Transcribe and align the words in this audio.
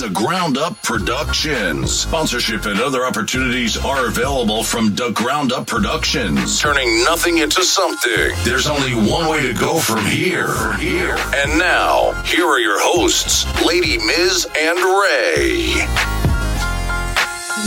the 0.00 0.08
Ground 0.08 0.56
Up 0.56 0.80
Productions. 0.82 1.92
Sponsorship 1.92 2.64
and 2.64 2.80
other 2.80 3.04
opportunities 3.04 3.76
are 3.76 4.06
available 4.06 4.64
from 4.64 4.94
the 4.94 5.10
Ground 5.10 5.52
Up 5.52 5.66
Productions. 5.66 6.58
Turning 6.58 7.04
nothing 7.04 7.36
into 7.38 7.62
something. 7.62 8.32
There's 8.42 8.66
only 8.66 8.94
one 8.94 9.28
way 9.28 9.42
to 9.42 9.52
go 9.52 9.78
from 9.78 10.02
here. 10.06 10.72
Here. 10.76 11.16
And 11.34 11.58
now, 11.58 12.12
here 12.24 12.46
are 12.46 12.58
your 12.58 12.80
hosts, 12.80 13.44
Lady 13.62 13.98
Miz 13.98 14.46
and 14.58 14.78
Ray. 14.78 15.66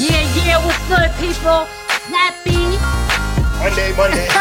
Yeah, 0.01 0.25
yeah, 0.33 0.65
what's 0.65 0.87
good, 0.87 1.11
people? 1.21 1.65
Happy, 2.09 2.81
Monday, 3.61 3.95
Monday. 3.95 4.25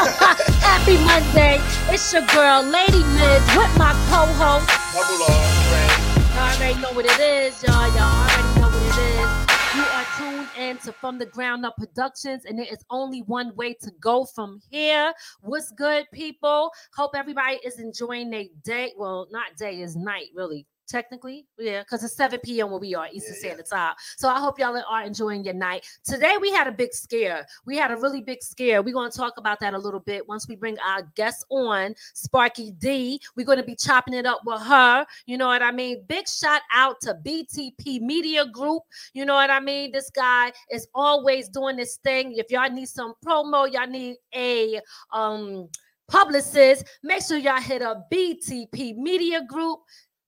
happy 0.64 0.96
Monday. 1.04 1.60
It's 1.92 2.10
your 2.10 2.22
girl, 2.28 2.62
Lady 2.62 3.04
Miz, 3.04 3.42
with 3.54 3.76
my 3.76 3.92
co-host. 4.08 4.66
Double 4.94 5.24
R, 5.24 5.98
Ray. 5.98 6.01
Already 6.42 6.80
know 6.80 6.92
what 6.92 7.06
it 7.06 7.20
is, 7.20 7.62
y'all. 7.62 7.86
Y'all 7.94 8.02
already 8.02 8.60
know 8.60 8.68
what 8.68 8.82
it 8.82 8.98
is. 8.98 9.52
You 9.76 9.82
are 9.82 10.06
tuned 10.18 10.48
in 10.58 10.76
to 10.78 10.92
From 10.92 11.16
the 11.16 11.26
Ground 11.26 11.64
Up 11.64 11.76
Productions, 11.76 12.44
and 12.44 12.58
there 12.58 12.66
is 12.68 12.84
only 12.90 13.20
one 13.22 13.54
way 13.54 13.74
to 13.74 13.92
go 14.00 14.24
from 14.24 14.60
here. 14.68 15.12
What's 15.40 15.70
good, 15.70 16.06
people? 16.12 16.72
Hope 16.96 17.12
everybody 17.14 17.60
is 17.64 17.78
enjoying 17.78 18.30
their 18.30 18.46
day. 18.64 18.92
Well, 18.96 19.28
not 19.30 19.56
day, 19.56 19.82
is 19.82 19.94
night, 19.94 20.30
really. 20.34 20.66
Technically, 20.92 21.46
yeah, 21.58 21.80
because 21.80 22.04
it's 22.04 22.14
7 22.16 22.38
p.m. 22.44 22.68
where 22.68 22.78
we 22.78 22.94
are, 22.94 23.06
Eastern 23.10 23.32
Yeah, 23.32 23.36
yeah. 23.36 23.48
Standard 23.48 23.66
Time. 23.66 23.94
So 24.18 24.28
I 24.28 24.38
hope 24.38 24.58
y'all 24.58 24.76
are 24.76 25.02
enjoying 25.02 25.42
your 25.42 25.54
night. 25.54 25.86
Today 26.04 26.36
we 26.38 26.52
had 26.52 26.66
a 26.66 26.70
big 26.70 26.92
scare. 26.92 27.46
We 27.64 27.78
had 27.78 27.90
a 27.90 27.96
really 27.96 28.20
big 28.20 28.42
scare. 28.42 28.82
We're 28.82 28.92
going 28.92 29.10
to 29.10 29.16
talk 29.16 29.38
about 29.38 29.58
that 29.60 29.72
a 29.72 29.78
little 29.78 30.00
bit 30.00 30.28
once 30.28 30.46
we 30.46 30.54
bring 30.54 30.76
our 30.80 31.10
guest 31.14 31.46
on, 31.48 31.94
Sparky 32.12 32.72
D. 32.72 33.18
We're 33.36 33.46
going 33.46 33.56
to 33.56 33.64
be 33.64 33.74
chopping 33.74 34.12
it 34.12 34.26
up 34.26 34.42
with 34.44 34.60
her. 34.60 35.06
You 35.24 35.38
know 35.38 35.46
what 35.46 35.62
I 35.62 35.72
mean? 35.72 36.04
Big 36.08 36.28
shout 36.28 36.60
out 36.70 37.00
to 37.00 37.16
BTP 37.24 38.02
Media 38.02 38.44
Group. 38.44 38.82
You 39.14 39.24
know 39.24 39.34
what 39.34 39.48
I 39.48 39.60
mean? 39.60 39.92
This 39.92 40.10
guy 40.10 40.52
is 40.70 40.86
always 40.94 41.48
doing 41.48 41.76
this 41.76 41.96
thing. 42.04 42.34
If 42.36 42.50
y'all 42.50 42.70
need 42.70 42.88
some 42.90 43.14
promo, 43.24 43.72
y'all 43.72 43.86
need 43.86 44.16
a 44.34 44.78
um 45.10 45.70
publicist, 46.12 46.84
make 47.02 47.22
sure 47.22 47.38
y'all 47.38 47.60
hit 47.60 47.80
up 47.80 48.10
BTP 48.12 48.96
Media 48.96 49.42
Group. 49.48 49.80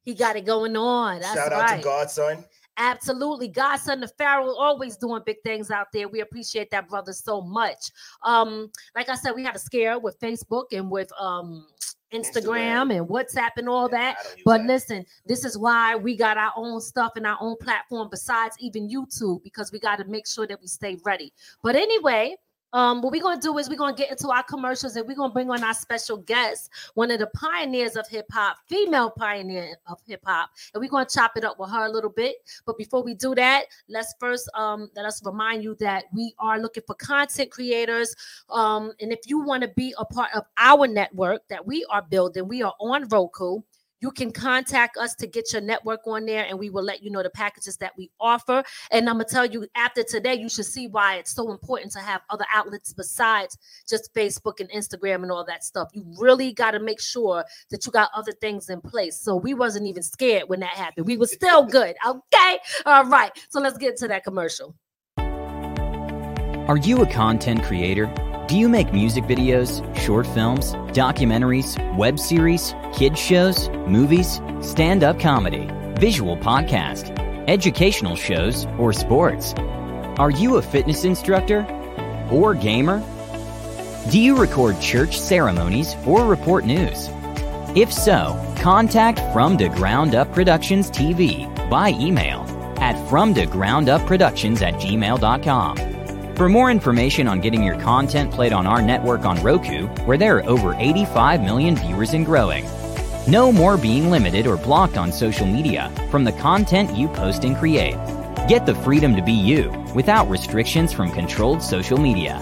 He 0.04 0.14
got 0.14 0.36
it 0.36 0.44
going 0.44 0.76
on. 0.76 1.20
That's 1.20 1.34
Shout 1.34 1.52
out 1.52 1.60
right. 1.60 1.76
to 1.78 1.82
Godson. 1.82 2.44
Absolutely. 2.76 3.48
Godson 3.48 4.00
the 4.00 4.08
Pharaoh 4.08 4.54
always 4.54 4.96
doing 4.96 5.22
big 5.24 5.36
things 5.44 5.70
out 5.70 5.88
there. 5.92 6.08
We 6.08 6.20
appreciate 6.20 6.70
that 6.72 6.88
brother 6.88 7.12
so 7.12 7.40
much. 7.40 7.90
Um, 8.22 8.70
like 8.96 9.08
I 9.08 9.14
said, 9.14 9.32
we 9.32 9.44
had 9.44 9.54
a 9.54 9.60
scare 9.60 9.98
with 9.98 10.18
Facebook 10.20 10.64
and 10.72 10.90
with 10.90 11.10
um 11.18 11.66
Instagram, 12.12 12.90
Instagram. 12.90 12.96
and 12.98 13.08
WhatsApp 13.08 13.50
and 13.56 13.68
all 13.68 13.88
that. 13.88 14.16
Don't 14.22 14.36
use 14.36 14.42
But 14.44 14.58
that. 14.58 14.66
listen, 14.66 15.06
this 15.26 15.44
is 15.44 15.56
why 15.58 15.96
we 15.96 16.16
got 16.16 16.36
our 16.36 16.52
own 16.56 16.80
stuff 16.80 17.12
and 17.16 17.26
our 17.26 17.38
own 17.40 17.56
platform 17.60 18.08
besides 18.10 18.56
even 18.60 18.88
YouTube, 18.88 19.42
because 19.42 19.72
we 19.72 19.78
got 19.78 19.96
to 19.96 20.04
make 20.04 20.26
sure 20.26 20.46
that 20.46 20.60
we 20.60 20.66
stay 20.66 20.96
ready. 21.04 21.32
But 21.62 21.76
anyway, 21.76 22.36
um, 22.74 23.00
what 23.00 23.12
we're 23.12 23.22
gonna 23.22 23.40
do 23.40 23.56
is 23.58 23.68
we're 23.68 23.76
gonna 23.76 23.96
get 23.96 24.10
into 24.10 24.28
our 24.30 24.42
commercials 24.42 24.96
and 24.96 25.06
we're 25.06 25.14
gonna 25.14 25.32
bring 25.32 25.48
on 25.48 25.62
our 25.62 25.72
special 25.72 26.16
guest, 26.16 26.70
one 26.94 27.10
of 27.12 27.20
the 27.20 27.28
pioneers 27.28 27.94
of 27.94 28.06
hip 28.08 28.26
hop, 28.32 28.56
female 28.68 29.10
pioneer 29.10 29.76
of 29.86 30.00
hip 30.06 30.20
hop, 30.26 30.50
and 30.74 30.80
we're 30.80 30.90
gonna 30.90 31.06
chop 31.06 31.36
it 31.36 31.44
up 31.44 31.56
with 31.58 31.70
her 31.70 31.86
a 31.86 31.90
little 31.90 32.10
bit. 32.10 32.34
But 32.66 32.76
before 32.76 33.04
we 33.04 33.14
do 33.14 33.34
that, 33.36 33.66
let's 33.88 34.12
first 34.18 34.50
um 34.54 34.90
let 34.96 35.06
us 35.06 35.24
remind 35.24 35.62
you 35.62 35.76
that 35.76 36.06
we 36.12 36.34
are 36.40 36.58
looking 36.58 36.82
for 36.84 36.96
content 36.96 37.52
creators. 37.52 38.14
Um, 38.50 38.92
and 39.00 39.12
if 39.12 39.20
you 39.26 39.38
want 39.38 39.62
to 39.62 39.68
be 39.68 39.94
a 39.96 40.04
part 40.04 40.30
of 40.34 40.42
our 40.58 40.88
network 40.88 41.46
that 41.48 41.64
we 41.64 41.86
are 41.90 42.02
building, 42.02 42.48
we 42.48 42.62
are 42.62 42.74
on 42.80 43.08
Roku. 43.08 43.60
You 44.04 44.10
can 44.10 44.32
contact 44.32 44.98
us 44.98 45.14
to 45.14 45.26
get 45.26 45.50
your 45.54 45.62
network 45.62 46.06
on 46.06 46.26
there, 46.26 46.44
and 46.44 46.58
we 46.58 46.68
will 46.68 46.82
let 46.82 47.02
you 47.02 47.08
know 47.08 47.22
the 47.22 47.30
packages 47.30 47.78
that 47.78 47.92
we 47.96 48.10
offer. 48.20 48.62
And 48.90 49.08
I'm 49.08 49.14
gonna 49.14 49.24
tell 49.24 49.46
you 49.46 49.66
after 49.76 50.02
today, 50.02 50.34
you 50.34 50.50
should 50.50 50.66
see 50.66 50.88
why 50.88 51.16
it's 51.16 51.34
so 51.34 51.50
important 51.50 51.90
to 51.92 52.00
have 52.00 52.20
other 52.28 52.44
outlets 52.52 52.92
besides 52.92 53.56
just 53.88 54.12
Facebook 54.12 54.60
and 54.60 54.68
Instagram 54.72 55.22
and 55.22 55.32
all 55.32 55.42
that 55.46 55.64
stuff. 55.64 55.88
You 55.94 56.04
really 56.18 56.52
got 56.52 56.72
to 56.72 56.80
make 56.80 57.00
sure 57.00 57.46
that 57.70 57.86
you 57.86 57.92
got 57.92 58.10
other 58.14 58.32
things 58.32 58.68
in 58.68 58.82
place. 58.82 59.18
So 59.18 59.36
we 59.36 59.54
wasn't 59.54 59.86
even 59.86 60.02
scared 60.02 60.50
when 60.50 60.60
that 60.60 60.74
happened. 60.74 61.06
We 61.06 61.16
were 61.16 61.26
still 61.26 61.64
good. 61.78 61.96
Okay. 62.06 62.58
All 62.84 63.06
right. 63.06 63.32
So 63.48 63.58
let's 63.58 63.78
get 63.78 63.96
to 64.00 64.08
that 64.08 64.22
commercial. 64.22 64.74
Are 65.16 66.76
you 66.76 67.00
a 67.00 67.06
content 67.06 67.62
creator? 67.62 68.12
Do 68.46 68.58
you 68.58 68.68
make 68.68 68.92
music 68.92 69.24
videos, 69.24 69.80
short 69.96 70.26
films, 70.26 70.74
documentaries, 70.92 71.78
web 71.96 72.18
series, 72.18 72.74
kids 72.92 73.18
shows, 73.18 73.70
movies, 73.88 74.38
stand-up 74.60 75.18
comedy, 75.18 75.66
visual 75.98 76.36
podcast, 76.36 77.08
educational 77.48 78.16
shows, 78.16 78.66
or 78.78 78.92
sports? 78.92 79.54
Are 80.18 80.30
you 80.30 80.56
a 80.56 80.62
fitness 80.62 81.04
instructor 81.04 81.66
or 82.30 82.54
gamer? 82.54 83.02
Do 84.10 84.20
you 84.20 84.36
record 84.36 84.78
church 84.78 85.18
ceremonies 85.18 85.94
or 86.06 86.26
report 86.26 86.66
news? 86.66 87.08
If 87.74 87.90
so, 87.90 88.38
contact 88.60 89.20
From 89.32 89.56
to 89.56 89.70
Ground 89.70 90.14
Up 90.14 90.30
Productions 90.34 90.90
TV 90.90 91.48
by 91.70 91.92
email 91.92 92.42
at 92.78 93.08
from 93.08 93.32
to 93.34 93.46
ground 93.46 93.88
up 93.88 94.06
productions 94.06 94.60
at 94.60 94.74
gmail.com. 94.74 95.93
For 96.36 96.48
more 96.48 96.68
information 96.68 97.28
on 97.28 97.40
getting 97.40 97.62
your 97.62 97.78
content 97.78 98.32
played 98.32 98.52
on 98.52 98.66
our 98.66 98.82
network 98.82 99.24
on 99.24 99.40
Roku, 99.40 99.86
where 100.04 100.18
there 100.18 100.38
are 100.38 100.48
over 100.48 100.74
85 100.74 101.40
million 101.42 101.76
viewers 101.76 102.12
and 102.12 102.26
growing. 102.26 102.64
No 103.28 103.52
more 103.52 103.76
being 103.76 104.10
limited 104.10 104.48
or 104.48 104.56
blocked 104.56 104.96
on 104.96 105.12
social 105.12 105.46
media 105.46 105.92
from 106.10 106.24
the 106.24 106.32
content 106.32 106.96
you 106.96 107.06
post 107.06 107.44
and 107.44 107.56
create. 107.56 107.94
Get 108.48 108.66
the 108.66 108.74
freedom 108.74 109.14
to 109.14 109.22
be 109.22 109.32
you 109.32 109.70
without 109.94 110.28
restrictions 110.28 110.92
from 110.92 111.12
controlled 111.12 111.62
social 111.62 111.98
media. 111.98 112.34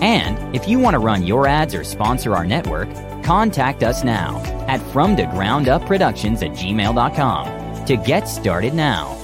And 0.00 0.54
if 0.54 0.68
you 0.68 0.78
want 0.78 0.94
to 0.94 1.00
run 1.00 1.26
your 1.26 1.48
ads 1.48 1.74
or 1.74 1.82
sponsor 1.82 2.36
our 2.36 2.44
network, 2.44 2.88
contact 3.24 3.82
us 3.82 4.04
now 4.04 4.38
at 4.68 4.80
from 4.92 5.16
to 5.16 5.26
ground 5.26 5.68
up 5.68 5.84
productions 5.86 6.44
at 6.44 6.52
gmail.com 6.52 7.84
to 7.86 7.96
get 7.96 8.28
started 8.28 8.72
now. 8.72 9.21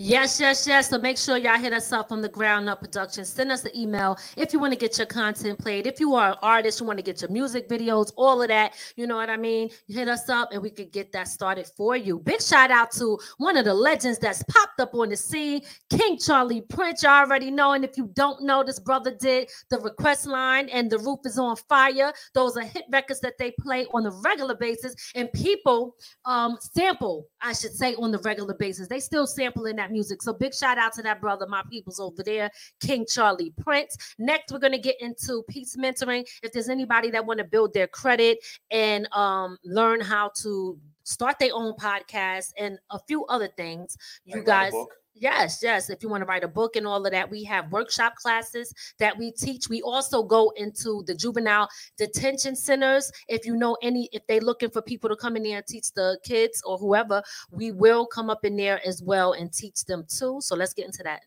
Yes, 0.00 0.38
yes, 0.40 0.66
yes. 0.66 0.90
So 0.90 0.98
make 0.98 1.18
sure 1.18 1.38
y'all 1.38 1.58
hit 1.58 1.72
us 1.72 1.90
up 1.92 2.08
from 2.08 2.22
the 2.22 2.28
Ground 2.28 2.68
Up 2.68 2.80
production. 2.80 3.24
Send 3.24 3.50
us 3.50 3.64
an 3.64 3.76
email 3.76 4.16
if 4.36 4.52
you 4.52 4.60
want 4.60 4.72
to 4.72 4.78
get 4.78 4.98
your 4.98 5.08
content 5.08 5.58
played. 5.58 5.88
If 5.88 6.00
you 6.00 6.14
are 6.14 6.32
an 6.32 6.36
artist, 6.42 6.80
you 6.80 6.86
want 6.86 6.98
to 6.98 7.02
get 7.02 7.22
your 7.22 7.30
music 7.30 7.68
videos, 7.68 8.12
all 8.16 8.42
of 8.42 8.48
that. 8.48 8.74
You 8.96 9.08
know 9.08 9.16
what 9.16 9.30
I 9.30 9.36
mean? 9.38 9.70
You 9.88 9.98
hit 9.98 10.08
us 10.08 10.28
up 10.28 10.50
and 10.52 10.62
we 10.62 10.70
could 10.70 10.92
get 10.92 11.10
that 11.12 11.28
started 11.28 11.66
for 11.76 11.96
you. 11.96 12.20
Big 12.20 12.42
shout 12.42 12.70
out 12.70 12.92
to 12.92 13.18
one 13.38 13.56
of 13.56 13.64
the 13.64 13.74
legends 13.74 14.20
that's 14.20 14.42
popped 14.44 14.78
up 14.80 14.94
on 14.94 15.08
the 15.08 15.16
scene, 15.16 15.62
King 15.90 16.18
Charlie 16.18 16.60
Prince. 16.60 17.02
You 17.02 17.08
already 17.08 17.50
know. 17.50 17.72
And 17.72 17.84
if 17.84 17.96
you 17.96 18.10
don't 18.14 18.42
know, 18.42 18.62
this 18.62 18.80
brother 18.80 19.16
did 19.18 19.50
the 19.70 19.78
request 19.80 20.26
line 20.26 20.68
and 20.68 20.90
the 20.90 20.98
roof 20.98 21.20
is 21.24 21.38
on 21.40 21.56
fire. 21.56 22.12
Those 22.34 22.56
are 22.56 22.62
hit 22.62 22.84
records 22.92 23.20
that 23.20 23.38
they 23.38 23.52
play 23.60 23.86
on 23.94 24.06
a 24.06 24.10
regular 24.10 24.54
basis, 24.56 24.94
and 25.16 25.32
people 25.32 25.96
um 26.24 26.56
sample, 26.60 27.26
I 27.40 27.52
should 27.52 27.72
say, 27.72 27.94
on 27.96 28.12
the 28.12 28.18
regular 28.18 28.54
basis. 28.54 28.86
They 28.86 29.00
still 29.00 29.26
sampling 29.26 29.76
that 29.76 29.87
music. 29.90 30.22
So 30.22 30.32
big 30.32 30.54
shout 30.54 30.78
out 30.78 30.92
to 30.94 31.02
that 31.02 31.20
brother, 31.20 31.46
my 31.46 31.62
people's 31.70 32.00
over 32.00 32.22
there, 32.22 32.50
King 32.80 33.06
Charlie 33.08 33.52
Prince. 33.62 34.14
Next, 34.18 34.52
we're 34.52 34.58
gonna 34.58 34.78
get 34.78 35.00
into 35.00 35.44
peace 35.48 35.76
mentoring. 35.76 36.26
If 36.42 36.52
there's 36.52 36.68
anybody 36.68 37.10
that 37.10 37.24
want 37.24 37.38
to 37.38 37.44
build 37.44 37.72
their 37.74 37.86
credit 37.86 38.38
and 38.70 39.08
um 39.12 39.58
learn 39.64 40.00
how 40.00 40.30
to 40.42 40.78
start 41.08 41.38
their 41.38 41.50
own 41.54 41.74
podcast, 41.74 42.52
and 42.58 42.78
a 42.90 42.98
few 42.98 43.24
other 43.26 43.48
things. 43.56 43.96
You 44.24 44.36
Like 44.36 44.46
guys, 44.46 44.72
book? 44.72 44.92
Yes, 45.20 45.60
yes. 45.62 45.90
If 45.90 46.02
you 46.02 46.08
want 46.08 46.22
to 46.22 46.26
write 46.26 46.44
a 46.44 46.48
book 46.48 46.76
and 46.76 46.86
all 46.86 47.04
of 47.04 47.10
that, 47.10 47.28
we 47.28 47.42
have 47.44 47.72
workshop 47.72 48.14
classes 48.14 48.72
that 48.98 49.18
we 49.18 49.32
teach. 49.32 49.68
We 49.68 49.82
also 49.82 50.22
go 50.22 50.52
into 50.56 51.02
the 51.06 51.14
juvenile 51.14 51.68
detention 51.96 52.54
centers. 52.54 53.10
If 53.26 53.44
you 53.44 53.56
know 53.56 53.76
any, 53.82 54.08
if 54.12 54.24
they're 54.28 54.40
looking 54.40 54.70
for 54.70 54.80
people 54.80 55.08
to 55.08 55.16
come 55.16 55.36
in 55.36 55.42
there 55.42 55.56
and 55.56 55.66
teach 55.66 55.92
the 55.92 56.18
kids 56.22 56.62
or 56.64 56.78
whoever, 56.78 57.22
we 57.50 57.72
will 57.72 58.06
come 58.06 58.30
up 58.30 58.44
in 58.44 58.56
there 58.56 58.80
as 58.86 59.02
well 59.02 59.32
and 59.32 59.52
teach 59.52 59.84
them 59.86 60.04
too. 60.08 60.38
So 60.40 60.54
let's 60.54 60.72
get 60.72 60.86
into 60.86 61.02
that. 61.02 61.22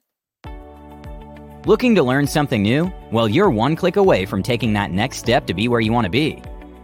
Looking 1.65 1.93
to 1.95 2.03
learn 2.03 2.27
something 2.27 2.63
new? 2.63 2.91
Well, 3.11 3.27
you're 3.27 3.49
one 3.49 3.75
click 3.75 3.97
away 3.97 4.25
from 4.25 4.41
taking 4.41 4.73
that 4.73 4.91
next 4.91 5.17
step 5.17 5.45
to 5.47 5.53
be 5.53 5.67
where 5.67 5.81
you 5.81 5.91
want 5.91 6.05
to 6.05 6.09
be. 6.09 6.41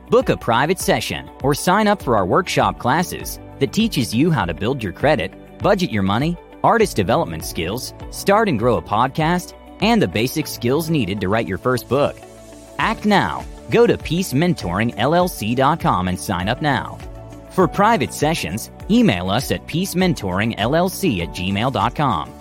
Book 0.09 0.29
a 0.29 0.37
private 0.37 0.79
session 0.79 1.29
or 1.43 1.53
sign 1.53 1.85
up 1.85 2.01
for 2.01 2.15
our 2.15 2.25
workshop 2.25 2.79
classes 2.79 3.41
that 3.59 3.73
teaches 3.73 4.13
you 4.13 4.31
how 4.31 4.45
to 4.45 4.53
build 4.53 4.81
your 4.81 4.93
credit, 4.93 5.33
budget 5.59 5.91
your 5.91 6.03
money, 6.03 6.37
artist 6.63 6.95
development 6.95 7.43
skills, 7.43 7.93
start 8.11 8.47
and 8.47 8.57
grow 8.57 8.77
a 8.77 8.81
podcast, 8.81 9.53
and 9.81 10.01
the 10.01 10.07
basic 10.07 10.47
skills 10.47 10.89
needed 10.89 11.19
to 11.19 11.27
write 11.27 11.47
your 11.47 11.57
first 11.57 11.89
book. 11.89 12.17
Act 12.79 13.05
now. 13.05 13.43
Go 13.69 13.85
to 13.85 13.97
peacementoringllc.com 13.97 16.07
and 16.07 16.19
sign 16.19 16.47
up 16.47 16.61
now. 16.61 16.97
For 17.49 17.67
private 17.67 18.13
sessions, 18.13 18.71
email 18.89 19.29
us 19.29 19.51
at 19.51 19.67
peacementoringllc 19.67 21.21
at 21.21 21.29
gmail.com. 21.29 22.36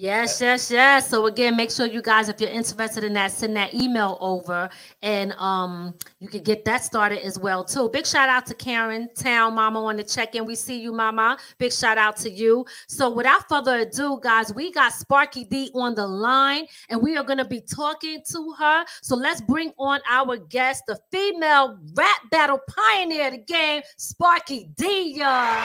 Yes, 0.00 0.40
yes, 0.40 0.70
yes. 0.70 1.08
So 1.08 1.26
again, 1.26 1.56
make 1.56 1.72
sure 1.72 1.84
you 1.84 2.00
guys, 2.00 2.28
if 2.28 2.40
you're 2.40 2.50
interested 2.50 3.02
in 3.02 3.14
that, 3.14 3.32
send 3.32 3.56
that 3.56 3.74
email 3.74 4.16
over, 4.20 4.70
and 5.02 5.32
um, 5.32 5.92
you 6.20 6.28
can 6.28 6.44
get 6.44 6.64
that 6.66 6.84
started 6.84 7.24
as 7.26 7.36
well 7.36 7.64
too. 7.64 7.88
Big 7.88 8.06
shout 8.06 8.28
out 8.28 8.46
to 8.46 8.54
Karen 8.54 9.08
Town 9.16 9.56
Mama 9.56 9.84
on 9.84 9.96
the 9.96 10.04
check-in. 10.04 10.46
We 10.46 10.54
see 10.54 10.80
you, 10.80 10.92
Mama. 10.92 11.36
Big 11.58 11.72
shout 11.72 11.98
out 11.98 12.16
to 12.18 12.30
you. 12.30 12.64
So 12.86 13.10
without 13.10 13.48
further 13.48 13.80
ado, 13.80 14.20
guys, 14.22 14.54
we 14.54 14.70
got 14.70 14.92
Sparky 14.92 15.42
D 15.42 15.72
on 15.74 15.96
the 15.96 16.06
line, 16.06 16.66
and 16.90 17.02
we 17.02 17.16
are 17.16 17.24
gonna 17.24 17.44
be 17.44 17.60
talking 17.60 18.22
to 18.30 18.54
her. 18.56 18.84
So 19.02 19.16
let's 19.16 19.40
bring 19.40 19.72
on 19.78 19.98
our 20.08 20.36
guest, 20.36 20.84
the 20.86 20.96
female 21.10 21.76
rap 21.94 22.20
battle 22.30 22.60
pioneer 22.70 23.26
of 23.26 23.32
the 23.32 23.38
game, 23.38 23.82
Sparky 23.96 24.70
D. 24.76 25.14
y'all. 25.16 25.56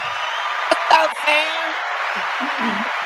What's 0.89 1.07
up, 1.07 1.17
fam? 1.17 2.85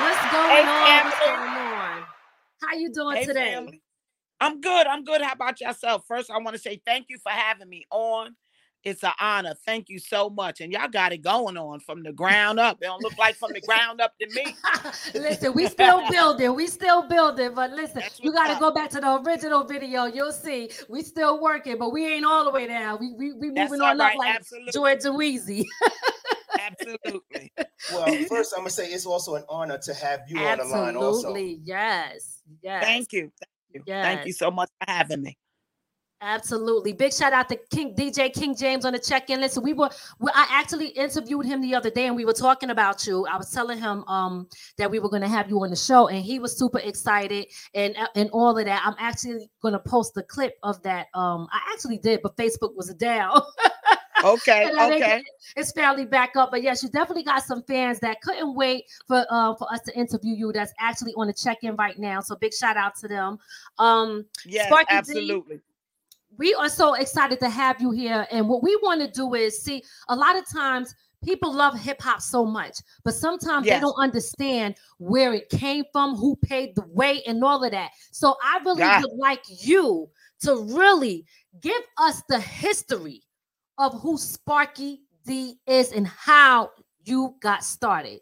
What's 0.00 0.32
going 0.32 0.50
Hey, 0.50 0.62
on? 0.62 1.04
What's 1.04 1.16
family. 1.18 1.36
going 1.36 1.50
on? 1.50 2.02
How 2.62 2.76
you 2.76 2.92
doing 2.92 3.16
Hey, 3.16 3.26
today? 3.26 3.54
family. 3.54 3.80
I'm 4.40 4.60
good. 4.60 4.86
I'm 4.88 5.04
good. 5.04 5.22
How 5.22 5.32
about 5.32 5.60
yourself? 5.60 6.04
First, 6.08 6.30
I 6.30 6.38
want 6.38 6.56
to 6.56 6.60
say 6.60 6.80
thank 6.84 7.06
you 7.08 7.18
for 7.18 7.30
having 7.30 7.68
me 7.68 7.86
on. 7.90 8.34
It's 8.82 9.04
an 9.04 9.12
honor. 9.20 9.54
Thank 9.64 9.88
you 9.88 9.98
so 9.98 10.28
much. 10.28 10.60
And 10.60 10.72
y'all 10.72 10.88
got 10.88 11.12
it 11.12 11.22
going 11.22 11.56
on 11.56 11.78
from 11.80 12.02
the 12.02 12.12
ground 12.12 12.58
up. 12.58 12.78
It 12.82 12.86
don't 12.86 13.02
look 13.02 13.16
like 13.16 13.36
from 13.36 13.52
the 13.52 13.60
ground 13.60 14.00
up 14.00 14.12
to 14.20 14.28
me. 14.34 14.54
listen, 15.14 15.54
we 15.54 15.66
still 15.68 16.10
building. 16.10 16.54
We 16.54 16.66
still 16.66 17.08
building. 17.08 17.54
But 17.54 17.70
listen, 17.70 18.02
you 18.20 18.32
got 18.32 18.52
to 18.52 18.58
go 18.58 18.72
back 18.72 18.90
to 18.90 19.00
the 19.00 19.22
original 19.22 19.64
video. 19.64 20.06
You'll 20.06 20.32
see. 20.32 20.70
We 20.88 21.02
still 21.02 21.40
working, 21.40 21.78
but 21.78 21.92
we 21.92 22.04
ain't 22.06 22.26
all 22.26 22.44
the 22.44 22.50
way 22.50 22.66
down. 22.66 22.98
We 23.00 23.12
we, 23.12 23.32
we 23.32 23.50
moving 23.50 23.80
on 23.80 23.98
right. 23.98 24.12
up 24.12 24.18
like 24.18 24.34
Absolutely. 24.34 24.72
Georgia 24.72 25.12
Wheezy. 25.12 25.66
Absolutely. 26.64 27.52
Well, 27.92 28.06
first 28.28 28.54
I'm 28.54 28.60
gonna 28.60 28.70
say 28.70 28.86
it's 28.86 29.04
also 29.04 29.34
an 29.34 29.44
honor 29.46 29.76
to 29.76 29.92
have 29.92 30.20
you 30.26 30.38
on 30.38 30.56
the 30.56 30.64
line. 30.64 30.96
Also, 30.96 31.28
Absolutely. 31.28 31.60
Yes. 31.64 32.40
Yes. 32.62 32.82
Thank 32.82 33.12
you. 33.12 33.30
Thank 33.72 33.86
you. 33.86 33.92
Thank 33.92 34.26
you 34.26 34.32
so 34.32 34.50
much 34.50 34.70
for 34.80 34.90
having 34.90 35.22
me. 35.22 35.36
Absolutely. 36.26 36.94
Big 36.94 37.12
shout 37.12 37.34
out 37.34 37.50
to 37.50 37.58
King 37.70 37.94
DJ 37.94 38.32
King 38.32 38.56
James 38.56 38.86
on 38.86 38.94
the 38.94 38.98
check-in. 38.98 39.42
Listen, 39.42 39.62
we 39.62 39.74
were 39.74 39.90
we, 40.20 40.30
I 40.34 40.46
actually 40.48 40.88
interviewed 40.88 41.44
him 41.44 41.60
the 41.60 41.74
other 41.74 41.90
day 41.90 42.06
and 42.06 42.16
we 42.16 42.24
were 42.24 42.32
talking 42.32 42.70
about 42.70 43.06
you. 43.06 43.26
I 43.26 43.36
was 43.36 43.50
telling 43.50 43.78
him 43.78 44.04
um 44.04 44.48
that 44.78 44.90
we 44.90 45.00
were 45.00 45.10
going 45.10 45.20
to 45.20 45.28
have 45.28 45.50
you 45.50 45.62
on 45.62 45.68
the 45.68 45.76
show 45.76 46.08
and 46.08 46.24
he 46.24 46.38
was 46.38 46.56
super 46.56 46.78
excited 46.78 47.46
and 47.74 47.94
uh, 47.98 48.06
and 48.14 48.30
all 48.30 48.56
of 48.56 48.64
that. 48.64 48.82
I'm 48.86 48.94
actually 48.98 49.50
going 49.60 49.72
to 49.72 49.80
post 49.80 50.14
the 50.14 50.22
clip 50.22 50.54
of 50.62 50.82
that. 50.84 51.08
Um 51.12 51.46
I 51.52 51.60
actually 51.74 51.98
did, 51.98 52.20
but 52.22 52.38
Facebook 52.38 52.74
was 52.74 52.94
down. 52.94 53.42
Okay. 54.22 54.64
And 54.68 54.78
I 54.78 54.88
think 54.88 55.02
Okay. 55.04 55.22
it's 55.56 55.72
fairly 55.72 56.04
back 56.06 56.36
up. 56.36 56.50
But 56.50 56.62
yes, 56.62 56.82
you 56.82 56.88
definitely 56.88 57.24
got 57.24 57.42
some 57.42 57.62
fans 57.64 57.98
that 58.00 58.20
couldn't 58.20 58.54
wait 58.54 58.84
for 59.06 59.24
uh, 59.30 59.54
for 59.56 59.70
us 59.72 59.80
to 59.82 59.98
interview 59.98 60.34
you. 60.34 60.52
That's 60.52 60.72
actually 60.78 61.12
on 61.14 61.26
the 61.26 61.32
check-in 61.32 61.76
right 61.76 61.98
now. 61.98 62.20
So 62.20 62.36
big 62.36 62.52
shout 62.54 62.76
out 62.76 62.94
to 62.96 63.08
them. 63.08 63.38
Um 63.78 64.24
Yes, 64.44 64.66
Sparky 64.66 64.86
D. 64.88 64.96
absolutely. 64.98 65.60
we 66.38 66.54
are 66.54 66.68
so 66.68 66.94
excited 66.94 67.38
to 67.40 67.48
have 67.48 67.80
you 67.80 67.90
here. 67.90 68.26
And 68.30 68.48
what 68.48 68.62
we 68.62 68.76
want 68.82 69.00
to 69.00 69.10
do 69.10 69.34
is 69.34 69.62
see 69.62 69.82
a 70.08 70.16
lot 70.16 70.36
of 70.36 70.44
times 70.48 70.94
people 71.22 71.52
love 71.52 71.78
hip 71.78 72.00
hop 72.02 72.20
so 72.20 72.44
much, 72.44 72.76
but 73.04 73.14
sometimes 73.14 73.66
they 73.66 73.80
don't 73.80 73.98
understand 73.98 74.74
where 74.98 75.32
it 75.32 75.48
came 75.48 75.84
from, 75.92 76.14
who 76.16 76.36
paid 76.36 76.74
the 76.74 76.84
way, 76.88 77.22
and 77.26 77.42
all 77.42 77.64
of 77.64 77.70
that. 77.70 77.90
So 78.12 78.36
I 78.42 78.60
really 78.64 78.82
would 78.84 79.18
like 79.18 79.42
you 79.48 80.08
to 80.40 80.56
really 80.56 81.24
give 81.60 81.80
us 81.98 82.22
the 82.28 82.38
history 82.40 83.22
of 83.78 84.00
who 84.00 84.18
Sparky 84.18 85.02
D 85.26 85.58
is 85.66 85.92
and 85.92 86.06
how 86.06 86.70
you 87.04 87.34
got 87.40 87.64
started. 87.64 88.20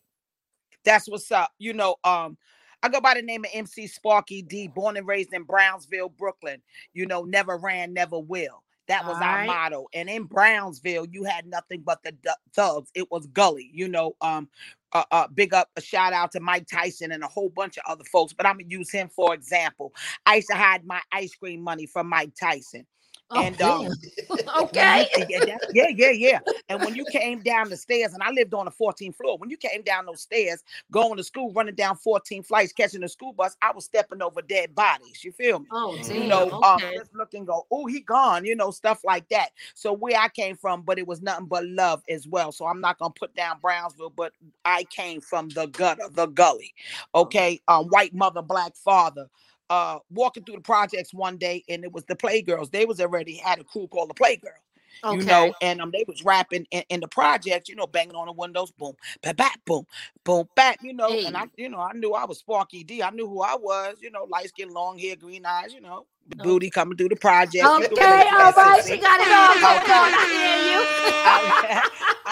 That's 0.84 1.08
what's 1.08 1.30
up. 1.30 1.50
You 1.58 1.74
know, 1.74 1.96
um, 2.04 2.36
I 2.82 2.88
go 2.88 3.00
by 3.00 3.14
the 3.14 3.22
name 3.22 3.44
of 3.44 3.50
MC 3.54 3.86
Sparky 3.86 4.42
D, 4.42 4.68
born 4.68 4.96
and 4.96 5.06
raised 5.06 5.32
in 5.32 5.44
Brownsville, 5.44 6.08
Brooklyn. 6.10 6.60
You 6.92 7.06
know, 7.06 7.22
never 7.22 7.56
ran, 7.56 7.92
never 7.92 8.18
will. 8.18 8.62
That 8.88 9.06
was 9.06 9.16
our 9.16 9.22
Alright. 9.22 9.46
motto. 9.46 9.86
And 9.94 10.10
in 10.10 10.24
Brownsville, 10.24 11.06
you 11.06 11.22
had 11.22 11.46
nothing 11.46 11.82
but 11.84 12.02
the 12.02 12.14
thugs. 12.52 12.90
It 12.94 13.10
was 13.10 13.26
gully. 13.28 13.70
You 13.72 13.88
know, 13.88 14.16
um, 14.20 14.48
uh, 14.92 15.04
uh, 15.10 15.28
big 15.28 15.54
up 15.54 15.70
a 15.76 15.80
shout 15.80 16.12
out 16.12 16.32
to 16.32 16.40
Mike 16.40 16.66
Tyson 16.66 17.12
and 17.12 17.22
a 17.22 17.28
whole 17.28 17.48
bunch 17.48 17.78
of 17.78 17.84
other 17.86 18.04
folks. 18.04 18.32
But 18.32 18.46
I'm 18.46 18.58
gonna 18.58 18.68
use 18.68 18.90
him 18.90 19.08
for 19.08 19.34
example. 19.34 19.94
I 20.26 20.36
used 20.36 20.48
to 20.48 20.56
hide 20.56 20.84
my 20.84 21.00
ice 21.12 21.34
cream 21.34 21.62
money 21.62 21.86
from 21.86 22.08
Mike 22.08 22.32
Tyson. 22.38 22.86
And, 23.30 23.56
Oh, 23.62 23.86
um, 23.86 23.92
okay. 24.62 25.06
When 25.16 25.28
you- 25.28 25.42
yeah, 25.46 25.58
yeah, 25.72 25.88
yeah, 25.94 26.10
yeah. 26.10 26.40
And 26.68 26.82
when 26.82 26.94
you 26.94 27.04
came 27.04 27.40
down 27.40 27.68
the 27.68 27.76
stairs, 27.76 28.14
and 28.14 28.22
I 28.22 28.30
lived 28.30 28.54
on 28.54 28.64
the 28.64 28.70
14th 28.70 29.16
floor, 29.16 29.36
when 29.36 29.50
you 29.50 29.58
came 29.58 29.82
down 29.82 30.06
those 30.06 30.22
stairs, 30.22 30.62
going 30.90 31.16
to 31.18 31.24
school, 31.24 31.52
running 31.52 31.74
down 31.74 31.96
14 31.96 32.42
flights, 32.42 32.72
catching 32.72 33.00
the 33.02 33.08
school 33.08 33.32
bus, 33.34 33.56
I 33.60 33.72
was 33.72 33.84
stepping 33.84 34.22
over 34.22 34.40
dead 34.40 34.74
bodies. 34.74 35.22
You 35.22 35.32
feel 35.32 35.58
me? 35.58 35.66
Oh, 35.70 35.96
You 35.96 36.02
damn. 36.02 36.22
You 36.22 36.28
know, 36.28 36.50
um, 36.62 36.78
just 36.80 37.14
look 37.14 37.34
and 37.34 37.46
go, 37.46 37.66
oh, 37.70 37.86
he 37.86 38.00
gone, 38.00 38.44
you 38.46 38.56
know, 38.56 38.70
stuff 38.70 39.00
like 39.04 39.28
that. 39.28 39.50
So 39.74 39.92
where 39.92 40.18
I 40.18 40.28
came 40.28 40.56
from, 40.56 40.82
but 40.82 40.98
it 40.98 41.06
was 41.06 41.20
nothing 41.20 41.46
but 41.46 41.66
love 41.66 42.02
as 42.08 42.26
well. 42.26 42.52
So 42.52 42.66
I'm 42.66 42.80
not 42.80 42.98
gonna 42.98 43.12
put 43.12 43.34
down 43.34 43.58
Brownsville, 43.60 44.10
but 44.10 44.32
I 44.64 44.84
came 44.84 45.20
from 45.20 45.48
the 45.50 45.66
gutter, 45.66 46.08
the 46.10 46.26
gully. 46.26 46.72
Okay, 47.14 47.60
um, 47.68 47.86
white 47.88 48.14
mother, 48.14 48.40
black 48.40 48.76
father. 48.76 49.28
Uh, 49.72 49.98
walking 50.10 50.44
through 50.44 50.56
the 50.56 50.60
projects 50.60 51.14
one 51.14 51.38
day, 51.38 51.64
and 51.66 51.82
it 51.82 51.92
was 51.92 52.04
the 52.04 52.14
Playgirls. 52.14 52.70
They 52.70 52.84
was 52.84 53.00
already 53.00 53.36
had 53.36 53.58
a 53.58 53.64
crew 53.64 53.88
called 53.88 54.10
the 54.10 54.14
Playgirls 54.14 54.60
okay. 55.04 55.18
you 55.18 55.24
know, 55.24 55.54
and 55.60 55.80
um, 55.80 55.90
they 55.90 56.04
was 56.06 56.24
rapping 56.24 56.66
in, 56.70 56.82
in 56.88 57.00
the 57.00 57.08
projects, 57.08 57.68
you 57.68 57.74
know, 57.74 57.86
banging 57.86 58.14
on 58.14 58.26
the 58.26 58.32
windows, 58.32 58.70
boom, 58.72 58.94
bat, 59.22 59.36
bat, 59.36 59.58
boom, 59.64 59.86
boom, 60.24 60.48
bat, 60.54 60.78
you 60.82 60.92
know, 60.92 61.10
and 61.10 61.36
I, 61.36 61.44
you 61.56 61.68
know, 61.68 61.80
I 61.80 61.92
knew 61.92 62.12
I 62.12 62.24
was 62.24 62.38
Sparky 62.38 62.84
D. 62.84 63.02
I 63.02 63.10
knew 63.10 63.28
who 63.28 63.42
I 63.42 63.56
was, 63.56 63.96
you 64.00 64.10
know, 64.10 64.24
light 64.24 64.48
skin, 64.48 64.70
long 64.70 64.98
hair, 64.98 65.16
green 65.16 65.44
eyes, 65.46 65.72
you 65.72 65.80
know, 65.80 66.06
the 66.28 66.36
Oh. 66.40 66.42
booty 66.44 66.70
coming 66.70 66.96
through 66.96 67.08
the 67.10 67.16
project. 67.16 67.78
Okay, 67.78 68.28
all 68.30 68.52
right. 68.52 68.82
She 68.86 68.98
got 68.98 69.20
it 69.20 69.32
all 69.32 69.56
going 69.58 69.90
on. 69.90 70.12
I 70.14 70.28
hear 70.30 70.56
you. 70.58 70.86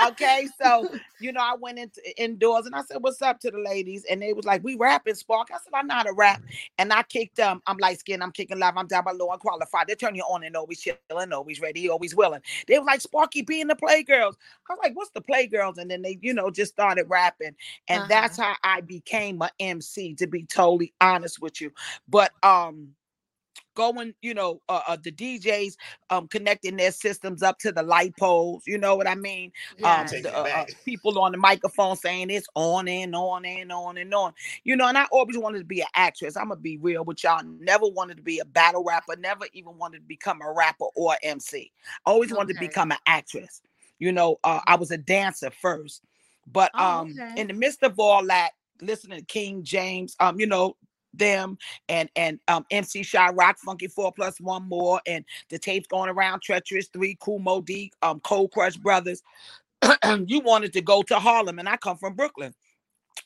okay, 0.08 0.48
so 0.60 0.86
you 1.18 1.32
know, 1.32 1.40
I 1.40 1.54
went 1.60 1.78
into 1.78 2.00
indoors 2.22 2.66
and 2.66 2.74
I 2.74 2.82
said, 2.82 2.98
"What's 3.00 3.20
up?" 3.20 3.40
to 3.40 3.50
the 3.50 3.58
ladies, 3.58 4.04
and 4.10 4.22
they 4.22 4.32
was 4.32 4.44
like, 4.46 4.64
"We 4.64 4.76
rapping, 4.76 5.14
Spark." 5.14 5.48
I 5.52 5.58
said, 5.62 5.72
"I'm 5.74 5.86
not 5.86 6.08
a 6.08 6.12
rap," 6.12 6.40
and 6.78 6.92
I 6.92 7.02
kicked 7.02 7.36
them. 7.36 7.60
I'm 7.66 7.76
light 7.78 8.00
skinned. 8.00 8.22
I'm 8.22 8.32
kicking 8.32 8.58
live. 8.58 8.76
I'm 8.76 8.86
down 8.86 9.04
by 9.04 9.12
low. 9.12 9.30
I'm 9.30 9.38
qualified. 9.38 9.86
They 9.88 9.94
turn 9.96 10.14
you 10.14 10.22
on 10.22 10.44
and 10.44 10.56
always 10.56 10.80
chilling, 10.80 11.32
always 11.32 11.60
ready, 11.60 11.88
always 11.90 12.14
willing. 12.14 12.40
They 12.68 12.78
was 12.78 12.86
like, 12.86 13.00
"Sparky, 13.02 13.42
being 13.42 13.66
the 13.68 13.76
Playgirls." 13.76 14.36
I 14.68 14.72
was 14.72 14.78
like, 14.82 14.94
"What's 14.96 15.10
the 15.10 15.20
Playgirls?" 15.20 15.78
And 15.78 15.90
then 15.90 16.02
they, 16.02 16.18
you 16.22 16.32
know, 16.32 16.50
just 16.50 16.72
started 16.72 17.06
rapping, 17.08 17.54
and 17.88 18.04
Uh-huh. 18.04 18.08
that's 18.08 18.36
how 18.38 18.54
I 18.64 18.80
became 18.80 19.42
a 19.42 19.50
MC. 19.60 20.14
To 20.14 20.26
be 20.26 20.44
totally 20.44 20.94
honest 21.00 21.40
with 21.42 21.60
you, 21.60 21.70
but 22.08 22.32
um 22.42 22.94
going, 23.74 24.14
you 24.22 24.34
know, 24.34 24.60
uh, 24.68 24.80
uh, 24.86 24.96
the 25.02 25.12
DJs 25.12 25.74
um 26.10 26.28
connecting 26.28 26.76
their 26.76 26.92
systems 26.92 27.42
up 27.42 27.58
to 27.60 27.72
the 27.72 27.82
light 27.82 28.16
poles. 28.16 28.62
You 28.66 28.78
know 28.78 28.96
what 28.96 29.06
I 29.06 29.14
mean? 29.14 29.52
Yeah. 29.78 30.00
um, 30.00 30.06
the, 30.06 30.16
it 30.18 30.26
uh, 30.26 30.30
uh, 30.30 30.44
back. 30.44 30.70
people 30.84 31.18
on 31.18 31.32
the 31.32 31.38
microphone 31.38 31.96
saying 31.96 32.30
it's 32.30 32.48
on 32.54 32.88
and 32.88 33.14
on 33.14 33.44
and 33.44 33.72
on 33.72 33.98
and 33.98 34.12
on. 34.14 34.32
You 34.64 34.76
know, 34.76 34.86
and 34.88 34.98
I 34.98 35.06
always 35.12 35.38
wanted 35.38 35.58
to 35.58 35.64
be 35.64 35.80
an 35.80 35.88
actress. 35.94 36.36
I'm 36.36 36.48
gonna 36.48 36.60
be 36.60 36.78
real 36.78 37.04
with 37.04 37.22
y'all. 37.24 37.42
Never 37.44 37.86
wanted 37.86 38.16
to 38.16 38.22
be 38.22 38.38
a 38.38 38.44
battle 38.44 38.84
rapper. 38.84 39.16
Never 39.16 39.46
even 39.52 39.76
wanted 39.78 39.98
to 39.98 40.04
become 40.04 40.40
a 40.42 40.52
rapper 40.52 40.86
or 40.96 41.16
MC. 41.22 41.72
Always 42.06 42.32
wanted 42.32 42.54
to 42.54 42.60
become 42.60 42.90
an 42.92 42.98
actress. 43.06 43.62
You 43.98 44.12
know, 44.12 44.38
uh, 44.44 44.60
I 44.66 44.76
was 44.76 44.90
a 44.90 44.98
dancer 44.98 45.50
first. 45.50 46.02
But 46.50 46.70
Oh, 46.74 46.84
um, 46.84 47.10
okay. 47.12 47.40
in 47.40 47.46
the 47.46 47.52
midst 47.54 47.82
of 47.82 47.98
all 47.98 48.26
that, 48.26 48.50
listening 48.80 49.18
to 49.20 49.24
King 49.26 49.62
James, 49.62 50.16
um, 50.20 50.40
you 50.40 50.46
know 50.46 50.76
them 51.14 51.58
and 51.88 52.08
and 52.16 52.38
um 52.48 52.64
MC 52.70 53.02
Sha-Rock, 53.02 53.58
Funky 53.58 53.88
Four 53.88 54.12
Plus 54.12 54.40
One 54.40 54.68
More, 54.68 55.00
and 55.06 55.24
the 55.48 55.58
tapes 55.58 55.86
going 55.88 56.10
around, 56.10 56.42
Treacherous 56.42 56.88
Three, 56.92 57.16
Kool 57.20 57.38
Moe 57.38 57.60
Dee, 57.62 57.92
um, 58.02 58.20
Cold 58.20 58.52
Crush 58.52 58.76
Brothers. 58.76 59.22
you 60.26 60.40
wanted 60.40 60.72
to 60.74 60.82
go 60.82 61.02
to 61.02 61.18
Harlem, 61.18 61.58
and 61.58 61.68
I 61.68 61.76
come 61.76 61.96
from 61.96 62.14
Brooklyn. 62.14 62.54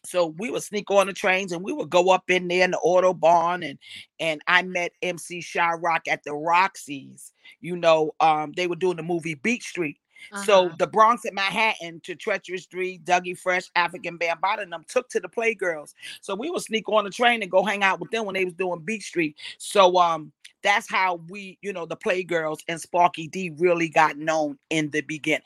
So 0.04 0.34
we 0.38 0.50
would 0.50 0.62
sneak 0.62 0.90
on 0.90 1.06
the 1.06 1.12
trains 1.12 1.52
and 1.52 1.62
we 1.62 1.72
would 1.72 1.88
go 1.90 2.10
up 2.10 2.28
in 2.28 2.48
there 2.48 2.64
in 2.64 2.72
the 2.72 2.78
Audubon 2.78 3.62
and 3.62 3.78
and 4.20 4.40
I 4.46 4.62
met 4.62 4.92
MC 5.02 5.40
Sha-Rock 5.40 6.02
at 6.08 6.24
the 6.24 6.34
Roxy's. 6.34 7.32
You 7.60 7.76
know, 7.76 8.12
um, 8.20 8.52
they 8.56 8.66
were 8.66 8.76
doing 8.76 8.96
the 8.96 9.02
movie 9.02 9.34
Beat 9.34 9.62
Street. 9.62 9.98
So 10.32 10.72
Uh-huh. 10.72 10.78
the 10.78 10.86
Bronx 10.86 11.24
and 11.24 11.34
Manhattan 11.34 12.00
to 12.04 12.14
Treacherous 12.14 12.66
Three, 12.66 12.98
Dougie 13.04 13.38
Fresh, 13.38 13.70
Afrika 13.76 14.10
Bambaataa, 14.18 14.62
and 14.62 14.72
them 14.72 14.84
took 14.88 15.08
to 15.10 15.20
the 15.20 15.28
Playgirls. 15.28 15.94
So 16.20 16.34
we 16.34 16.50
would 16.50 16.62
sneak 16.62 16.88
on 16.88 17.04
the 17.04 17.10
train 17.10 17.42
and 17.42 17.50
go 17.50 17.64
hang 17.64 17.82
out 17.82 18.00
with 18.00 18.10
them 18.10 18.24
when 18.26 18.34
they 18.34 18.44
was 18.44 18.54
doing 18.54 18.80
Beat 18.84 19.02
Street. 19.02 19.36
So 19.58 19.96
um 19.98 20.32
that's 20.62 20.90
how 20.90 21.20
we, 21.28 21.58
you 21.62 21.72
know, 21.72 21.86
the 21.86 21.96
Playgirls 21.96 22.58
and 22.68 22.80
Sparky 22.80 23.28
D 23.28 23.50
really 23.58 23.88
got 23.88 24.16
known 24.16 24.58
in 24.70 24.90
the 24.90 25.02
beginning. 25.02 25.42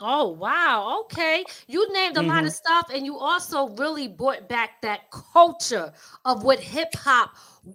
Oh 0.00 0.28
wow, 0.28 1.00
okay. 1.04 1.44
You 1.66 1.92
named 1.92 2.16
a 2.16 2.22
Mm-hmm. 2.22 2.22
lot 2.22 2.46
of 2.46 2.52
stuff, 2.52 2.88
and 2.92 3.04
you 3.06 3.18
also 3.18 3.68
really 3.70 4.08
brought 4.08 4.48
back 4.48 4.82
that 4.82 5.10
culture 5.10 5.92
of 6.24 6.42
what 6.44 6.60
hip 6.60 6.94
hop, 6.94 7.30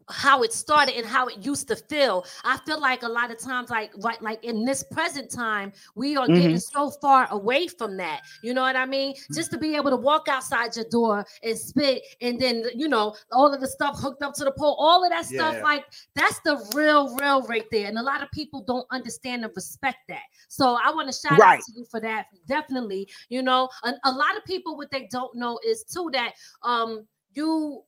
how 0.10 0.44
it 0.44 0.54
started 0.54 0.96
and 0.98 1.06
how 1.06 1.28
it 1.28 1.38
used 1.46 1.68
to 1.70 1.76
feel. 1.76 2.26
I 2.44 2.58
feel 2.66 2.80
like 2.80 3.04
a 3.04 3.08
lot 3.08 3.32
of 3.32 3.40
times, 3.40 3.70
like 3.70 3.92
right, 4.04 4.22
like 4.22 4.44
in 4.44 4.66
this 4.66 4.84
present 4.84 5.32
time, 5.32 5.72
we 5.96 6.16
are 6.18 6.28
getting 6.28 6.60
so 6.60 6.90
far 6.90 7.28
away 7.32 7.68
from 7.68 7.98
that. 7.98 8.22
You 8.42 8.54
know 8.54 8.62
what 8.62 8.76
I 8.76 8.86
mean? 8.86 9.16
Just 9.34 9.52
to 9.52 9.58
be 9.58 9.76
able 9.76 9.90
to 9.92 9.96
walk 9.98 10.28
outside 10.28 10.76
your 10.76 10.86
door 10.90 11.26
and 11.44 11.58
spit, 11.58 12.04
and 12.22 12.40
then 12.40 12.66
you 12.76 12.88
know 12.88 13.16
all 13.32 13.54
of 13.54 13.62
the 13.62 13.68
stuff 13.68 14.00
hooked 14.00 14.22
up 14.22 14.34
to 14.36 14.44
the 14.44 14.52
pole, 14.52 14.76
all 14.80 15.04
of 15.04 15.10
that 15.12 15.26
stuff, 15.26 15.56
Yeah. 15.56 15.64
like 15.64 15.86
that's 16.16 16.40
the 16.42 16.58
real, 16.76 17.16
real 17.18 17.42
right 17.48 17.66
there. 17.72 17.88
And 17.88 17.98
a 17.98 18.04
lot 18.04 18.22
of 18.24 18.32
people 18.32 18.64
don't 18.64 18.88
understand 18.92 19.44
and 19.44 19.52
respect 19.56 19.98
that. 20.10 20.24
So 20.48 20.78
I 20.84 20.92
want 20.92 21.12
to 21.12 21.18
shout 21.18 21.40
out 21.42 21.60
to 21.66 21.72
you 21.76 21.86
for 21.90 22.00
that. 22.02 22.28
Definitely, 22.48 23.10
you 23.30 23.42
know, 23.42 23.70
a, 23.84 23.94
a 24.06 24.12
lot 24.12 24.38
of 24.38 24.44
people 24.46 24.78
what 24.78 24.92
they 24.92 25.08
don't 25.12 25.36
know 25.36 25.60
is 25.66 25.84
too 25.84 26.10
that 26.14 26.34
um 26.64 27.06
you 27.34 27.84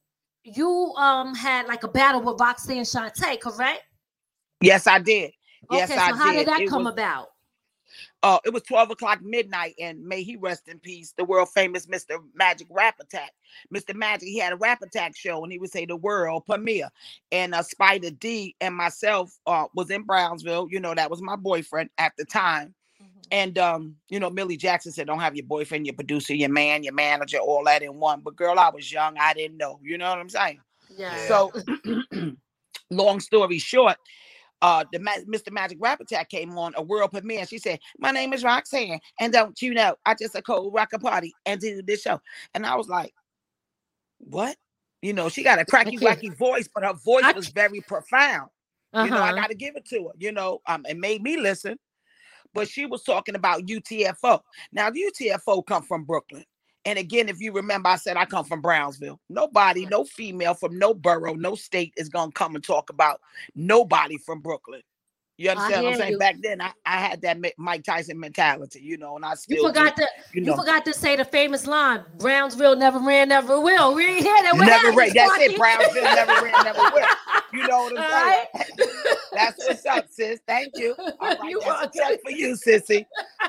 you 0.46 0.94
um 0.98 1.36
had 1.36 1.68
like 1.68 1.84
a 1.84 1.88
battle 1.88 2.22
with 2.22 2.40
Roxanne 2.40 2.84
Shante, 2.84 3.40
correct? 3.40 3.84
Yes, 4.62 4.88
I 4.88 5.00
did. 5.00 5.32
Yes, 5.72 5.90
okay, 5.90 6.00
I 6.00 6.10
so 6.12 6.16
how 6.16 6.32
did 6.34 6.48
that 6.48 6.62
It 6.62 6.70
come 6.70 6.86
was- 6.86 6.94
about? 6.94 7.30
uh, 8.24 8.40
it 8.44 8.52
was 8.52 8.64
12 8.64 8.92
o'clock 8.92 9.22
midnight, 9.22 9.75
and 9.80 10.04
may 10.04 10.24
he 10.24 10.36
rest 10.36 10.68
in 10.68 10.80
peace, 10.80 11.14
the 11.18 11.24
world 11.24 11.50
famous 11.54 11.86
Mr. 11.86 12.18
Magic 12.34 12.68
Rap 12.72 12.96
Attack. 13.00 13.32
Mr. 13.74 13.96
Magic, 13.96 14.28
he 14.28 14.38
had 14.40 14.52
a 14.54 14.58
rap 14.58 14.82
attack 14.82 15.16
show, 15.16 15.44
and 15.44 15.52
he 15.52 15.60
would 15.60 15.72
say 15.72 15.86
the 15.86 15.96
world 15.96 16.46
premiere. 16.46 16.90
And 17.32 17.54
uh, 17.54 17.62
Spider 17.62 18.10
D 18.10 18.56
and 18.62 18.75
myself 18.75 19.38
uh, 19.46 19.66
was 19.75 19.92
in 19.92 20.04
Brownsville. 20.04 20.68
You 20.72 20.80
know, 20.80 20.96
that 20.96 21.10
was 21.12 21.22
my 21.22 21.36
boyfriend 21.36 21.90
at 21.98 22.14
the 22.18 22.25
time. 22.25 22.74
And 23.32 23.58
um, 23.58 23.96
you 24.10 24.20
know, 24.20 24.29
Millie 24.29 24.58
Jackson 24.58 24.91
said, 24.91 25.08
Don't 25.08 25.20
have 25.20 25.36
your 25.36 25.46
boyfriend, 25.46 25.86
your 25.86 25.96
producer, 25.96 26.34
your 26.36 26.50
man, 26.50 26.84
your 26.84 26.94
manager, 26.94 27.38
all 27.39 27.63
that 27.65 27.82
in 27.82 28.00
one. 28.00 28.22
But 28.22 28.36
girl, 28.36 28.60
I 28.60 28.70
was 28.70 28.91
young, 28.91 29.17
I 29.20 29.34
didn't 29.34 29.58
know. 29.58 29.79
You 29.84 29.98
know 29.98 30.10
what 30.10 30.20
I'm 30.20 30.29
saying? 30.29 30.62
Yeah. 30.96 31.27
So, 31.27 31.51
long 32.91 33.20
story 33.20 33.58
short, 33.58 33.98
uh, 34.62 34.86
the 34.91 35.00
Ma- 35.00 35.12
Mr. 35.27 35.51
Magic 35.51 35.77
Rap 35.82 36.00
Attack 36.01 36.29
came 36.29 36.58
on 36.58 36.74
a 36.77 36.82
world 36.84 37.12
premiere. 37.12 37.39
and 37.39 37.50
She 37.50 37.58
said, 37.58 37.79
"My 38.00 38.12
name 38.12 38.32
is 38.34 38.44
Roxanne, 38.44 39.00
and 39.20 39.34
don't 39.34 39.60
you 39.62 39.74
know, 39.74 39.96
I 40.05 40.13
just 40.15 40.36
a 40.36 40.41
cold 40.41 40.74
rock 40.74 40.94
a 40.94 41.00
party 41.00 41.34
and 41.46 41.60
do 41.60 41.82
this 41.82 42.01
show." 42.01 42.22
And 42.53 42.65
I 42.65 42.75
was 42.75 42.88
like, 42.88 43.13
"What?" 44.20 44.55
You 45.01 45.13
know, 45.13 45.29
she 45.29 45.44
got 45.44 45.60
a 45.60 45.65
cracky, 45.65 45.98
wacky 45.98 46.36
voice, 46.36 46.67
but 46.74 46.84
her 46.84 46.94
voice 46.94 47.24
was 47.36 47.50
very 47.50 47.82
profound. 47.82 48.50
You 48.94 49.12
know, 49.12 49.22
I 49.22 49.29
Uh-huh. 49.29 49.36
got 49.41 49.48
to 49.50 49.55
give 49.55 49.75
it 49.75 49.86
to 49.89 50.05
her. 50.08 50.13
You 50.17 50.32
know, 50.32 50.62
um, 50.67 50.86
it 50.88 50.98
made 50.98 51.22
me 51.22 51.38
listen. 51.38 51.77
But 52.56 52.68
she 52.70 52.88
was 52.88 53.04
talking 53.04 53.36
about 53.36 53.68
UTFO. 53.68 54.40
Now, 54.72 54.90
the 54.90 55.04
UTFO 55.12 55.64
come 55.66 55.84
from 55.84 56.06
Brooklyn. 56.06 56.46
And 56.86 56.98
again, 56.98 57.30
if 57.30 57.42
you 57.42 57.52
remember, 57.52 57.90
I 57.90 57.98
said 57.98 58.16
I 58.16 58.26
come 58.26 58.46
from 58.46 58.62
Brownsville. 58.62 59.20
Nobody, 59.30 59.86
no 59.88 60.06
female 60.06 60.54
from 60.54 60.80
no 60.80 60.94
borough, 60.94 61.34
no 61.34 61.56
state 61.56 61.94
is 61.98 62.10
gonna 62.10 62.32
come 62.32 62.56
and 62.56 62.64
talk 62.64 62.90
about 62.90 63.22
nobody 63.56 64.18
from 64.18 64.40
Brooklyn. 64.40 64.82
You 65.38 65.50
understand 65.50 65.84
what 65.84 65.89
I'm 65.94 65.98
saying? 66.00 66.12
you. 66.13 66.18
Back 66.20 66.36
then, 66.42 66.62
I, 66.62 66.72
I 66.86 66.98
had 66.98 67.22
that 67.22 67.38
Mike 67.58 67.84
Tyson 67.84 68.20
mentality, 68.20 68.80
you 68.82 68.98
know, 68.98 69.15
and 69.18 69.25
I 69.25 69.36
still 69.36 69.58
you 69.58 69.63
do, 69.63 69.68
forgot 69.68 69.96
to 69.98 70.08
you 70.34 70.46
you, 70.46 70.56
forgot 70.56 70.86
to 70.86 70.94
say 70.94 71.15
the 71.15 71.25
famous 71.25 71.68
line, 71.68 72.04
Brownsville 72.20 72.75
never 72.77 73.00
ran, 73.00 73.30
never 73.30 73.60
will. 73.60 73.94
We 73.94 74.06
ain't 74.06 74.24
hear 74.24 74.44
that. 74.44 74.56
Never 74.56 74.92
ran. 74.98 75.13
That's 75.13 75.38
it. 75.39 75.58
Brownsville 75.58 76.04
never 76.04 76.36
ran, 76.44 76.63
never 76.63 76.80
will. 76.80 77.08
You 77.54 77.63
know 77.65 77.84
what 77.84 77.98
I'm 77.98 78.04
All 78.04 78.10
saying? 78.12 78.46
right. 78.56 78.72
That's 79.34 79.58
what's 79.60 79.86
up, 79.86 80.06
sis. 80.10 80.39
Thank 80.48 80.77
you. 80.77 80.96
All 81.20 81.27
right, 81.39 81.51
You 81.51 81.60
that's 81.60 81.98
check 81.98 82.22
for 82.24 82.32
you, 82.32 82.56
sissy. 82.56 83.06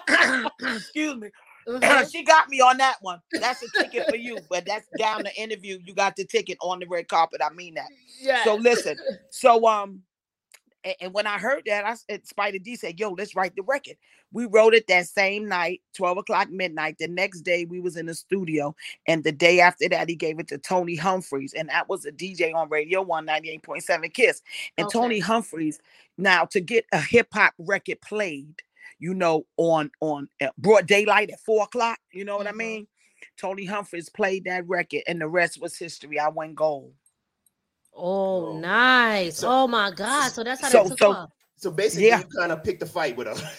Excuse 0.60 1.16
me. 1.16 1.28
Mhm. 1.68 2.10
she 2.12 2.22
got 2.24 2.48
me 2.48 2.60
on 2.60 2.78
that 2.78 2.96
one. 3.00 3.20
That's 3.40 3.62
a 3.62 3.68
ticket 3.68 4.08
for 4.08 4.16
you, 4.16 4.38
but 4.48 4.64
that's 4.66 4.86
down 4.96 5.24
the 5.24 5.34
interview. 5.40 5.78
You 5.84 5.94
got 5.94 6.16
the 6.16 6.24
ticket 6.24 6.58
on 6.60 6.78
the 6.80 6.86
red 6.86 7.08
carpet. 7.08 7.40
I 7.44 7.52
mean 7.54 7.74
that. 7.74 7.88
yeah. 8.20 8.44
So 8.44 8.54
listen. 8.56 8.96
So 9.30 9.66
um, 9.66 10.02
and, 10.86 10.94
and 11.00 11.14
when 11.14 11.26
I 11.26 11.38
heard 11.38 11.64
that, 11.66 11.84
I 11.84 11.94
said 11.94 12.26
Spider 12.26 12.58
D 12.58 12.76
said, 12.76 13.00
"Yo, 13.00 13.10
let's 13.10 13.34
write 13.34 13.56
the 13.56 13.62
record." 13.62 13.96
We 14.32 14.46
wrote 14.46 14.74
it 14.74 14.86
that 14.86 15.06
same 15.08 15.48
night, 15.48 15.82
twelve 15.94 16.16
o'clock 16.18 16.48
midnight. 16.50 16.96
The 16.98 17.08
next 17.08 17.40
day, 17.42 17.64
we 17.64 17.80
was 17.80 17.96
in 17.96 18.06
the 18.06 18.14
studio, 18.14 18.74
and 19.08 19.24
the 19.24 19.32
day 19.32 19.60
after 19.60 19.88
that, 19.88 20.08
he 20.08 20.14
gave 20.14 20.38
it 20.38 20.48
to 20.48 20.58
Tony 20.58 20.94
Humphries, 20.94 21.54
and 21.54 21.68
that 21.68 21.88
was 21.88 22.06
a 22.06 22.12
DJ 22.12 22.54
on 22.54 22.68
Radio 22.68 23.02
One 23.02 23.24
ninety 23.26 23.50
eight 23.50 23.62
point 23.62 23.82
seven 23.82 24.10
Kiss. 24.10 24.42
And 24.78 24.86
Okay. 24.86 24.92
Tony 24.92 25.18
Humphries, 25.18 25.80
now 26.18 26.44
to 26.46 26.60
get 26.60 26.86
a 26.92 27.00
hip 27.00 27.28
hop 27.32 27.54
record 27.58 28.00
played, 28.00 28.62
you 28.98 29.12
know, 29.14 29.44
on 29.56 29.90
on 30.00 30.28
uh, 30.40 30.48
broad 30.58 30.86
daylight 30.86 31.30
at 31.30 31.40
four 31.40 31.64
o'clock. 31.64 31.98
You 32.12 32.24
know 32.24 32.36
what 32.36 32.46
I 32.46 32.52
Mhm. 32.52 32.56
mean? 32.58 32.86
Tony 33.36 33.64
Humphries 33.64 34.08
played 34.08 34.44
that 34.44 34.66
record, 34.68 35.02
and 35.08 35.20
the 35.20 35.28
rest 35.28 35.60
was 35.60 35.76
history. 35.76 36.18
I 36.18 36.28
went 36.28 36.54
gold. 36.54 36.94
Oh, 37.96 38.46
Oh. 38.54 38.58
nice. 38.58 39.38
So- 39.38 39.48
oh 39.50 39.66
my 39.68 39.90
God. 39.90 40.30
So 40.32 40.44
that's 40.44 40.60
how 40.60 40.68
so- 40.68 40.82
they 40.84 40.88
took 40.90 40.98
so- 40.98 41.12
off. 41.12 41.30
So 41.58 41.70
basically, 41.70 42.08
Yeah. 42.08 42.18
you 42.18 42.24
kind 42.38 42.52
of 42.52 42.62
picked 42.62 42.82
a 42.82 42.86
fight 42.86 43.16
with 43.16 43.26
her. 43.28 43.50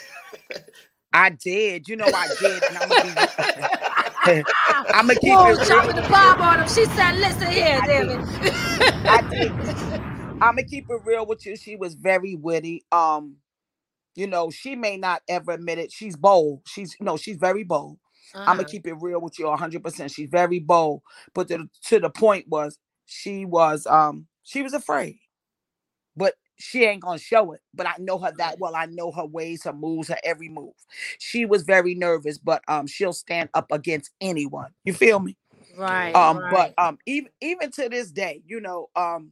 I 1.13 1.31
did. 1.31 1.87
You 1.87 1.95
know 1.95 2.05
I 2.05 2.27
did. 2.39 2.63
And 2.63 2.77
I'm 2.77 2.89
gonna, 2.89 3.03
be, 4.43 4.43
I'm 4.93 5.07
gonna 5.07 5.19
keep 5.19 5.33
Whoa, 5.33 5.49
it 5.51 5.65
dropping 5.67 5.95
real. 5.95 6.03
the 6.03 6.09
bomb 6.09 6.41
on 6.41 6.59
him. 6.59 6.67
She 6.67 6.85
said, 6.85 7.15
listen 7.15 7.47
here, 7.51 7.79
I 7.81 7.87
damn 7.87 8.07
did. 8.07 8.19
it. 8.19 9.05
I 9.05 9.21
did. 9.29 9.51
I'm 9.51 10.39
gonna 10.39 10.63
keep 10.63 10.85
it 10.89 11.01
real 11.05 11.25
with 11.25 11.43
you. 11.45 11.55
She 11.55 11.75
was 11.75 11.95
very 11.95 12.35
witty. 12.35 12.85
Um, 12.91 13.37
you 14.15 14.27
know, 14.27 14.51
she 14.51 14.75
may 14.75 14.97
not 14.97 15.21
ever 15.27 15.51
admit 15.53 15.79
it. 15.79 15.91
She's 15.91 16.15
bold. 16.15 16.61
She's 16.67 16.95
no, 16.99 17.17
she's 17.17 17.37
very 17.37 17.63
bold. 17.63 17.97
I'm 18.35 18.41
Uh-huh. 18.41 18.53
gonna 18.57 18.67
keep 18.67 18.85
it 18.85 18.93
real 19.01 19.21
with 19.21 19.39
you 19.39 19.45
100. 19.47 19.83
percent 19.83 20.11
She's 20.11 20.29
very 20.29 20.59
bold, 20.59 21.01
but 21.33 21.47
to, 21.47 21.67
to 21.85 21.99
the 21.99 22.09
point 22.11 22.45
was 22.47 22.77
she 23.07 23.45
was 23.45 23.87
um 23.87 24.27
she 24.43 24.61
was 24.61 24.73
afraid, 24.73 25.17
but 26.15 26.35
she 26.59 26.85
ain't 26.85 27.01
gonna 27.01 27.17
show 27.17 27.53
it. 27.53 27.61
But 27.73 27.87
I 27.87 27.95
know 27.97 28.19
her 28.19 28.31
that 28.37 28.59
well. 28.59 28.75
I 28.75 28.85
know 28.85 29.11
her 29.11 29.25
ways, 29.25 29.63
her 29.63 29.73
moves, 29.73 30.09
her 30.09 30.17
every 30.23 30.49
move. 30.49 30.73
She 31.17 31.45
was 31.45 31.63
very 31.63 31.95
nervous, 31.95 32.37
but 32.37 32.61
um 32.67 32.85
she'll 32.85 33.13
stand 33.13 33.49
up 33.55 33.71
against 33.71 34.11
anyone. 34.21 34.71
You 34.83 34.93
feel 34.93 35.19
me? 35.19 35.37
right. 35.77 36.15
um 36.15 36.37
right. 36.39 36.51
but 36.75 36.83
um 36.83 36.97
even 37.05 37.29
even 37.41 37.71
to 37.71 37.89
this 37.89 38.11
day 38.11 38.41
you 38.45 38.59
know 38.59 38.89
um 38.95 39.31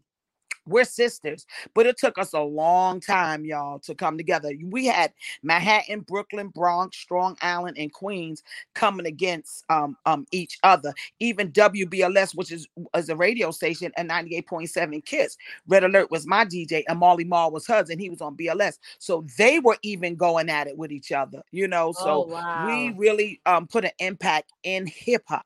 we're 0.67 0.85
sisters 0.85 1.45
but 1.73 1.85
it 1.85 1.97
took 1.97 2.17
us 2.17 2.33
a 2.33 2.39
long 2.39 2.99
time 2.99 3.45
y'all 3.45 3.79
to 3.79 3.93
come 3.93 4.17
together 4.17 4.51
we 4.65 4.85
had 4.85 5.11
manhattan 5.43 6.01
brooklyn 6.01 6.47
bronx 6.49 6.97
strong 6.97 7.37
island 7.41 7.77
and 7.77 7.91
queens 7.93 8.43
coming 8.73 9.05
against 9.05 9.63
um 9.69 9.97
um 10.05 10.25
each 10.31 10.57
other 10.63 10.93
even 11.19 11.51
wbls 11.51 12.35
which 12.35 12.51
is 12.51 12.67
is 12.95 13.09
a 13.09 13.15
radio 13.15 13.51
station 13.51 13.91
and 13.97 14.09
98.7 14.09 15.05
kiss 15.05 15.37
red 15.67 15.83
alert 15.83 16.09
was 16.11 16.25
my 16.25 16.45
dj 16.45 16.83
and 16.87 16.99
Marley 16.99 17.23
Marl 17.23 17.51
was 17.51 17.67
hers 17.67 17.89
and 17.89 17.99
he 17.99 18.09
was 18.09 18.21
on 18.21 18.35
bls 18.35 18.79
so 18.99 19.25
they 19.37 19.59
were 19.59 19.77
even 19.83 20.15
going 20.15 20.49
at 20.49 20.67
it 20.67 20.77
with 20.77 20.91
each 20.91 21.11
other 21.11 21.41
you 21.51 21.67
know 21.67 21.91
so 21.91 22.23
oh, 22.23 22.27
wow. 22.27 22.67
we 22.67 22.91
really 22.97 23.39
um 23.45 23.67
put 23.67 23.85
an 23.85 23.91
impact 23.99 24.51
in 24.63 24.87
hip-hop 24.87 25.45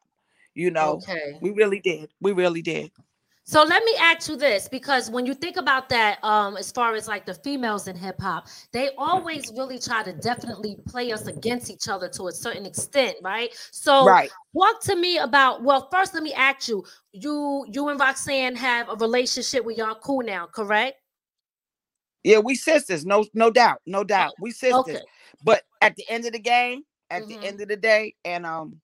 you 0.56 0.72
know 0.72 0.94
okay. 0.94 1.38
we 1.42 1.52
really 1.52 1.80
did. 1.80 2.10
We 2.22 2.32
really 2.34 2.62
did. 2.62 2.92
So 3.50 3.64
let 3.64 3.84
me 3.84 3.96
ask 4.00 4.30
you 4.30 4.36
this 4.36 4.68
because 4.68 5.10
when 5.10 5.26
you 5.26 5.34
think 5.34 5.58
about 5.58 5.90
that, 5.90 6.24
um, 6.24 6.56
as 6.56 6.72
far 6.72 6.94
as 6.94 7.08
like 7.08 7.26
the 7.26 7.34
females 7.34 7.88
in 7.88 7.96
hip 7.96 8.22
hop, 8.22 8.46
they 8.72 8.92
always 8.96 9.52
really 9.58 9.80
try 9.80 10.04
to 10.04 10.14
definitely 10.14 10.78
play 10.88 11.12
us 11.12 11.26
against 11.26 11.72
each 11.72 11.88
other 11.88 12.08
to 12.10 12.28
a 12.28 12.32
certain 12.32 12.68
extent, 12.68 13.16
right? 13.24 13.50
So 13.72 14.06
right. 14.06 14.30
talk 14.56 14.84
to 14.84 14.96
me 14.96 15.18
about 15.18 15.64
well, 15.64 15.90
first 15.92 16.14
let 16.14 16.22
me 16.22 16.32
ask 16.32 16.68
you, 16.68 16.86
you 17.12 17.66
you 17.72 17.90
and 17.90 18.00
Roxanne 18.00 18.56
have 18.56 18.88
a 18.88 18.96
relationship 18.98 19.66
with 19.66 19.80
y'all 19.80 19.96
cool 19.96 20.22
now, 20.22 20.46
correct? 20.46 20.98
Yeah, 22.24 22.38
we 22.38 22.54
sisters. 22.54 23.04
No, 23.04 23.26
no 23.34 23.50
doubt. 23.50 23.82
No 23.88 24.04
doubt. 24.04 24.36
We 24.40 24.52
sisters. 24.52 24.78
Okay. 24.78 25.02
But 25.44 25.64
at 25.82 25.96
the 25.96 26.06
end 26.08 26.28
of 26.28 26.34
the 26.34 26.40
game, 26.40 26.84
at 27.10 27.24
Mhm. 27.24 27.28
the 27.30 27.48
end 27.48 27.62
of 27.62 27.68
the 27.68 27.78
day, 27.78 28.14
and 28.24 28.46
um, 28.46 28.80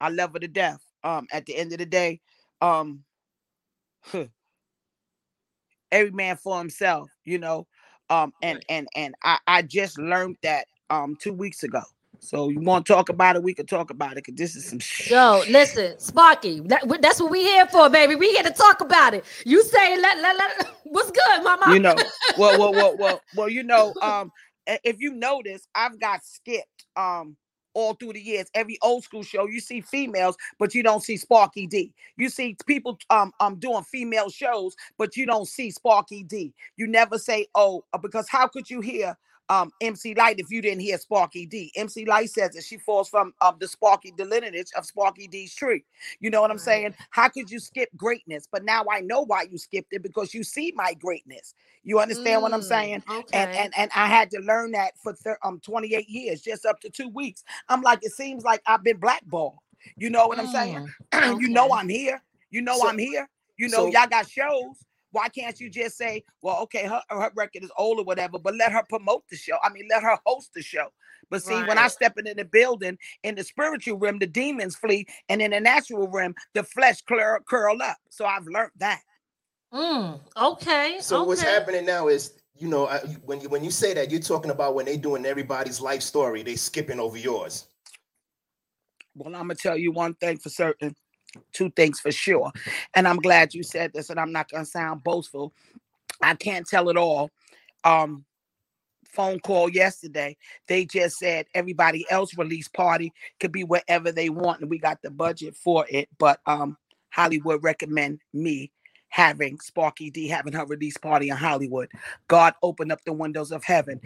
I 0.00 0.08
love 0.08 0.32
her 0.32 0.38
to 0.38 0.48
death. 0.48 0.80
Um, 1.04 1.26
at 1.30 1.44
the 1.44 1.54
end 1.54 1.72
of 1.72 1.78
the 1.78 1.84
day, 1.84 2.22
um, 2.62 3.04
every 5.92 6.10
man 6.10 6.36
for 6.36 6.58
himself, 6.58 7.10
you 7.24 7.38
know. 7.38 7.66
Um, 8.08 8.32
and 8.42 8.64
and 8.68 8.88
and 8.96 9.14
I 9.22 9.38
I 9.46 9.62
just 9.62 9.98
learned 9.98 10.36
that 10.42 10.66
um 10.90 11.16
two 11.20 11.32
weeks 11.32 11.62
ago. 11.62 11.82
So 12.18 12.50
you 12.50 12.60
want 12.60 12.86
to 12.86 12.92
talk 12.92 13.08
about 13.08 13.36
it? 13.36 13.42
We 13.42 13.54
can 13.54 13.66
talk 13.66 13.90
about 13.90 14.12
it 14.12 14.16
because 14.16 14.34
this 14.34 14.54
is 14.54 14.66
some 14.66 14.78
shit. 14.78 15.10
Yo, 15.10 15.42
listen, 15.48 15.98
Sparky, 15.98 16.60
that, 16.66 16.82
that's 17.00 17.18
what 17.20 17.30
we 17.30 17.42
here 17.42 17.66
for, 17.66 17.88
baby. 17.88 18.14
We 18.14 18.30
here 18.32 18.42
to 18.42 18.50
talk 18.50 18.82
about 18.82 19.14
it. 19.14 19.24
You 19.46 19.62
say 19.62 19.96
let 20.00 20.18
let 20.18 20.36
let. 20.36 20.66
What's 20.84 21.10
good, 21.10 21.44
mama? 21.44 21.72
You 21.72 21.80
know, 21.80 21.96
well, 22.36 22.58
well, 22.58 22.72
well, 22.72 22.96
well, 22.98 23.20
well. 23.36 23.48
You 23.48 23.62
know, 23.62 23.94
um, 24.02 24.32
if 24.66 25.00
you 25.00 25.14
notice, 25.14 25.66
I've 25.74 25.98
got 25.98 26.24
skipped 26.24 26.84
um 26.96 27.36
all 27.74 27.94
through 27.94 28.14
the 28.14 28.20
years. 28.20 28.48
Every 28.54 28.78
old 28.82 29.04
school 29.04 29.22
show, 29.22 29.46
you 29.46 29.60
see 29.60 29.80
females, 29.80 30.36
but 30.58 30.74
you 30.74 30.82
don't 30.82 31.02
see 31.02 31.16
Sparky 31.16 31.66
D. 31.66 31.92
You 32.16 32.28
see 32.28 32.56
people 32.66 32.98
um 33.10 33.32
um 33.40 33.56
doing 33.56 33.84
female 33.84 34.30
shows, 34.30 34.74
but 34.98 35.16
you 35.16 35.26
don't 35.26 35.48
see 35.48 35.70
Sparky 35.70 36.22
D. 36.24 36.52
You 36.76 36.86
never 36.86 37.18
say, 37.18 37.46
oh, 37.54 37.84
because 38.02 38.28
how 38.28 38.46
could 38.48 38.68
you 38.70 38.80
hear 38.80 39.16
um, 39.50 39.72
MC 39.80 40.14
Lyte 40.14 40.38
if 40.38 40.50
you 40.50 40.62
didn't 40.62 40.80
hear 40.80 40.96
Sparky 40.96 41.44
D. 41.44 41.72
MC 41.74 42.04
Lyte 42.04 42.30
says 42.30 42.52
that 42.52 42.64
she 42.64 42.78
falls 42.78 43.08
from 43.08 43.34
um, 43.40 43.56
the 43.58 43.66
Sparky, 43.66 44.12
the 44.16 44.24
lineage 44.24 44.68
of 44.76 44.86
Sparky 44.86 45.26
D's 45.26 45.54
tree. 45.54 45.84
You 46.20 46.30
know 46.30 46.40
what 46.40 46.52
I'm 46.52 46.58
saying? 46.58 46.94
How 47.10 47.28
could 47.28 47.50
you 47.50 47.58
skip 47.58 47.88
greatness? 47.96 48.48
But 48.50 48.64
now 48.64 48.84
I 48.90 49.00
know 49.00 49.22
why 49.22 49.42
you 49.50 49.58
skipped 49.58 49.92
it 49.92 50.02
because 50.02 50.32
you 50.32 50.44
see 50.44 50.72
my 50.76 50.94
greatness. 50.94 51.54
You 51.82 51.98
understand 51.98 52.40
mm, 52.40 52.42
what 52.42 52.54
I'm 52.54 52.60
mm, 52.60 52.64
saying? 52.64 53.02
Okay. 53.10 53.26
And, 53.32 53.50
and 53.56 53.72
and 53.76 53.90
I 53.94 54.06
had 54.06 54.30
to 54.30 54.38
learn 54.38 54.70
that 54.72 54.92
for 55.02 55.12
thir- 55.14 55.38
um 55.42 55.58
28 55.60 56.08
years, 56.08 56.40
just 56.42 56.64
up 56.64 56.80
to 56.80 56.90
two 56.90 57.08
weeks. 57.08 57.42
I'm 57.68 57.82
like, 57.82 57.98
it 58.02 58.12
seems 58.12 58.44
like 58.44 58.62
I've 58.66 58.84
been 58.84 58.98
blackballed. 58.98 59.56
You 59.96 60.10
know 60.10 60.28
what 60.28 60.38
mm, 60.38 60.42
I'm 60.42 60.46
saying? 60.46 60.86
okay. 61.12 61.36
you 61.40 61.48
know 61.48 61.72
I'm 61.74 61.88
here. 61.88 62.22
You 62.50 62.62
know 62.62 62.78
so, 62.78 62.88
I'm 62.88 62.98
here. 62.98 63.28
You 63.56 63.68
know, 63.68 63.78
so, 63.78 63.86
y'all 63.86 64.06
got 64.08 64.28
shows. 64.28 64.76
Why 65.12 65.28
can't 65.28 65.58
you 65.58 65.70
just 65.70 65.96
say, 65.96 66.22
well, 66.42 66.60
okay, 66.62 66.86
her, 66.86 67.02
her 67.10 67.30
record 67.34 67.64
is 67.64 67.72
old 67.76 67.98
or 67.98 68.04
whatever, 68.04 68.38
but 68.38 68.54
let 68.56 68.72
her 68.72 68.82
promote 68.88 69.24
the 69.30 69.36
show? 69.36 69.56
I 69.62 69.70
mean, 69.70 69.88
let 69.90 70.02
her 70.02 70.18
host 70.24 70.50
the 70.54 70.62
show. 70.62 70.88
But 71.30 71.42
see, 71.42 71.54
right. 71.54 71.68
when 71.68 71.78
I 71.78 71.88
step 71.88 72.18
in 72.18 72.36
the 72.36 72.44
building, 72.44 72.98
in 73.22 73.34
the 73.34 73.44
spiritual 73.44 73.98
realm, 73.98 74.18
the 74.18 74.26
demons 74.26 74.76
flee, 74.76 75.06
and 75.28 75.40
in 75.40 75.52
the 75.52 75.60
natural 75.60 76.08
realm, 76.08 76.34
the 76.54 76.62
flesh 76.62 77.02
curl, 77.02 77.38
curl 77.48 77.80
up. 77.82 77.98
So 78.10 78.24
I've 78.24 78.46
learned 78.46 78.72
that. 78.76 79.00
Mm, 79.72 80.20
okay. 80.36 80.98
So 81.00 81.20
okay. 81.20 81.26
what's 81.28 81.42
happening 81.42 81.86
now 81.86 82.08
is, 82.08 82.34
you 82.56 82.68
know, 82.68 82.88
I, 82.88 82.98
when 83.24 83.40
you 83.40 83.48
when 83.48 83.62
you 83.62 83.70
say 83.70 83.94
that, 83.94 84.10
you're 84.10 84.20
talking 84.20 84.50
about 84.50 84.74
when 84.74 84.86
they 84.86 84.96
doing 84.96 85.24
everybody's 85.24 85.80
life 85.80 86.02
story, 86.02 86.42
they 86.42 86.56
skipping 86.56 86.98
over 86.98 87.16
yours. 87.16 87.66
Well, 89.14 89.34
I'm 89.34 89.42
gonna 89.42 89.54
tell 89.54 89.76
you 89.76 89.92
one 89.92 90.14
thing 90.14 90.38
for 90.38 90.48
certain 90.48 90.94
two 91.52 91.70
things 91.70 92.00
for 92.00 92.12
sure. 92.12 92.50
And 92.94 93.06
I'm 93.06 93.18
glad 93.18 93.54
you 93.54 93.62
said 93.62 93.92
this, 93.92 94.10
and 94.10 94.18
I'm 94.18 94.32
not 94.32 94.50
gonna 94.50 94.64
sound 94.64 95.04
boastful. 95.04 95.52
I 96.22 96.34
can't 96.34 96.66
tell 96.66 96.88
it 96.88 96.96
all. 96.96 97.30
Um, 97.84 98.24
phone 99.10 99.40
call 99.40 99.68
yesterday. 99.68 100.36
They 100.68 100.84
just 100.84 101.18
said 101.18 101.46
everybody 101.54 102.06
else 102.10 102.36
release 102.36 102.68
party 102.68 103.12
could 103.40 103.52
be 103.52 103.64
wherever 103.64 104.12
they 104.12 104.30
want, 104.30 104.60
and 104.60 104.70
we 104.70 104.78
got 104.78 105.02
the 105.02 105.10
budget 105.10 105.56
for 105.56 105.86
it. 105.88 106.08
But 106.18 106.40
um, 106.46 106.76
Hollywood 107.10 107.62
recommend 107.62 108.20
me 108.32 108.70
having 109.08 109.58
Sparky 109.58 110.10
D 110.10 110.28
having 110.28 110.52
her 110.52 110.64
release 110.64 110.96
party 110.96 111.30
in 111.30 111.36
Hollywood. 111.36 111.90
God 112.28 112.54
opened 112.62 112.92
up 112.92 113.04
the 113.04 113.12
windows 113.12 113.50
of 113.50 113.64
heaven. 113.64 114.00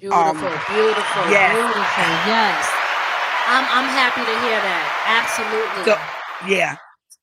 Beautiful, 0.00 0.22
um, 0.22 0.36
beautiful, 0.36 1.30
yes. 1.30 1.54
beautiful. 1.54 2.04
Yes. 2.28 2.70
I'm 3.46 3.64
I'm 3.68 3.88
happy 3.92 4.24
to 4.24 4.36
hear 4.40 4.56
that. 4.56 4.88
Absolutely. 5.04 5.84
So, 5.84 6.23
yeah. 6.48 6.76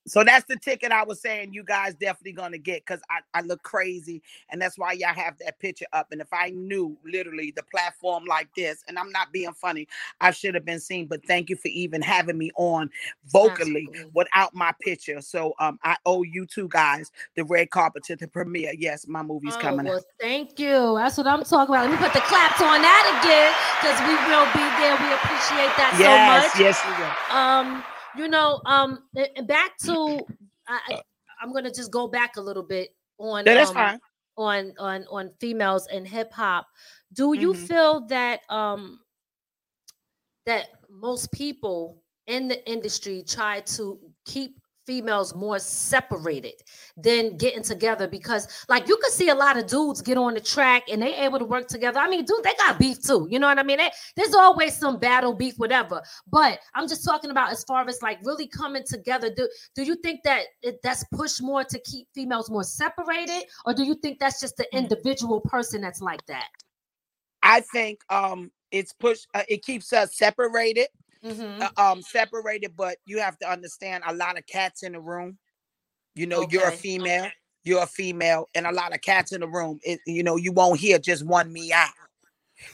So 0.07 0.23
that's 0.23 0.45
the 0.45 0.57
ticket 0.57 0.91
I 0.91 1.03
was 1.03 1.21
saying 1.21 1.53
you 1.53 1.63
guys 1.63 1.93
definitely 1.93 2.31
gonna 2.31 2.57
get 2.57 2.85
because 2.85 3.01
I, 3.09 3.19
I 3.37 3.41
look 3.41 3.61
crazy 3.61 4.21
and 4.49 4.59
that's 4.59 4.77
why 4.77 4.93
y'all 4.93 5.13
have 5.13 5.37
that 5.39 5.59
picture 5.59 5.85
up. 5.93 6.07
And 6.11 6.21
if 6.21 6.27
I 6.33 6.49
knew 6.49 6.97
literally 7.05 7.53
the 7.55 7.63
platform 7.63 8.25
like 8.25 8.49
this, 8.55 8.83
and 8.87 8.97
I'm 8.97 9.11
not 9.11 9.31
being 9.31 9.53
funny, 9.53 9.87
I 10.19 10.31
should 10.31 10.55
have 10.55 10.65
been 10.65 10.79
seen. 10.79 11.05
But 11.05 11.25
thank 11.25 11.49
you 11.49 11.55
for 11.55 11.67
even 11.67 12.01
having 12.01 12.37
me 12.37 12.51
on 12.57 12.89
vocally 13.27 13.87
Absolutely. 13.89 14.11
without 14.13 14.55
my 14.55 14.73
picture. 14.81 15.21
So 15.21 15.53
um 15.59 15.77
I 15.83 15.97
owe 16.05 16.23
you 16.23 16.47
two 16.47 16.67
guys 16.67 17.11
the 17.35 17.43
red 17.45 17.69
carpet 17.69 18.03
to 18.05 18.15
the 18.15 18.27
premiere. 18.27 18.73
Yes, 18.75 19.07
my 19.07 19.21
movie's 19.21 19.55
oh, 19.55 19.59
coming 19.59 19.85
well, 19.85 19.97
out. 19.97 20.03
Thank 20.19 20.59
you. 20.59 20.95
That's 20.97 21.17
what 21.17 21.27
I'm 21.27 21.43
talking 21.43 21.75
about. 21.75 21.89
Let 21.89 21.91
me 21.91 21.97
put 21.97 22.13
the 22.13 22.21
claps 22.21 22.61
on 22.61 22.81
that 22.81 23.21
again 23.21 23.53
because 23.79 23.99
we 24.01 24.15
will 24.25 24.49
be 24.49 24.65
there. 24.81 24.97
We 24.97 25.13
appreciate 25.13 25.77
that 25.77 25.93
yes, 25.99 26.09
so 26.09 26.17
much. 26.25 26.59
Yes, 26.59 26.81
we 26.87 26.93
will. 27.03 27.37
Um 27.37 27.83
you 28.17 28.27
know, 28.27 28.61
um, 28.65 29.03
back 29.45 29.77
to 29.85 30.21
I, 30.67 31.01
I'm 31.41 31.53
gonna 31.53 31.71
just 31.71 31.91
go 31.91 32.07
back 32.07 32.37
a 32.37 32.41
little 32.41 32.63
bit 32.63 32.89
on 33.17 33.45
that's 33.45 33.69
um, 33.69 33.75
fine. 33.75 33.99
on 34.37 34.73
on 34.79 35.05
on 35.09 35.31
females 35.39 35.87
and 35.87 36.07
hip 36.07 36.31
hop. 36.31 36.67
Do 37.13 37.33
you 37.33 37.53
mm-hmm. 37.53 37.65
feel 37.65 38.07
that 38.07 38.41
um 38.49 38.99
that 40.45 40.67
most 40.89 41.31
people 41.31 42.01
in 42.27 42.47
the 42.47 42.69
industry 42.69 43.23
try 43.27 43.61
to 43.61 43.99
keep 44.25 44.60
females 44.91 45.33
more 45.33 45.57
separated 45.57 46.51
than 46.97 47.37
getting 47.37 47.63
together 47.63 48.09
because 48.09 48.65
like 48.67 48.89
you 48.89 48.97
could 48.97 49.13
see 49.13 49.29
a 49.29 49.33
lot 49.33 49.57
of 49.57 49.65
dudes 49.65 50.01
get 50.01 50.17
on 50.17 50.33
the 50.33 50.41
track 50.41 50.83
and 50.91 51.01
they 51.01 51.15
able 51.15 51.39
to 51.39 51.45
work 51.45 51.69
together. 51.69 51.97
I 51.97 52.09
mean 52.09 52.25
dude 52.25 52.43
they 52.43 52.51
got 52.57 52.77
beef 52.77 53.01
too 53.01 53.25
you 53.31 53.39
know 53.39 53.47
what 53.47 53.57
i 53.57 53.63
mean? 53.63 53.77
They, 53.77 53.89
there's 54.17 54.33
always 54.33 54.75
some 54.75 54.99
battle 54.99 55.33
beef 55.33 55.53
whatever. 55.55 56.01
But 56.29 56.59
i'm 56.75 56.89
just 56.89 57.05
talking 57.05 57.31
about 57.31 57.53
as 57.53 57.63
far 57.63 57.87
as 57.87 58.01
like 58.01 58.19
really 58.25 58.47
coming 58.47 58.83
together. 58.85 59.33
Do, 59.33 59.47
do 59.75 59.83
you 59.83 59.95
think 59.95 60.23
that 60.25 60.43
it, 60.61 60.81
that's 60.83 61.05
pushed 61.13 61.41
more 61.41 61.63
to 61.63 61.79
keep 61.85 62.07
females 62.13 62.49
more 62.49 62.65
separated? 62.65 63.43
Or 63.65 63.73
do 63.73 63.83
you 63.83 63.95
think 63.95 64.19
that's 64.19 64.41
just 64.41 64.57
the 64.57 64.67
individual 64.75 65.39
person 65.39 65.79
that's 65.79 66.01
like 66.01 66.25
that? 66.25 66.49
I 67.41 67.61
think 67.61 68.01
um 68.09 68.51
it's 68.71 68.91
pushed 68.91 69.27
uh, 69.33 69.43
it 69.47 69.63
keeps 69.63 69.93
us 69.93 70.17
separated 70.17 70.87
mm-hmm. 71.23 71.61
uh, 71.61 71.91
um 71.91 72.01
separated, 72.01 72.75
but 72.75 72.97
you 73.05 73.19
have 73.19 73.37
to 73.39 73.49
understand 73.49 74.03
a 74.07 74.13
lot 74.13 74.37
of 74.37 74.45
cats 74.45 74.83
in 74.83 74.93
the 74.93 74.99
room. 74.99 75.37
You 76.15 76.27
know, 76.27 76.43
okay. 76.43 76.57
you're 76.57 76.67
a 76.67 76.71
female, 76.71 77.25
okay. 77.25 77.33
you're 77.63 77.83
a 77.83 77.87
female, 77.87 78.47
and 78.53 78.65
a 78.65 78.71
lot 78.71 78.93
of 78.93 79.01
cats 79.01 79.31
in 79.31 79.41
the 79.41 79.47
room. 79.47 79.79
It, 79.83 79.99
you 80.05 80.23
know, 80.23 80.35
you 80.35 80.51
won't 80.51 80.79
hear 80.79 80.99
just 80.99 81.25
one 81.25 81.51
meow. 81.53 81.87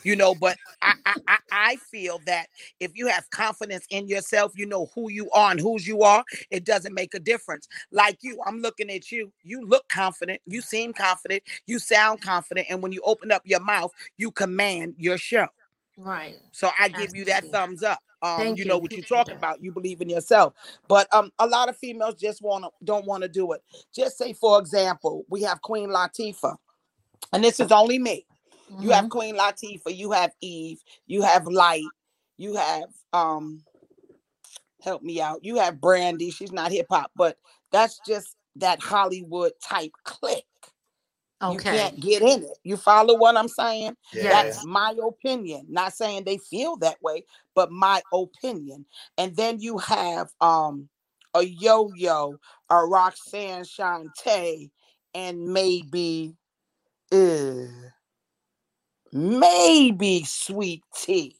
You 0.04 0.18
know, 0.18 0.36
but 0.36 0.58
I, 0.82 0.96
I 1.06 1.38
I 1.52 1.76
feel 1.78 2.20
that 2.26 2.48
if 2.82 2.92
you 2.96 3.08
have 3.08 3.30
confidence 3.30 3.86
in 3.90 4.08
yourself, 4.08 4.52
you 4.56 4.66
know 4.66 4.90
who 4.94 5.10
you 5.10 5.30
are 5.32 5.52
and 5.52 5.60
whose 5.60 5.88
you 5.88 6.02
are, 6.02 6.26
it 6.52 6.66
doesn't 6.66 6.94
make 6.94 7.14
a 7.14 7.20
difference. 7.20 7.70
Like 7.92 8.18
you, 8.22 8.38
I'm 8.46 8.60
looking 8.60 8.90
at 8.90 9.12
you, 9.14 9.32
you 9.44 9.66
look 9.66 9.88
confident, 9.88 10.42
you 10.46 10.60
seem 10.62 10.92
confident, 10.92 11.44
you 11.68 11.80
sound 11.80 12.22
confident, 12.22 12.68
and 12.70 12.82
when 12.82 12.92
you 12.92 13.02
open 13.06 13.32
up 13.32 13.44
your 13.46 13.62
mouth, 13.62 13.92
you 14.18 14.30
command 14.32 14.96
your 14.98 15.18
show. 15.18 15.48
Right. 15.96 16.36
So 16.52 16.70
I 16.78 16.90
give 16.90 17.16
you 17.16 17.26
that 17.26 17.46
thumbs 17.46 17.82
up 17.82 18.00
um 18.22 18.48
you, 18.48 18.56
you, 18.56 18.66
know 18.66 18.78
what 18.78 18.92
you 18.92 19.02
talk 19.02 19.32
about 19.32 19.62
you 19.62 19.72
believe 19.72 20.02
in 20.02 20.10
yourself 20.10 20.54
but 20.88 21.14
um 21.14 21.32
a 21.40 21.48
lot 21.48 21.70
of 21.70 21.78
females 21.78 22.16
just 22.16 22.42
want 22.42 22.64
to 22.64 22.70
don't 22.84 23.06
want 23.06 23.24
to 23.24 23.30
do 23.30 23.52
it 23.52 23.62
just 23.94 24.18
say 24.18 24.34
for 24.34 24.60
example 24.60 25.26
we 25.30 25.42
have 25.42 25.62
queen 25.62 25.90
latifah 25.90 26.56
and 27.34 27.44
this 27.44 27.60
is 27.60 27.72
only 27.72 28.00
me 28.00 28.26
mm-hmm. 28.72 28.84
you 28.84 28.90
have 28.90 29.06
mm-hmm. 29.06 29.10
queen 29.10 29.36
latifah 29.36 29.96
you 29.96 30.12
have 30.12 30.32
eve 30.42 30.80
you 31.06 31.22
have 31.22 31.46
Lyte 31.46 31.84
you 32.38 32.56
have 32.56 32.90
um 33.14 33.64
help 34.82 35.04
me 35.04 35.22
out 35.22 35.44
you 35.44 35.58
have 35.58 35.82
brandy 35.82 36.32
she's 36.32 36.52
not 36.52 36.72
hip-hop 36.72 37.12
but 37.16 37.38
that's 37.72 38.00
just 38.06 38.36
that 38.56 38.82
hollywood 38.82 39.52
type 39.62 39.92
click 40.04 40.44
Okay. 41.42 41.54
You 41.54 41.60
can't 41.60 42.00
get 42.00 42.22
in 42.24 42.44
it. 42.44 42.58
You 42.64 42.78
follow 42.78 43.16
what 43.16 43.38
I'm 43.38 43.48
saying? 43.48 43.96
That's 44.14 44.66
my 44.66 44.96
opinion. 45.04 45.68
Not 45.70 45.94
saying 45.94 46.24
they 46.24 46.38
feel 46.38 46.78
that 46.78 47.02
way, 47.02 47.26
but 47.54 47.72
my 47.72 48.02
opinion. 48.12 48.86
And 49.18 49.36
then 49.36 49.60
you 49.60 49.78
have 49.78 50.30
um 50.42 50.90
a 51.36 51.44
yo-yo, 51.44 52.40
a 52.70 52.86
Roxanne 52.86 53.64
Shante, 53.64 54.72
and 55.14 55.46
maybe 55.46 56.36
uh, 57.12 57.66
maybe 59.12 60.24
Sweet 60.24 60.84
Tee. 60.96 61.36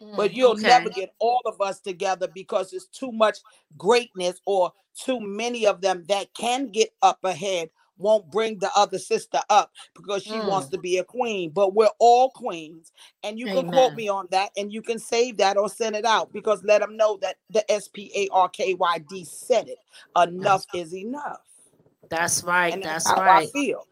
but 0.00 0.30
mm, 0.30 0.34
you'll 0.34 0.52
okay. 0.52 0.62
never 0.62 0.90
get 0.90 1.14
all 1.18 1.40
of 1.46 1.60
us 1.60 1.80
together 1.80 2.28
because 2.32 2.72
it's 2.72 2.86
too 2.86 3.10
much 3.12 3.38
greatness 3.76 4.40
or 4.46 4.72
too 4.94 5.20
many 5.20 5.66
of 5.66 5.80
them 5.80 6.04
that 6.08 6.32
can 6.34 6.68
get 6.68 6.90
up 7.02 7.18
ahead 7.24 7.70
won't 7.98 8.30
bring 8.30 8.58
the 8.58 8.70
other 8.76 8.98
sister 8.98 9.40
up 9.50 9.72
because 9.94 10.22
she 10.22 10.30
mm. 10.30 10.48
wants 10.48 10.68
to 10.68 10.78
be 10.78 10.98
a 10.98 11.04
queen. 11.04 11.50
But 11.50 11.74
we're 11.74 11.90
all 11.98 12.30
queens. 12.30 12.92
And 13.22 13.38
you 13.38 13.48
Amen. 13.48 13.64
can 13.64 13.72
quote 13.72 13.94
me 13.94 14.08
on 14.08 14.28
that 14.30 14.50
and 14.56 14.72
you 14.72 14.82
can 14.82 14.98
save 14.98 15.36
that 15.38 15.56
or 15.56 15.68
send 15.68 15.96
it 15.96 16.04
out 16.04 16.32
because 16.32 16.62
let 16.64 16.80
them 16.80 16.96
know 16.96 17.18
that 17.22 17.36
the 17.50 17.70
S 17.70 17.88
P 17.88 18.10
A 18.14 18.28
R 18.32 18.48
K 18.48 18.74
Y 18.74 19.04
D 19.08 19.24
said 19.24 19.68
it. 19.68 19.78
Enough 20.16 20.64
is 20.74 20.94
enough. 20.94 21.40
That's 22.08 22.42
right. 22.42 22.72
And 22.72 22.82
that's, 22.82 23.04
that's 23.04 23.20
right. 23.20 23.48
I 23.48 23.50
feel. 23.50 23.86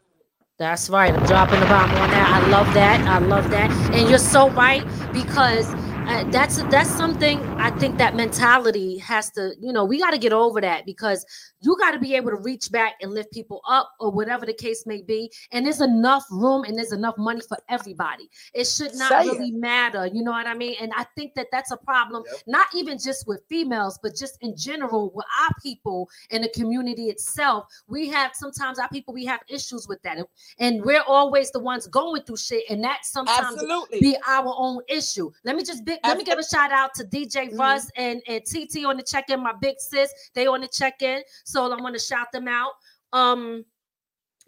That's 0.57 0.89
right. 0.89 1.13
I'm 1.13 1.23
dropping 1.27 1.59
the 1.59 1.67
bomb 1.67 1.91
on 1.91 2.09
that. 2.09 2.43
I 2.43 2.49
love 2.49 2.73
that. 2.73 3.01
I 3.07 3.19
love 3.19 3.49
that. 3.51 3.69
And 3.93 4.09
you're 4.09 4.17
so 4.17 4.49
right 4.51 4.83
because 5.13 5.71
uh, 6.07 6.23
that's 6.31 6.57
that's 6.63 6.89
something 6.89 7.39
I 7.59 7.69
think 7.71 7.97
that 7.97 8.15
mentality 8.15 8.97
has 8.99 9.29
to, 9.31 9.53
you 9.59 9.73
know, 9.73 9.83
we 9.83 9.99
got 9.99 10.11
to 10.11 10.17
get 10.17 10.31
over 10.31 10.61
that 10.61 10.85
because 10.85 11.25
you 11.59 11.75
got 11.77 11.91
to 11.91 11.99
be 11.99 12.15
able 12.15 12.29
to 12.29 12.37
reach 12.37 12.71
back 12.71 12.93
and 13.01 13.11
lift 13.11 13.31
people 13.33 13.61
up 13.67 13.91
or 13.99 14.11
whatever 14.11 14.45
the 14.45 14.53
case 14.53 14.85
may 14.85 15.01
be. 15.01 15.31
And 15.51 15.65
there's 15.65 15.81
enough 15.81 16.23
room 16.31 16.63
and 16.63 16.77
there's 16.77 16.93
enough 16.93 17.17
money 17.17 17.41
for 17.41 17.57
everybody. 17.67 18.29
It 18.53 18.67
should 18.67 18.93
not 18.95 19.09
Say 19.09 19.27
really 19.27 19.51
matter. 19.51 20.07
You 20.07 20.23
know 20.23 20.31
what 20.31 20.47
I 20.47 20.53
mean? 20.53 20.75
And 20.79 20.93
I 20.95 21.05
think 21.15 21.33
that 21.35 21.47
that's 21.51 21.71
a 21.71 21.77
problem, 21.77 22.23
Yep. 22.31 22.41
not 22.47 22.67
even 22.73 22.97
just 22.97 23.27
with 23.27 23.41
females, 23.49 23.99
but 24.01 24.15
just 24.15 24.37
in 24.41 24.55
general 24.55 25.11
with 25.13 25.25
our 25.41 25.49
people 25.61 26.09
in 26.29 26.41
the 26.41 26.49
community 26.49 27.09
itself. 27.09 27.65
We 27.87 28.07
have 28.09 28.31
sometimes 28.33 28.79
our 28.79 28.87
people, 28.89 29.13
we 29.13 29.25
have 29.25 29.41
issues 29.49 29.87
with 29.87 30.01
that. 30.03 30.19
And 30.59 30.83
we're 30.83 31.03
always 31.07 31.51
the 31.51 31.59
ones 31.59 31.87
going 31.87 32.21
through 32.23 32.37
shit. 32.37 32.63
And 32.69 32.83
that 32.83 32.99
sometimes 33.05 33.61
Absolutely. 33.61 33.99
be 33.99 34.15
our 34.25 34.53
own 34.57 34.81
issue. 34.87 35.31
Let 35.43 35.55
me 35.55 35.63
just 35.63 35.83
let 36.03 36.17
me 36.17 36.23
give 36.23 36.39
a 36.39 36.43
shout 36.43 36.71
out 36.71 36.93
to 36.95 37.03
DJ 37.03 37.49
Mhm. 37.49 37.59
Russ 37.59 37.89
and, 37.95 38.21
and 38.27 38.43
TT 38.45 38.85
on 38.85 38.97
the 38.97 39.03
check-in, 39.03 39.41
my 39.41 39.53
big 39.61 39.75
sis. 39.79 40.11
They 40.33 40.47
on 40.47 40.61
the 40.61 40.67
check-in. 40.67 41.21
So 41.45 41.71
I'm 41.71 41.79
gonna 41.79 41.99
shout 41.99 42.31
them 42.31 42.47
out. 42.47 42.73
Um, 43.13 43.65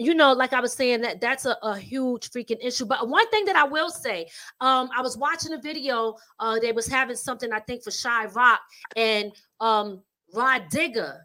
you 0.02 0.14
know, 0.14 0.32
like 0.32 0.54
I 0.54 0.62
was 0.62 0.74
saying, 0.74 1.02
that 1.02 1.20
that's 1.20 1.46
a, 1.46 1.58
a 1.62 1.78
huge 1.78 2.30
freaking 2.32 2.58
issue. 2.62 2.86
But 2.86 3.10
one 3.10 3.30
thing 3.32 3.44
that 3.46 3.58
I 3.58 3.66
will 3.66 3.90
say, 3.90 4.28
um, 4.62 4.90
I 4.96 5.02
was 5.02 5.18
watching 5.18 5.54
a 5.54 5.60
video, 5.60 6.16
uh, 6.40 6.58
they 6.60 6.72
was 6.72 6.88
having 6.88 7.18
something, 7.18 7.52
I 7.52 7.60
think, 7.60 7.84
for 7.84 7.92
Sha-Rock, 7.92 8.62
and 8.96 9.34
um 9.60 10.02
Rah 10.34 10.60
Digga 10.60 11.20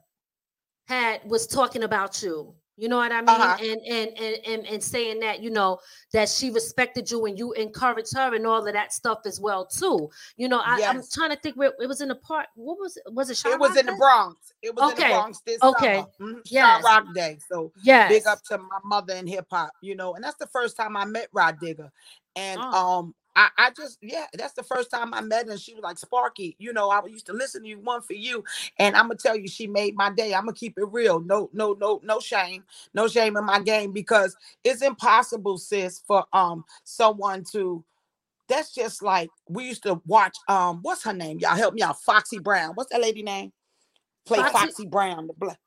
had 0.89 1.21
was 1.25 1.47
talking 1.47 1.85
about 1.85 2.23
you. 2.23 2.55
You 2.77 2.89
know 2.89 2.97
what 2.97 3.13
I 3.13 3.21
mean? 3.21 3.29
Uh-huh. 3.29 3.57
And, 3.61 3.81
and 3.87 4.19
and 4.19 4.37
and 4.47 4.67
and 4.67 4.83
saying 4.83 5.21
that 5.21 5.41
you 5.41 5.51
know 5.51 5.79
that 6.13 6.29
she 6.29 6.51
respected 6.51 7.09
you 7.11 7.25
and 7.27 7.39
you 7.39 7.53
encouraged 7.53 8.17
her 8.17 8.35
and 8.35 8.45
all 8.47 8.67
of 8.67 8.73
that 8.73 8.93
stuff 8.93 9.21
as 9.27 9.41
well 9.41 9.65
too. 9.65 10.11
You 10.37 10.49
know, 10.49 10.59
I, 10.59 10.75
I'm 10.89 10.97
Yes. 10.97 11.13
trying 11.13 11.31
to 11.31 11.37
think 11.37 11.57
where 11.57 11.73
it 11.79 11.87
was 11.87 12.01
in 12.01 12.09
the 12.09 12.17
park. 12.17 12.47
What 12.57 12.79
was 12.79 12.97
it? 12.97 13.05
Was 13.13 13.31
it? 13.31 13.45
It 13.47 13.59
was 13.61 13.75
Sha-Rock 13.75 13.79
in 13.79 13.87
the 13.87 13.93
Bronx. 13.93 14.53
It 14.63 14.75
was 14.75 14.91
in 14.93 14.99
Okay. 14.99 15.09
the 15.09 15.15
Bronx 15.15 15.41
this 15.47 15.63
Okay. 15.63 16.05
summer. 16.19 16.33
Mhm. 16.33 16.41
Yes. 16.47 16.83
Rock 16.85 17.05
Day. 17.15 17.39
So 17.49 17.71
Yes. 17.83 18.09
big 18.09 18.27
up 18.27 18.43
to 18.49 18.59
my 18.59 18.79
mother 18.83 19.15
in 19.15 19.27
hip 19.29 19.47
hop, 19.51 19.73
you 19.81 19.95
know, 19.95 20.15
and 20.15 20.25
that's 20.25 20.39
the 20.39 20.49
first 20.49 20.77
time 20.77 20.97
I 20.97 21.05
met 21.05 21.29
Rah 21.33 21.53
Digga. 21.53 21.91
And 22.35 22.61
Oh. 22.61 22.99
um 22.99 23.15
I, 23.37 23.49
I 23.59 23.71
just 23.71 23.99
yeah, 24.03 24.27
that's 24.35 24.55
the 24.55 24.63
first 24.63 24.91
time 24.91 25.15
I 25.15 25.21
met 25.21 25.47
her. 25.47 25.53
And 25.53 25.61
she 25.61 25.75
was 25.75 25.83
like, 25.83 25.99
Sparky, 25.99 26.57
you 26.59 26.73
know, 26.73 26.91
I 26.91 27.05
used 27.07 27.27
to 27.27 27.33
listen 27.33 27.63
to 27.63 27.69
you 27.69 27.79
one 27.81 28.03
for 28.03 28.15
you. 28.15 28.45
And 28.79 28.97
I'm 28.97 29.05
gonna 29.09 29.17
tell 29.17 29.37
you, 29.37 29.49
she 29.49 29.67
made 29.67 29.97
my 29.97 30.11
day. 30.11 30.35
I'm 30.35 30.43
gonna 30.45 30.55
keep 30.55 30.79
it 30.79 30.85
real. 30.91 31.21
No, 31.21 31.51
no, 31.53 31.75
no, 31.81 32.01
no 32.05 32.21
shame, 32.21 32.65
no 32.95 33.09
shame 33.09 33.37
in 33.37 33.45
my 33.45 33.61
game 33.61 33.93
because 33.93 34.37
it's 34.65 34.83
impossible, 34.83 35.59
sis, 35.59 36.03
for 36.07 36.25
um 36.33 36.65
someone 36.85 37.45
to 37.53 37.85
that's 38.49 38.75
just 38.75 39.03
like 39.03 39.31
we 39.49 39.65
used 39.67 39.83
to 39.85 40.01
watch 40.07 40.37
um 40.49 40.81
what's 40.83 41.05
her 41.05 41.13
name? 41.13 41.39
Y'all 41.41 41.57
help 41.57 41.75
me 41.75 41.83
out. 41.83 42.01
Foxy 42.03 42.39
Brown. 42.39 42.73
What's 42.75 42.93
that 42.93 43.01
lady 43.03 43.23
name? 43.23 43.53
Play 44.27 44.39
Foxy- 44.39 44.53
Foxy, 44.67 44.87
Brown, 44.87 45.27
the 45.27 45.35
black 45.35 45.59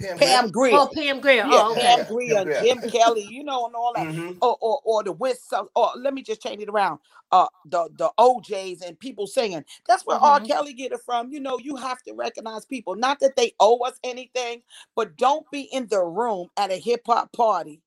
Pam, 0.00 0.18
Pam 0.18 0.50
Grier. 0.50 0.74
Oh, 0.76 0.90
Pam 0.94 1.20
Grier. 1.20 1.44
Yeah, 1.46 1.50
oh, 1.52 1.72
okay. 1.72 1.80
Pam 1.82 2.06
Grier, 2.14 2.44
Pam 2.44 2.64
Jim 2.64 2.90
Kelly, 2.90 3.26
you 3.30 3.44
know, 3.44 3.66
and 3.66 3.74
all 3.74 3.92
that. 3.94 4.06
Mhm. 4.08 4.38
Or, 4.42 4.56
or 4.60 4.80
or 4.84 5.02
the 5.04 5.12
with 5.12 5.38
some 5.38 5.68
or 5.74 5.90
let 5.96 6.14
me 6.14 6.22
just 6.22 6.42
change 6.42 6.62
it 6.62 6.68
around. 6.68 7.00
Uh 7.32 7.46
the 7.66 7.88
the 7.96 8.12
OJs 8.18 8.82
and 8.86 8.98
people 8.98 9.26
singing. 9.26 9.64
That's 9.86 10.04
where 10.06 10.18
R. 10.18 10.40
Mhm. 10.40 10.46
Kelly 10.46 10.72
get 10.74 10.92
it 10.92 11.00
from. 11.04 11.32
You 11.32 11.40
know, 11.40 11.58
you 11.58 11.76
have 11.76 12.02
to 12.04 12.12
recognize 12.14 12.64
people. 12.66 12.94
Not 12.96 13.20
that 13.20 13.36
they 13.36 13.52
owe 13.60 13.78
us 13.80 13.98
anything, 14.04 14.62
but 14.94 15.16
don't 15.16 15.48
be 15.50 15.62
in 15.62 15.86
the 15.88 16.02
room 16.04 16.48
at 16.56 16.70
a 16.72 16.76
hip 16.76 17.02
hop 17.06 17.32
party 17.32 17.80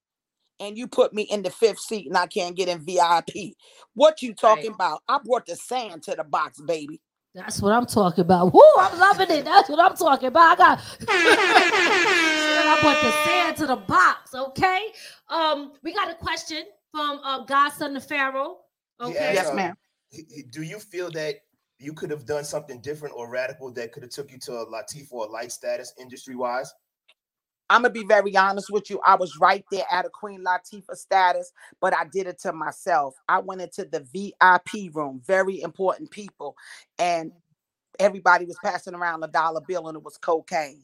and 0.60 0.78
you 0.78 0.88
put 0.88 1.14
me 1.14 1.24
in 1.24 1.44
the 1.44 1.50
fifth 1.52 1.80
seat 1.80 2.08
and 2.08 2.18
I 2.18 2.28
can't 2.28 2.56
get 2.56 2.68
in 2.68 2.80
VIP. 2.86 3.56
What 3.94 4.22
you 4.22 4.34
talking 4.34 4.74
about? 4.74 5.04
I 5.08 5.20
brought 5.24 5.46
the 5.46 5.56
sand 5.56 6.04
to 6.04 6.16
the 6.16 6.24
box, 6.24 6.60
baby. 6.62 7.02
That's 7.38 7.62
what 7.62 7.72
I'm 7.72 7.86
talking 7.86 8.22
about. 8.24 8.52
Woo, 8.52 8.62
I'm 8.80 8.98
loving 9.00 9.30
it. 9.30 9.46
That's 9.46 9.70
what 9.70 9.80
I'm 9.80 9.96
talking 9.96 10.28
about. 10.30 10.54
I 10.54 10.56
got 10.56 10.80
I 11.08 12.78
put 12.82 13.00
the 13.06 13.12
sand 13.26 13.58
to 13.58 13.68
the 13.68 13.76
box. 13.76 14.34
Okay. 14.34 14.88
Um, 15.30 15.74
we 15.84 15.94
got 15.94 16.10
a 16.10 16.16
question 16.16 16.64
from 16.92 17.20
uh 17.24 17.46
Godson 17.46 17.94
the 17.94 18.00
Pharaoh. 18.00 18.58
Okay. 19.00 19.14
Yeah, 19.14 19.34
Yes, 19.34 19.50
uh, 19.52 19.54
ma'am. 19.54 19.76
H- 20.12 20.26
h- 20.36 20.46
Do 20.50 20.64
you 20.64 20.80
feel 20.80 21.12
that 21.12 21.36
you 21.78 21.94
could 21.94 22.10
have 22.10 22.26
done 22.26 22.44
something 22.44 22.82
different 22.82 23.14
or 23.16 23.30
radical 23.30 23.72
that 23.74 23.92
could 23.92 24.02
have 24.02 24.12
took 24.12 24.32
you 24.32 24.40
to 24.40 24.54
a 24.54 24.66
Latifah 24.66 25.12
or 25.12 25.26
a 25.28 25.30
Lyte 25.30 25.52
status 25.52 25.94
industry 26.00 26.36
wise? 26.36 26.74
I'm 27.70 27.84
gonna 27.84 27.94
be 27.94 28.06
very 28.06 28.38
honest 28.38 28.72
with 28.72 28.90
you. 28.92 29.02
I 29.06 29.16
was 29.18 29.38
right 29.40 29.66
there 29.72 29.86
at 29.92 30.06
a 30.06 30.12
Queen 30.12 30.44
Latifah 30.46 30.96
status, 30.98 31.54
but 31.82 31.96
I 31.96 32.06
did 32.06 32.28
it 32.28 32.40
to 32.42 32.54
myself. 32.54 33.16
I 33.30 33.40
went 33.42 33.62
into 33.62 33.86
the 33.86 34.02
VIP 34.14 34.96
room, 34.96 35.22
very 35.28 35.62
important 35.62 36.12
people, 36.12 36.58
and 37.00 37.34
everybody 38.00 38.46
was 38.46 38.58
passing 38.64 38.96
around 38.96 39.24
a 39.24 39.28
dollar 39.30 39.62
bill, 39.62 39.88
and 39.90 39.98
it 39.98 40.04
was 40.04 40.18
cocaine. 40.18 40.84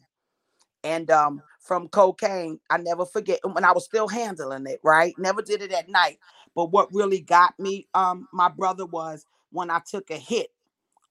And 0.84 1.10
um, 1.10 1.42
from 1.60 1.88
cocaine, 1.88 2.60
I 2.70 2.78
never 2.78 3.06
forget 3.06 3.40
when 3.44 3.64
I 3.64 3.72
was 3.72 3.84
still 3.84 4.08
handling 4.08 4.66
it. 4.66 4.80
Right, 4.84 5.14
never 5.18 5.42
did 5.42 5.62
it 5.62 5.72
at 5.72 5.88
night. 5.88 6.18
But 6.56 6.72
what 6.72 6.94
really 6.94 7.20
got 7.20 7.58
me, 7.60 7.86
um, 7.94 8.28
my 8.32 8.48
brother, 8.48 8.86
was 8.86 9.26
when 9.52 9.70
I 9.70 9.80
took 9.88 10.10
a 10.10 10.16
hit 10.18 10.48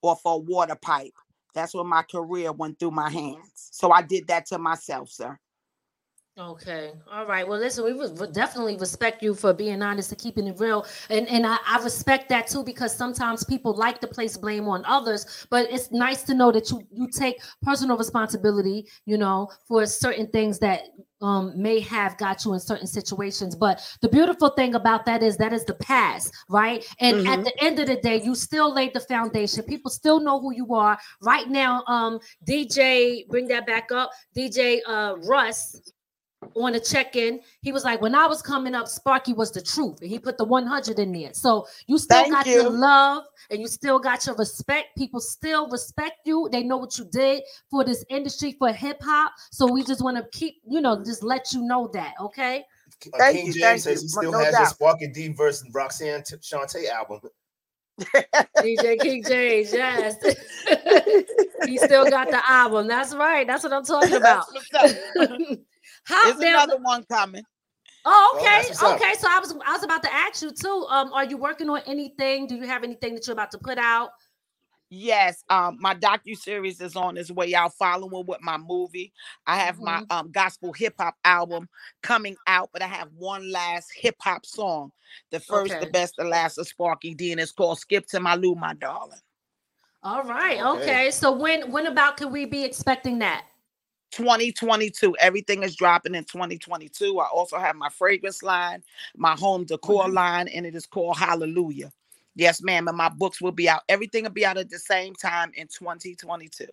off 0.03 0.21
a 0.25 0.37
water 0.37 0.75
pipe. 0.75 1.13
That's 1.55 1.75
when 1.75 1.87
my 1.87 2.03
career 2.03 2.53
went 2.53 2.79
through 2.79 2.91
my 2.91 3.11
hands. 3.11 3.69
So 3.71 3.91
I 3.91 4.03
did 4.03 4.27
that 4.29 4.47
to 4.47 4.59
myself, 4.59 5.09
sir. 5.09 5.39
Okay. 6.35 6.91
All 7.11 7.27
right. 7.27 7.47
Well, 7.47 7.59
listen, 7.59 7.85
we 7.85 7.93
would 7.93 8.33
definitely 8.33 8.75
respect 8.75 9.21
you 9.21 9.35
for 9.35 9.53
being 9.53 9.83
honest 9.83 10.11
and 10.11 10.19
keeping 10.19 10.47
it 10.47 10.59
real. 10.59 10.83
And 11.11 11.27
and 11.27 11.45
I, 11.45 11.57
I 11.63 11.79
respect 11.83 12.27
that 12.29 12.47
too 12.47 12.63
because 12.63 12.95
sometimes 12.95 13.43
people 13.43 13.75
like 13.75 14.01
to 14.01 14.07
place 14.07 14.35
blame 14.35 14.67
on 14.67 14.83
others, 14.85 15.45
but 15.51 15.71
it's 15.71 15.91
nice 15.91 16.23
to 16.23 16.33
know 16.33 16.51
that 16.51 16.71
you 16.71 16.87
you 16.91 17.07
take 17.07 17.39
personal 17.61 17.97
responsibility, 17.97 18.87
you 19.05 19.15
know, 19.19 19.47
for 19.67 19.85
certain 19.85 20.25
things 20.25 20.57
that 20.57 20.81
um 21.21 21.53
may 21.55 21.79
have 21.81 22.17
got 22.17 22.43
you 22.45 22.53
in 22.55 22.59
certain 22.59 22.87
situations. 22.87 23.55
But 23.55 23.87
the 24.01 24.09
beautiful 24.09 24.49
thing 24.49 24.73
about 24.73 25.05
that 25.05 25.21
is 25.21 25.37
that 25.37 25.53
is 25.53 25.65
the 25.65 25.75
past, 25.75 26.33
right? 26.49 26.83
And 26.99 27.19
at 27.27 27.43
Mhm. 27.43 27.43
the 27.43 27.53
end 27.63 27.77
of 27.77 27.85
the 27.85 27.97
day, 27.97 28.19
you 28.23 28.33
still 28.33 28.73
laid 28.73 28.95
the 28.95 29.01
foundation. 29.01 29.61
People 29.65 29.91
still 29.91 30.19
know 30.19 30.39
who 30.39 30.51
you 30.55 30.73
are. 30.73 30.97
Right 31.21 31.47
now, 31.47 31.83
um, 31.85 32.19
DJ, 32.43 33.23
bring 33.29 33.47
that 33.49 33.67
back 33.67 33.91
up. 33.91 34.09
DJ 34.35 34.81
uh 34.87 35.15
Russ 35.27 35.79
on 36.55 36.75
a 36.75 36.79
check-in, 36.79 37.39
he 37.61 37.71
was 37.71 37.83
like, 37.83 38.01
"When 38.01 38.15
I 38.15 38.27
was 38.27 38.41
coming 38.41 38.75
up, 38.75 38.87
Sparky 38.87 39.33
was 39.33 39.51
the 39.51 39.61
truth, 39.61 40.01
and 40.01 40.09
he 40.09 40.19
put 40.19 40.37
the 40.37 40.43
100 40.45 40.99
in 40.99 41.11
there. 41.11 41.33
So 41.33 41.67
you 41.87 41.97
still 41.97 42.21
Thank 42.23 42.33
got 42.33 42.45
you. 42.45 42.53
your 42.53 42.69
love, 42.69 43.23
and 43.49 43.59
you 43.61 43.67
still 43.67 43.99
got 43.99 44.25
your 44.25 44.35
respect. 44.35 44.95
People 44.97 45.19
still 45.19 45.69
respect 45.69 46.19
you. 46.25 46.49
They 46.51 46.63
know 46.63 46.77
what 46.77 46.97
you 46.97 47.05
did 47.05 47.43
for 47.69 47.83
this 47.83 48.03
industry 48.09 48.55
for 48.59 48.71
hip 48.71 49.01
hop. 49.01 49.33
So 49.51 49.71
we 49.71 49.83
just 49.83 50.03
want 50.03 50.17
to 50.17 50.25
keep, 50.37 50.61
you 50.67 50.81
know, 50.81 51.03
just 51.03 51.23
let 51.23 51.51
you 51.53 51.61
know 51.61 51.89
that, 51.93 52.13
okay? 52.19 52.65
Uh, 53.13 53.17
Thank 53.17 53.37
King 53.37 53.47
you, 53.47 53.53
James 53.53 53.63
thank 53.63 53.79
says 53.81 54.01
he 54.01 54.07
still 54.07 54.31
No 54.31 54.39
has 54.39 54.53
doubt. 54.53 54.61
his 54.61 54.69
Sparky 54.69 55.07
D 55.07 55.27
verse 55.29 55.63
Roxanne 55.73 56.23
T- 56.23 56.35
Shante 56.37 56.87
album. 56.89 57.19
DJ 58.57 58.99
King 58.99 59.23
James, 59.23 59.73
yes. 59.73 60.15
he 61.67 61.77
still 61.77 62.09
got 62.09 62.29
the 62.31 62.41
album. 62.49 62.87
That's 62.87 63.13
right. 63.13 63.45
That's 63.45 63.63
what 63.63 63.73
I'm 63.73 63.83
talking 63.83 64.13
about. 64.15 64.45
That's 66.07 66.25
what's 66.25 66.27
up. 66.29 66.33
How 66.33 66.39
There's 66.39 66.39
now- 66.53 66.63
another 66.63 66.81
one 66.81 67.03
coming. 67.05 67.43
Oh, 68.05 68.31
Oh, 68.35 68.39
okay. 68.41 68.69
up. 68.69 69.01
okay. 69.01 69.13
So 69.17 69.27
I 69.29 69.39
was 69.39 69.55
I 69.65 69.71
was 69.71 69.83
about 69.83 70.03
to 70.03 70.13
ask 70.13 70.41
you 70.41 70.51
too. 70.51 70.85
Um, 70.89 71.13
are 71.13 71.23
you 71.23 71.37
working 71.37 71.69
on 71.69 71.81
anything? 71.85 72.47
Do 72.47 72.55
you 72.55 72.67
have 72.67 72.83
anything 72.83 73.15
that 73.15 73.25
you're 73.25 73.33
about 73.33 73.51
to 73.51 73.57
put 73.57 73.77
out? 73.77 74.09
Yes, 74.89 75.43
um, 75.49 75.77
my 75.79 75.95
docu 75.95 76.37
series 76.37 76.79
is 76.79 76.95
on 76.95 77.17
its 77.17 77.31
way 77.31 77.55
out, 77.55 77.73
following 77.73 78.27
with 78.27 78.41
my 78.41 78.57
movie. 78.57 79.11
I 79.47 79.57
have 79.57 79.79
my 79.79 80.01
Mm-hmm. 80.01 80.11
um 80.11 80.31
gospel 80.31 80.73
hip 80.73 80.95
hop 80.99 81.15
album 81.23 81.67
coming 82.03 82.35
out, 82.45 82.69
but 82.73 82.81
I 82.83 82.87
have 82.87 83.07
one 83.17 83.49
last 83.51 83.89
hip 83.95 84.15
hop 84.19 84.45
song. 84.45 84.91
The 85.31 85.39
first, 85.39 85.71
Okay. 85.73 85.83
the 85.85 85.89
best, 85.89 86.15
the 86.17 86.25
last 86.25 86.57
of 86.57 86.67
Sparky 86.67 87.15
D, 87.15 87.31
and 87.31 87.39
it's 87.41 87.53
called 87.53 87.79
"Skip 87.79 88.05
to 88.07 88.19
My 88.19 88.35
Lou, 88.35 88.53
My 88.53 88.73
Darling." 88.75 89.19
All 90.03 90.23
right. 90.23 90.61
Okay. 90.61 90.81
Okay. 90.83 91.11
So 91.11 91.31
when 91.31 91.71
when 91.71 91.87
about 91.87 92.17
can 92.17 92.31
we 92.31 92.45
be 92.45 92.63
expecting 92.65 93.19
that? 93.19 93.45
2022. 94.15 95.15
Everything 95.19 95.63
is 95.63 95.75
dropping 95.75 96.15
in 96.15 96.23
2022. 96.23 97.19
I 97.19 97.27
also 97.27 97.57
have 97.57 97.75
my 97.75 97.89
fragrance 97.89 98.43
line, 98.43 98.83
my 99.15 99.35
home 99.35 99.65
decor 99.65 100.05
Mhm. 100.05 100.13
line, 100.13 100.47
and 100.49 100.65
it 100.65 100.75
is 100.75 100.85
called 100.85 101.17
Hallelujah. 101.17 101.91
Yes, 102.35 102.61
ma'am. 102.61 102.87
And 102.87 102.97
my 102.97 103.09
books 103.09 103.41
will 103.41 103.51
be 103.51 103.69
out. 103.69 103.83
Everything 103.89 104.23
will 104.23 104.31
be 104.31 104.45
out 104.45 104.57
at 104.57 104.69
the 104.69 104.79
same 104.79 105.13
time 105.15 105.51
in 105.55 105.67
2022. 105.67 106.67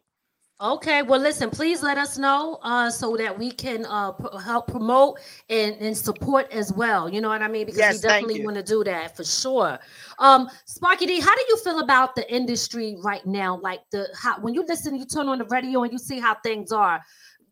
Okay. 0.63 1.01
Well, 1.01 1.21
listen. 1.21 1.49
Please 1.49 1.83
let 1.83 1.97
us 1.97 2.19
know 2.19 2.59
uh, 2.63 2.91
so 2.91 3.17
that 3.17 3.39
we 3.39 3.51
can 3.51 3.87
uh, 3.87 4.13
p- 4.13 4.29
help 4.45 4.69
promote 4.69 5.19
and, 5.49 5.75
and 5.77 5.97
support 5.97 6.53
as 6.53 6.71
well. 6.71 7.09
You 7.09 7.23
know 7.23 7.31
what 7.31 7.41
I 7.41 7.49
mean? 7.49 7.65
Because 7.65 7.79
Yes, 7.79 7.95
we 7.95 8.01
definitely 8.09 8.45
want 8.45 8.59
to 8.59 8.63
do 8.63 8.85
that 8.85 9.17
for 9.17 9.25
sure. 9.25 9.79
Um, 10.19 10.51
Sparky 10.67 11.07
D, 11.07 11.19
how 11.19 11.35
do 11.35 11.43
you 11.49 11.57
feel 11.59 11.79
about 11.81 12.15
the 12.15 12.31
industry 12.31 12.97
right 13.03 13.25
now? 13.25 13.59
Like 13.63 13.81
the 13.91 14.09
how 14.15 14.39
when 14.41 14.53
you 14.53 14.63
listen, 14.67 14.95
you 14.97 15.07
turn 15.07 15.29
on 15.29 15.39
the 15.39 15.47
radio 15.47 15.83
and 15.83 15.93
you 15.93 15.99
see 15.99 16.21
how 16.21 16.35
things 16.43 16.73
are. 16.73 17.03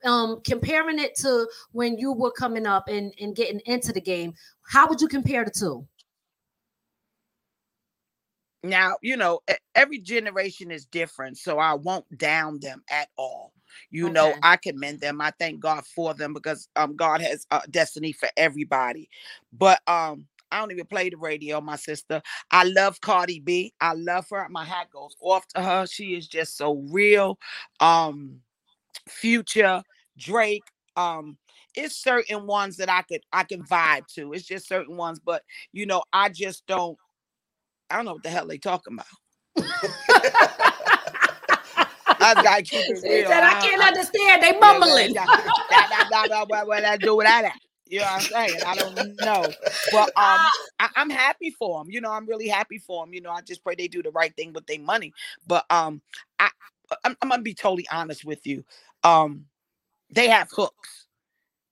Um, 0.04 0.40
comparing 0.44 0.98
it 0.98 1.16
to 1.16 1.48
when 1.72 1.98
you 1.98 2.12
were 2.12 2.30
coming 2.30 2.66
up 2.66 2.88
and, 2.88 3.12
and 3.20 3.34
getting 3.34 3.60
into 3.66 3.92
the 3.92 4.00
game, 4.00 4.34
how 4.62 4.88
would 4.88 5.00
you 5.00 5.08
compare 5.08 5.44
the 5.44 5.50
two? 5.50 5.86
now 8.64 8.96
you 9.02 9.16
know 9.16 9.40
every 9.74 9.98
generation 9.98 10.70
is 10.70 10.84
different 10.84 11.38
so 11.38 11.58
i 11.58 11.74
won't 11.74 12.04
down 12.18 12.58
them 12.60 12.82
at 12.90 13.08
all 13.16 13.52
you 13.90 14.10
know 14.10 14.34
i 14.42 14.56
commend 14.56 15.00
them 15.00 15.20
i 15.20 15.32
thank 15.38 15.60
god 15.60 15.84
for 15.86 16.12
them 16.14 16.32
because 16.32 16.68
um 16.74 16.96
god 16.96 17.20
has 17.20 17.46
a 17.50 17.62
destiny 17.70 18.12
for 18.12 18.28
everybody 18.36 19.08
but 19.52 19.80
um 19.86 20.26
I 20.50 20.60
don't 20.60 20.72
even 20.72 20.86
play 20.86 21.10
the 21.10 21.18
radio, 21.18 21.60
my 21.60 21.76
sister. 21.76 22.22
I 22.50 22.64
love 22.64 23.02
Cardi 23.02 23.38
B. 23.38 23.74
I 23.82 23.92
love 23.92 24.26
her. 24.30 24.48
My 24.48 24.64
hat 24.64 24.88
goes 24.90 25.14
off 25.20 25.46
to 25.48 25.62
her. 25.62 25.86
She 25.86 26.14
is 26.14 26.26
just 26.26 26.56
so 26.56 26.86
real. 26.90 27.38
Um, 27.80 28.40
Future, 29.08 29.82
Drake. 30.16 30.64
Um, 30.96 31.36
it's 31.74 31.96
certain 31.96 32.46
ones 32.46 32.76
that 32.78 32.90
I 32.90 33.02
could 33.02 33.20
I 33.32 33.44
can 33.44 33.62
vibe 33.62 34.06
to. 34.14 34.32
It's 34.32 34.46
just 34.46 34.68
certain 34.68 34.96
ones, 34.96 35.20
but 35.24 35.42
you 35.72 35.86
know, 35.86 36.02
I 36.12 36.28
just 36.28 36.66
don't. 36.66 36.98
I 37.90 37.96
don't 37.96 38.04
know 38.04 38.14
what 38.14 38.22
the 38.22 38.30
hell 38.30 38.46
they 38.46 38.58
talking 38.58 38.94
about. 38.94 39.06
I 42.20 42.34
gotta 42.42 42.62
keep 42.62 42.84
it 42.88 43.02
She 43.02 43.08
real. 43.08 43.28
said, 43.28 43.42
I 43.42 43.60
can't 43.60 43.82
understand. 43.82 44.42
They 44.42 44.58
mumbling. 44.58 45.14
What 46.66 46.84
I 46.84 46.96
do 46.96 47.20
that? 47.22 47.54
You 47.86 48.00
know 48.00 48.04
what 48.04 48.12
I'm 48.12 48.20
saying? 48.20 48.60
I 48.66 48.74
don't 48.74 49.20
know, 49.20 49.44
but 49.92 50.08
um, 50.16 50.40
I, 50.80 50.88
I'm 50.96 51.10
happy 51.10 51.50
for 51.50 51.82
them. 51.82 51.90
You 51.90 52.00
know, 52.00 52.10
I'm 52.10 52.26
really 52.26 52.48
happy 52.48 52.78
for 52.78 53.04
them. 53.04 53.14
You 53.14 53.22
know, 53.22 53.30
I 53.30 53.40
just 53.40 53.64
pray 53.64 53.74
they 53.76 53.88
do 53.88 54.02
the 54.02 54.10
right 54.10 54.34
thing 54.36 54.52
with 54.52 54.66
their 54.66 54.80
money. 54.80 55.12
But 55.46 55.64
um, 55.70 56.02
I 56.38 56.50
I'm, 57.04 57.16
I'm 57.22 57.28
gonna 57.30 57.42
be 57.42 57.54
totally 57.54 57.86
honest 57.90 58.24
with 58.24 58.46
you. 58.46 58.64
Um, 59.04 59.46
they 60.10 60.28
have 60.28 60.48
hooks. 60.52 61.06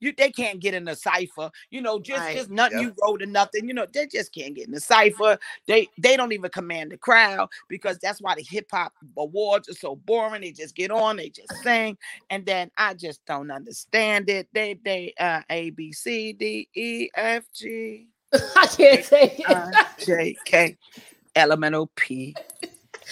You 0.00 0.12
they 0.16 0.30
can't 0.30 0.60
get 0.60 0.74
in 0.74 0.84
the 0.84 0.94
cipher. 0.96 1.50
You 1.70 1.80
know, 1.80 1.98
just 1.98 2.18
Right. 2.18 2.34
just 2.34 2.50
nothing 2.50 2.78
Yep. 2.78 2.80
you 2.80 2.94
wrote 3.02 3.22
or 3.22 3.26
nothing. 3.26 3.66
You 3.66 3.74
know, 3.74 3.86
they 3.92 4.06
just 4.06 4.34
can't 4.34 4.54
get 4.54 4.66
in 4.66 4.72
the 4.74 4.80
cipher. 4.80 5.38
They 5.66 5.88
they 5.98 6.16
don't 6.18 6.32
even 6.32 6.50
command 6.50 6.92
the 6.92 6.98
crowd 6.98 7.48
because 7.68 7.98
that's 7.98 8.20
why 8.20 8.34
the 8.34 8.42
hip 8.42 8.66
hop 8.70 8.92
awards 9.16 9.68
are 9.70 9.74
so 9.74 9.96
boring. 9.96 10.42
They 10.42 10.52
just 10.52 10.76
get 10.76 10.90
on, 10.90 11.16
they 11.16 11.30
just 11.30 11.62
sing, 11.62 11.96
and 12.30 12.44
then 12.44 12.70
I 12.76 12.94
just 12.94 13.24
don't 13.26 13.50
understand 13.50 14.28
it. 14.28 14.48
They 14.52 14.78
they 14.84 15.14
uh 15.18 15.42
A 15.50 15.70
B 15.70 15.92
C 15.92 16.34
D 16.34 16.68
E 16.74 17.08
F 17.14 17.44
G 17.54 18.08
I 18.56 18.66
can't 18.66 19.04
say 19.04 19.34
it. 19.38 19.46
I 19.46 19.74
J 19.98 20.38
K 20.44 20.76
L 21.36 21.52
M 21.52 21.64
N 21.64 21.74
O 21.74 21.86
P 21.96 22.38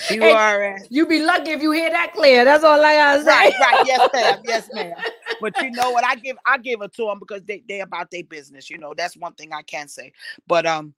Q 0.08 0.20
Hey, 0.20 0.32
R 0.32 0.62
S. 0.62 0.86
You 0.90 1.06
be 1.06 1.22
lucky 1.22 1.52
if 1.52 1.62
you 1.62 1.70
hear 1.72 1.90
that 1.90 2.12
clear. 2.14 2.44
That's 2.44 2.64
all 2.64 2.84
I 2.84 2.94
gotta 2.96 3.22
say. 3.22 3.30
Right, 3.30 3.54
right, 3.60 3.86
yes, 3.86 4.08
ma'am, 4.12 4.40
yes, 4.44 4.70
ma'am. 4.72 4.96
But 5.40 5.60
you 5.60 5.70
know 5.72 5.90
what? 5.90 6.04
I 6.06 6.14
give 6.14 6.36
I 6.46 6.58
give 6.58 6.80
it 6.82 6.92
to 6.94 7.06
them 7.06 7.18
because 7.18 7.42
they 7.44 7.62
they 7.68 7.80
about 7.80 8.10
their 8.10 8.24
business. 8.24 8.70
You 8.70 8.78
know, 8.78 8.94
that's 8.96 9.16
one 9.16 9.34
thing 9.34 9.52
I 9.52 9.62
can 9.62 9.88
say. 9.88 10.12
But 10.46 10.64
um, 10.64 10.94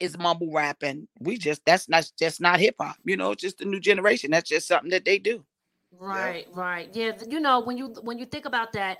it's 0.00 0.16
mumble 0.16 0.52
rap, 0.52 0.78
and 0.82 1.08
we 1.20 1.36
just 1.36 1.62
that's 1.64 1.88
not 1.88 2.10
just 2.18 2.40
not 2.40 2.60
hip 2.60 2.76
hop. 2.78 2.96
You 3.04 3.16
know, 3.16 3.32
it's 3.32 3.42
just 3.42 3.58
the 3.58 3.64
new 3.64 3.80
generation. 3.80 4.30
That's 4.30 4.48
just 4.48 4.68
something 4.68 4.90
that 4.90 5.04
they 5.04 5.18
do. 5.18 5.44
Right, 5.98 6.46
right. 6.52 6.88
Yeah, 6.92 7.12
you 7.28 7.40
know, 7.40 7.60
when 7.60 7.76
you 7.76 7.88
when 8.02 8.18
you 8.18 8.26
think 8.26 8.44
about 8.44 8.72
that, 8.74 8.98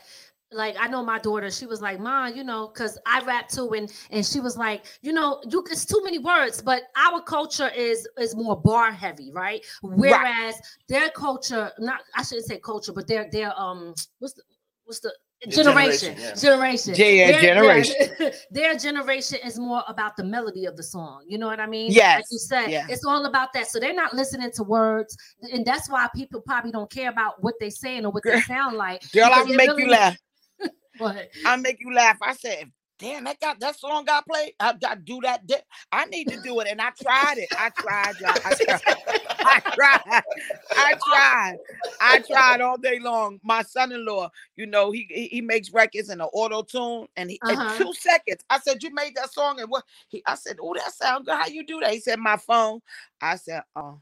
like 0.52 0.76
I 0.78 0.86
know 0.86 1.02
my 1.04 1.18
daughter, 1.18 1.50
she 1.50 1.66
was 1.66 1.80
like, 1.82 1.98
"Ma, 1.98 2.26
you 2.26 2.44
know, 2.44 2.68
cuz 2.68 2.96
I 3.06 3.20
rap 3.24 3.48
too 3.48 3.72
and 3.74 3.92
and 4.10 4.24
she 4.24 4.40
was 4.40 4.56
like, 4.56 4.84
you 5.02 5.12
know, 5.12 5.40
you 5.50 5.64
it's 5.70 5.84
too 5.84 6.00
many 6.04 6.18
words, 6.18 6.62
but 6.62 6.82
our 6.96 7.20
culture 7.20 7.68
is 7.70 8.06
is 8.18 8.34
more 8.36 8.56
bar 8.60 8.92
heavy, 8.92 9.32
right? 9.32 9.64
Whereas 9.82 10.54
their 10.88 11.10
culture, 11.10 11.72
not 11.78 12.00
I 12.14 12.22
shouldn't 12.22 12.46
say 12.46 12.58
culture, 12.58 12.92
but 12.92 13.06
their 13.08 13.28
their 13.30 13.58
um 13.60 13.94
what's 14.20 14.34
the 14.34 14.42
what's 14.84 15.00
the 15.00 15.12
generation 15.48 16.16
generation, 16.16 16.94
generation 16.94 16.94
Yeah, 16.96 17.30
Their- 17.32 17.40
generation. 17.42 17.94
their, 18.18 18.32
their 18.50 18.74
generation 18.78 19.38
is 19.44 19.58
more 19.58 19.82
about 19.86 20.16
the 20.16 20.24
melody 20.24 20.64
of 20.64 20.76
the 20.78 20.82
song 20.82 21.24
you 21.28 21.36
know 21.36 21.46
what 21.46 21.60
i 21.60 21.66
mean 21.66 21.92
like 21.94 22.24
you 22.30 22.38
said 22.38 22.68
yes. 22.70 22.86
it's 22.88 23.04
all 23.04 23.26
about 23.26 23.52
that 23.52 23.66
so 23.68 23.78
they're 23.78 23.92
not 23.94 24.14
listening 24.14 24.50
to 24.52 24.62
words 24.62 25.14
and 25.52 25.64
that's 25.66 25.90
why 25.90 26.08
people 26.16 26.40
probably 26.40 26.72
don't 26.72 26.90
care 26.90 27.10
about 27.10 27.34
what 27.42 27.54
they're 27.60 27.70
saying 27.70 28.06
or 28.06 28.10
what 28.12 28.22
they 28.24 28.40
sound 28.40 28.76
like. 28.78 29.02
Girl, 29.12 29.28
I'll 29.30 29.44
they 29.44 29.56
make 29.56 29.68
really- 29.68 29.82
you 29.84 29.90
laugh. 29.90 30.16
But 30.98 31.30
I'll 31.44 31.58
make 31.58 31.80
you 31.80 31.92
laugh. 31.94 32.18
I 32.22 32.34
said, 32.34 32.70
damn, 32.98 33.24
that 33.24 33.40
got 33.40 33.60
that 33.60 33.78
song 33.78 34.04
got 34.04 34.26
played. 34.26 34.54
I, 34.60 34.74
I 34.86 34.94
do 34.96 35.20
that. 35.22 35.46
di- 35.46 35.56
I 35.92 36.06
need 36.06 36.28
to 36.28 36.36
do 36.36 36.58
it. 36.60 36.68
And 36.70 36.80
I 36.80 36.90
tried 36.90 37.38
it. 37.38 37.50
I 37.56 37.70
tried, 37.70 38.20
y'all. 38.20 38.38
I 38.44 38.52
tried. 38.52 38.80
I 39.44 39.62
tried. 39.74 40.22
I 40.76 40.94
tried. 41.06 41.58
I 42.00 42.18
tried 42.20 42.60
all 42.60 42.76
day 42.76 42.98
long. 42.98 43.40
My 43.42 43.62
son-in-law, 43.62 44.30
you 44.56 44.66
know, 44.66 44.90
he 44.90 45.06
he, 45.30 45.40
makes 45.40 45.70
records 45.72 46.10
in 46.10 46.18
the 46.18 46.26
auto 46.26 46.62
tune, 46.62 47.06
and 47.16 47.30
he 47.30 47.40
Uh-huh. 47.42 47.62
in 47.62 47.78
two 47.78 47.92
seconds. 47.94 48.44
I 48.50 48.58
said, 48.58 48.82
"You 48.82 48.92
made 48.92 49.14
that 49.16 49.32
song?" 49.32 49.60
And 49.60 49.70
what? 49.70 49.84
He, 50.08 50.22
I 50.26 50.34
said, 50.34 50.56
"Oh, 50.60 50.74
that 50.74 50.92
sound 50.92 51.24
good. 51.26 51.34
How 51.34 51.46
you 51.46 51.64
do 51.64 51.80
that?" 51.80 51.92
He 51.92 52.00
said, 52.00 52.18
"My 52.18 52.36
phone." 52.36 52.80
I 53.20 53.36
said, 53.36 53.62
"Oh, 53.74 54.00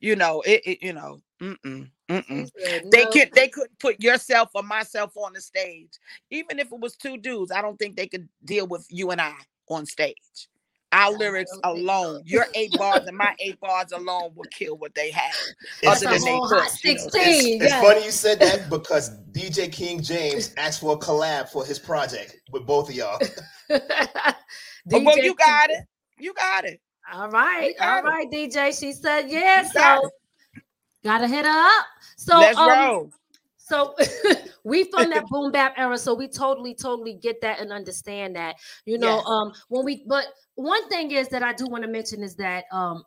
you 0.00 0.16
know, 0.16 0.40
it. 0.42 0.62
it 0.64 0.82
you 0.82 0.92
know, 0.92 1.20
mm-mm, 1.42 1.90
mm-mm." 2.08 2.50
They 2.90 3.04
no, 3.04 3.10
could 3.10 3.30
they 3.34 3.48
couldn't 3.48 3.78
put 3.78 4.02
yourself 4.02 4.50
or 4.54 4.62
myself 4.62 5.16
on 5.16 5.32
the 5.32 5.40
stage. 5.40 5.90
Even 6.30 6.58
if 6.58 6.72
it 6.72 6.80
was 6.80 6.96
two 6.96 7.16
dudes, 7.16 7.52
I 7.52 7.62
don't 7.62 7.78
think 7.78 7.96
they 7.96 8.06
could 8.06 8.28
deal 8.44 8.66
with 8.66 8.86
you 8.90 9.10
and 9.10 9.20
I 9.20 9.34
on 9.68 9.86
stage. 9.86 10.48
Our 10.90 11.12
I 11.12 11.16
lyrics 11.16 11.50
don't 11.62 11.76
so. 11.76 11.82
alone, 11.82 12.22
your 12.24 12.46
eight 12.54 12.72
bars 12.78 13.06
and 13.06 13.16
my 13.16 13.34
eight 13.40 13.60
bars 13.60 13.92
alone 13.92 14.30
will 14.34 14.46
kill 14.50 14.78
what 14.78 14.94
they 14.94 15.10
have. 15.10 15.34
It's, 15.82 16.02
other 16.02 16.14
than 16.14 16.24
they 16.24 16.30
whole 16.30 16.48
hot 16.48 16.62
hooks, 16.62 16.82
you 16.82 16.94
know. 16.94 16.96
it's- 16.96 17.12
16. 17.12 17.62
it's 17.62 17.72
funny 17.74 18.04
you 18.06 18.10
said 18.10 18.40
that 18.40 18.70
because 18.70 19.10
DJ 19.32 19.70
King 19.70 20.02
James 20.02 20.54
asked 20.56 20.80
for 20.80 20.94
a 20.94 20.98
collab 20.98 21.50
for 21.50 21.62
his 21.64 21.78
project 21.78 22.36
with 22.52 22.66
both 22.66 22.88
of 22.88 22.94
y'all. 22.94 23.18
Oh, 24.90 25.02
well, 25.02 25.16
DJ 25.18 25.24
you 25.24 25.34
got 25.34 25.68
it. 25.68 25.84
You 26.18 26.32
got 26.32 26.64
it. 26.64 26.80
All 27.12 27.28
right, 27.28 27.74
all 27.78 28.02
right, 28.02 28.26
it. 28.32 28.52
DJ. 28.52 28.78
She 28.78 28.92
said 28.92 29.28
yeah, 29.28 29.66
You 29.66 29.72
got 29.74 30.02
so 30.02 30.10
gotta 31.08 31.26
hit 31.28 31.44
her 31.44 31.50
up. 31.50 31.86
So 32.16 32.34
Let's 32.38 32.58
um, 32.58 32.68
roll. 32.68 33.10
So 33.56 33.94
we 34.64 34.84
from 34.84 35.10
that 35.10 35.24
boom 35.28 35.52
bap 35.52 35.74
era, 35.76 35.98
so 35.98 36.14
we 36.14 36.28
totally, 36.28 36.74
totally 36.74 37.14
get 37.14 37.40
that 37.42 37.60
and 37.60 37.72
understand 37.72 38.36
that. 38.36 38.56
You 38.86 38.98
know, 38.98 39.16
Yes. 39.16 39.24
um, 39.24 39.52
when 39.68 39.84
we 39.84 40.04
but 40.06 40.26
one 40.54 40.88
thing 40.88 41.12
is 41.12 41.28
that 41.28 41.42
I 41.42 41.52
do 41.52 41.66
want 41.66 41.84
to 41.84 41.90
mention 41.90 42.22
is 42.22 42.34
that 42.36 42.64
um 42.72 43.02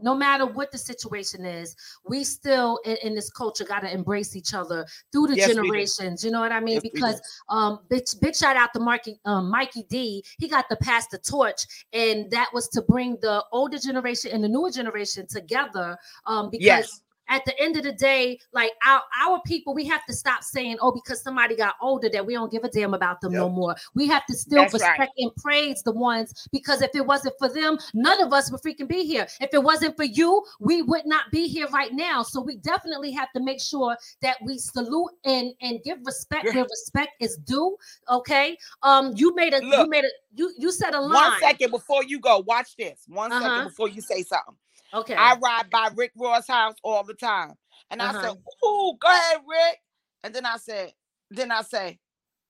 no 0.00 0.14
matter 0.14 0.46
what 0.46 0.70
the 0.70 0.78
situation 0.78 1.44
is, 1.44 1.74
we 2.08 2.22
still 2.22 2.78
in, 2.84 2.96
in 3.02 3.14
this 3.14 3.30
culture 3.30 3.64
got 3.64 3.80
to 3.80 3.92
embrace 3.92 4.36
each 4.36 4.54
other 4.54 4.86
through 5.12 5.26
the 5.26 5.36
Yes, 5.36 5.48
generations. 5.48 6.24
You 6.24 6.30
know 6.30 6.40
what 6.40 6.52
I 6.52 6.60
mean? 6.60 6.74
Yes, 6.74 6.82
because 6.82 7.20
um, 7.48 7.80
big, 7.90 8.04
big 8.20 8.36
shout 8.36 8.56
out 8.56 8.72
to 8.74 8.80
Marky, 8.80 9.18
um, 9.24 9.50
Mikey 9.50 9.84
D. 9.90 10.24
He 10.38 10.48
got 10.48 10.68
to 10.70 10.76
pass 10.76 11.08
the 11.08 11.18
torch, 11.18 11.62
and 11.92 12.30
that 12.30 12.48
was 12.54 12.68
to 12.68 12.82
bring 12.82 13.16
the 13.20 13.44
older 13.52 13.78
generation 13.78 14.30
and 14.32 14.42
the 14.44 14.48
newer 14.48 14.70
generation 14.70 15.26
together. 15.26 15.96
Um, 16.26 16.48
because 16.50 16.86
Yes. 16.86 17.02
At 17.28 17.44
the 17.44 17.58
end 17.60 17.76
of 17.76 17.82
the 17.82 17.92
day, 17.92 18.38
like 18.52 18.72
our 18.86 19.02
our 19.22 19.40
people, 19.46 19.74
we 19.74 19.84
have 19.86 20.04
to 20.06 20.12
stop 20.14 20.42
saying, 20.42 20.78
"Oh, 20.80 20.92
because 20.92 21.22
somebody 21.22 21.56
got 21.56 21.74
older, 21.80 22.08
that 22.08 22.24
we 22.24 22.34
don't 22.34 22.50
give 22.50 22.64
a 22.64 22.68
damn 22.68 22.94
about 22.94 23.20
them 23.20 23.32
no 23.32 23.48
more." 23.48 23.74
We 23.94 24.06
have 24.08 24.24
to 24.26 24.34
still 24.34 24.62
That's 24.62 24.74
right. 24.80 24.90
respect 24.98 25.12
and 25.18 25.34
praise 25.36 25.82
the 25.82 25.92
ones 25.92 26.48
because 26.52 26.82
if 26.82 26.94
it 26.94 27.04
wasn't 27.04 27.34
for 27.38 27.48
them, 27.48 27.78
none 27.94 28.20
of 28.22 28.32
us 28.32 28.50
would 28.50 28.60
freaking 28.62 28.88
be 28.88 29.04
here. 29.04 29.26
If 29.40 29.50
it 29.52 29.62
wasn't 29.62 29.96
for 29.96 30.04
you, 30.04 30.44
we 30.60 30.82
would 30.82 31.06
not 31.06 31.30
be 31.30 31.48
here 31.48 31.68
right 31.68 31.92
now. 31.92 32.22
So 32.22 32.40
we 32.40 32.56
definitely 32.56 33.12
have 33.12 33.30
to 33.32 33.42
make 33.42 33.60
sure 33.60 33.96
that 34.22 34.36
we 34.44 34.58
salute 34.58 35.10
and 35.24 35.52
and 35.60 35.80
give 35.84 35.98
respect 36.04 36.46
Yeah. 36.46 36.54
where 36.54 36.64
respect 36.64 37.12
is 37.20 37.36
due. 37.38 37.76
Okay. 38.08 38.56
Um, 38.82 39.12
you 39.16 39.34
made 39.34 39.54
a 39.54 39.62
you 39.64 39.86
made 39.88 40.04
a 40.04 40.10
you 40.34 40.52
you 40.58 40.72
said 40.72 40.94
a 40.94 41.00
line. 41.00 41.12
One 41.32 41.40
second 41.40 41.70
before 41.70 42.04
you 42.04 42.20
go, 42.20 42.38
watch 42.46 42.76
this. 42.76 43.02
One 43.06 43.30
second 43.30 43.46
Uh-huh. 43.46 43.68
before 43.68 43.88
you 43.88 44.00
say 44.00 44.22
something. 44.22 44.54
Okay. 44.94 45.14
I 45.14 45.36
ride 45.36 45.70
by 45.70 45.90
Rick 45.94 46.12
Ross' 46.16 46.46
house 46.48 46.74
all 46.82 47.04
the 47.04 47.14
time. 47.14 47.54
And 47.90 48.00
I 48.02 48.10
Uh-huh. 48.10 48.20
said, 48.20 48.30
Ooh, 48.66 48.96
go 49.00 49.08
ahead, 49.08 49.38
Rick. 49.48 49.78
And 50.24 50.34
then 50.34 50.46
I 50.46 50.56
said, 50.56 50.92
then 51.30 51.50
I 51.50 51.62
say, 51.62 51.98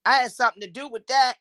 I 0.05 0.19
had 0.19 0.33
something 0.33 0.63
to 0.63 0.71
do 0.71 0.89
with 0.89 1.07
that. 1.09 1.35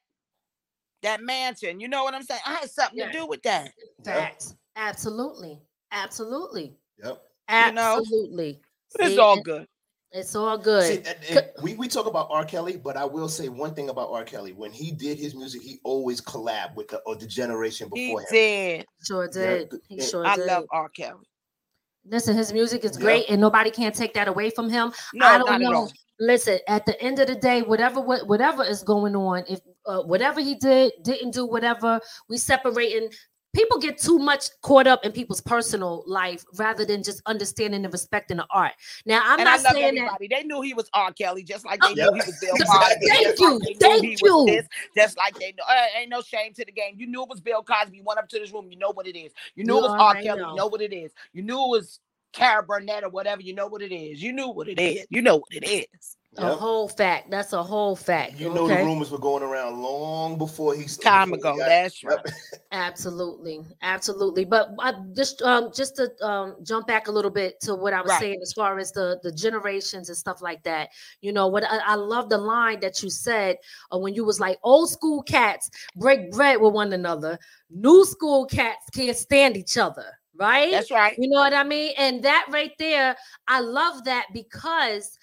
That 1.04 1.22
mansion. 1.22 1.80
You 1.80 1.88
know 1.88 2.04
what 2.04 2.16
I'm 2.16 2.24
saying? 2.24 2.42
I 2.46 2.56
had 2.56 2.72
something 2.72 2.98
Yeah. 2.98 3.08
to 3.08 3.12
do 3.12 3.26
with 3.28 3.44
that. 3.44 3.72
Facts. 4.04 4.56
Absolutely. 4.76 5.60
Absolutely. 5.92 6.76
Yep. 7.04 7.22
You 7.68 7.72
know? 7.72 7.98
Absolutely. 7.98 8.62
But 8.94 9.02
it's 9.06 9.16
See, 9.16 9.20
all 9.20 9.42
good. 9.42 9.68
It's 10.12 10.36
all 10.36 10.58
good. 10.58 10.84
See, 10.84 11.10
and- 11.10 11.38
and 11.38 11.50
we, 11.62 11.74
we 11.76 11.88
talk 11.88 12.06
about 12.06 12.28
R. 12.32 12.46
Kelly, 12.46 12.78
but 12.78 12.96
I 12.96 13.04
will 13.06 13.28
say 13.28 13.50
one 13.50 13.74
thing 13.74 13.90
about 13.90 14.10
R. 14.10 14.24
Kelly. 14.24 14.54
When 14.54 14.72
he 14.72 14.92
did 14.92 15.18
his 15.18 15.36
music, 15.36 15.62
he 15.62 15.80
always 15.84 16.22
collabed 16.22 16.76
with 16.76 16.88
the, 16.88 17.00
or 17.00 17.16
the 17.16 17.28
generation 17.28 17.90
He 17.94 18.08
before 18.08 18.22
him. 18.22 18.28
did. 18.32 18.86
Sure 19.06 19.26
Yeah, 19.26 19.32
did. 19.42 19.72
He 19.90 20.00
and 20.00 20.04
sure 20.08 20.26
I 20.26 20.36
did. 20.38 20.46
love 20.48 20.64
R. 20.72 20.90
Kelly. 20.90 21.28
Listen, 22.10 22.38
his 22.38 22.54
music 22.54 22.86
is 22.86 22.94
Yeah. 22.98 23.04
great, 23.04 23.26
and 23.30 23.42
nobody 23.42 23.70
can 23.70 23.92
take 23.92 24.14
that 24.14 24.30
away 24.30 24.50
from 24.50 24.70
him. 24.70 24.94
No, 25.14 25.26
I 25.28 25.38
don't 25.38 25.48
not 25.48 25.56
at 25.56 25.60
know. 25.62 25.74
all. 25.74 25.92
Listen, 26.20 26.58
at 26.68 26.86
the 26.86 27.00
end 27.02 27.20
of 27.20 27.28
the 27.28 27.36
day, 27.36 27.62
whatever 27.62 28.00
what 28.00 28.26
whatever 28.28 28.64
is 28.64 28.82
going 28.84 29.16
on, 29.16 29.44
if 29.48 29.60
uh, 29.86 30.02
whatever 30.04 30.40
he 30.42 30.56
did 30.56 30.94
didn't 31.04 31.32
do, 31.32 31.46
whatever 31.46 32.00
we 32.30 32.38
separating. 32.38 33.10
People 33.58 33.80
get 33.80 33.98
too 33.98 34.20
much 34.20 34.50
caught 34.62 34.86
up 34.88 35.04
in 35.04 35.12
people's 35.12 35.42
personal 35.42 36.04
life 36.06 36.46
rather 36.58 36.86
than 36.86 37.02
just 37.02 37.22
understanding 37.26 37.84
and 37.84 37.92
respecting 37.92 38.38
the 38.38 38.46
art. 38.52 38.74
Now, 39.06 39.22
I'm 39.26 39.40
and 39.40 39.46
not 39.46 39.60
I 39.60 39.64
love 39.64 39.74
saying 39.74 39.96
that. 39.96 40.20
They 40.30 40.44
knew 40.44 40.62
he 40.62 40.74
was 40.74 40.90
R. 40.94 41.12
Kelly, 41.12 41.44
just 41.44 41.66
like 41.66 41.82
they 41.82 41.88
Oh, 41.88 41.94
knew 41.94 42.14
he 42.14 42.22
was 42.22 42.38
Bill 42.40 42.56
Cosby. 42.66 43.08
Thank 43.08 43.40
you, 43.40 43.60
like 43.60 43.78
thank 43.80 44.22
you. 44.22 44.46
this, 44.46 44.68
just 44.96 45.18
like 45.18 45.38
they 45.40 45.54
know. 45.58 45.64
Uh, 45.68 45.86
ain't 46.00 46.10
no 46.10 46.22
shame 46.22 46.54
to 46.54 46.64
the 46.66 46.72
game. 46.72 46.96
You 46.98 47.08
knew 47.08 47.24
it 47.24 47.30
was 47.30 47.42
Bill 47.42 47.64
Cosby. 47.64 47.98
You 47.98 48.04
went 48.04 48.20
up 48.20 48.30
to 48.30 48.40
this 48.40 48.52
room. 48.52 48.68
You 48.70 48.78
know 48.78 48.92
what 48.94 49.08
it 49.08 49.18
is. 49.18 49.34
You 49.56 49.64
knew 49.64 49.74
You 49.74 49.80
it 49.80 49.90
was 49.90 49.96
R. 50.00 50.14
Kelly. 50.22 50.42
know. 50.42 50.50
You 50.50 50.56
know 50.56 50.68
what 50.68 50.82
it 50.82 50.94
is. 50.94 51.14
You 51.34 51.42
knew 51.42 51.56
it 51.66 51.70
was 51.70 52.00
Cara 52.34 52.62
Burnett 52.64 53.04
or 53.04 53.10
whatever. 53.10 53.42
You 53.42 53.56
know 53.56 53.68
what 53.68 53.82
it 53.82 53.94
is. 53.94 54.22
You 54.22 54.34
knew 54.34 54.50
what 54.50 54.68
it 54.68 54.80
is. 54.80 55.08
You 55.10 55.22
know 55.22 55.38
what 55.38 55.52
it 55.52 55.68
is. 55.68 56.17
A 56.38 56.56
whole 56.56 56.88
fact. 56.88 57.32
That's 57.32 57.54
a 57.54 57.64
whole 57.64 57.96
fact. 57.96 58.40
You 58.40 58.54
know 58.54 58.66
okay? 58.66 58.78
the 58.82 58.86
rumors 58.86 59.10
were 59.10 59.18
going 59.18 59.42
around 59.42 59.82
long 59.82 60.38
before 60.38 60.76
he 60.76 60.86
Time 60.86 61.32
before 61.32 61.52
ago. 61.52 61.54
he 61.54 61.60
That's 61.62 62.04
right. 62.04 62.20
Absolutely, 62.72 63.62
absolutely. 63.82 64.46
But 64.46 64.70
I 64.80 64.94
just 65.16 65.42
um 65.42 65.72
just 65.74 65.96
to 65.96 66.12
um 66.24 66.56
jump 66.64 66.86
back 66.86 67.08
a 67.08 67.12
little 67.12 67.32
bit 67.32 67.60
to 67.62 67.74
what 67.74 67.94
I 67.94 68.02
was 68.02 68.12
Right. 68.12 68.20
saying 68.20 68.40
as 68.44 68.54
far 68.54 68.78
as 68.78 68.92
the 68.92 69.20
the 69.24 69.32
generations 69.32 70.10
and 70.10 70.18
stuff 70.18 70.42
like 70.42 70.62
that. 70.64 70.90
You 71.22 71.32
know 71.32 71.48
what 71.48 71.64
I, 71.64 71.78
I 71.80 71.96
love 71.96 72.30
the 72.30 72.38
line 72.38 72.82
that 72.82 73.02
you 73.02 73.10
said 73.10 73.58
uh, 73.92 73.98
when 73.98 74.14
you 74.14 74.24
was 74.24 74.40
like 74.40 74.60
old 74.64 74.90
school 74.92 75.24
cats 75.24 75.70
break 75.96 76.32
bread 76.32 76.62
with 76.62 76.74
one 76.74 76.94
another, 76.94 77.40
new 77.72 78.06
school 78.06 78.46
cats 78.46 78.86
can't 78.94 79.18
stand 79.18 79.58
each 79.58 79.78
other, 79.78 80.06
right? 80.38 80.72
That's 80.72 80.92
right. 80.92 81.16
You 81.18 81.30
know 81.30 81.40
what 81.40 81.54
I 81.54 81.64
mean? 81.64 81.94
And 81.98 82.24
that 82.24 82.48
right 82.50 82.72
there, 82.80 83.16
I 83.48 83.60
love 83.60 84.04
that 84.06 84.28
because 84.34 85.18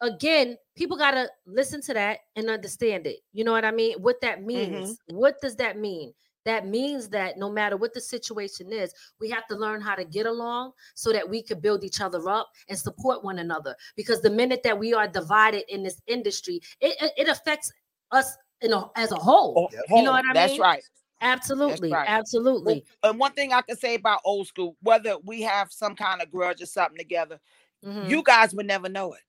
again, 0.00 0.56
people 0.76 0.96
got 0.96 1.12
to 1.12 1.28
listen 1.46 1.80
to 1.82 1.94
that 1.94 2.20
and 2.36 2.48
understand 2.48 3.06
it. 3.06 3.18
You 3.32 3.44
know 3.44 3.52
what 3.52 3.64
I 3.64 3.70
mean? 3.70 3.96
What 4.00 4.20
that 4.22 4.38
mm-hmm. 4.38 4.46
means. 4.46 4.98
What 5.08 5.40
does 5.40 5.56
that 5.56 5.78
mean? 5.78 6.12
That 6.46 6.66
means 6.66 7.08
that 7.10 7.36
no 7.36 7.50
matter 7.50 7.76
what 7.76 7.92
the 7.92 8.00
situation 8.00 8.72
is, 8.72 8.94
we 9.20 9.28
have 9.30 9.46
to 9.48 9.56
learn 9.56 9.80
how 9.82 9.94
to 9.94 10.04
get 10.04 10.24
along 10.26 10.72
so 10.94 11.12
that 11.12 11.28
we 11.28 11.42
can 11.42 11.60
build 11.60 11.84
each 11.84 12.00
other 12.00 12.28
up 12.30 12.48
and 12.68 12.78
support 12.78 13.22
one 13.22 13.40
another. 13.40 13.76
Because 13.94 14.22
the 14.22 14.30
minute 14.30 14.62
that 14.64 14.78
we 14.78 14.94
are 14.94 15.06
divided 15.06 15.64
in 15.68 15.82
this 15.82 16.00
industry, 16.06 16.60
it, 16.80 16.96
it, 17.00 17.12
it 17.18 17.28
affects 17.28 17.70
us 18.10 18.36
in 18.62 18.72
a, 18.72 18.90
as 18.96 19.12
a 19.12 19.16
whole. 19.16 19.54
Oh, 19.70 19.74
yep. 19.74 19.84
You 19.90 20.02
know 20.02 20.12
what 20.12 20.24
I 20.24 20.32
That's 20.32 20.52
mean? 20.52 20.60
That's 20.60 20.76
right. 20.76 20.82
Absolutely. 21.20 21.90
right. 21.92 22.08
Absolutely. 22.08 22.84
And 23.02 23.18
one 23.18 23.32
thing 23.32 23.52
I 23.52 23.62
can 23.62 23.76
say 23.76 23.94
about 23.94 24.20
old 24.24 24.46
school, 24.46 24.76
whether 24.82 25.16
we 25.24 25.42
have 25.42 25.72
some 25.72 25.94
kind 25.94 26.22
of 26.22 26.30
grudge 26.30 26.62
or 26.62 26.66
something 26.66 26.98
together, 26.98 27.38
Mhm. 27.84 28.08
you 28.10 28.22
guys 28.22 28.54
would 28.54 28.66
never 28.66 28.88
know 28.88 29.12
it. 29.14 29.20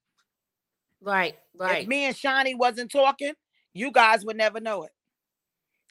right. 1.02 1.36
Right. 1.56 1.84
If 1.84 1.88
me 1.88 2.06
and 2.06 2.16
Shante 2.16 2.58
wasn't 2.58 2.92
talking, 2.92 3.34
you 3.74 3.92
guys 3.92 4.26
would 4.26 4.38
never 4.38 4.60
know 4.60 4.84
it. 4.84 4.92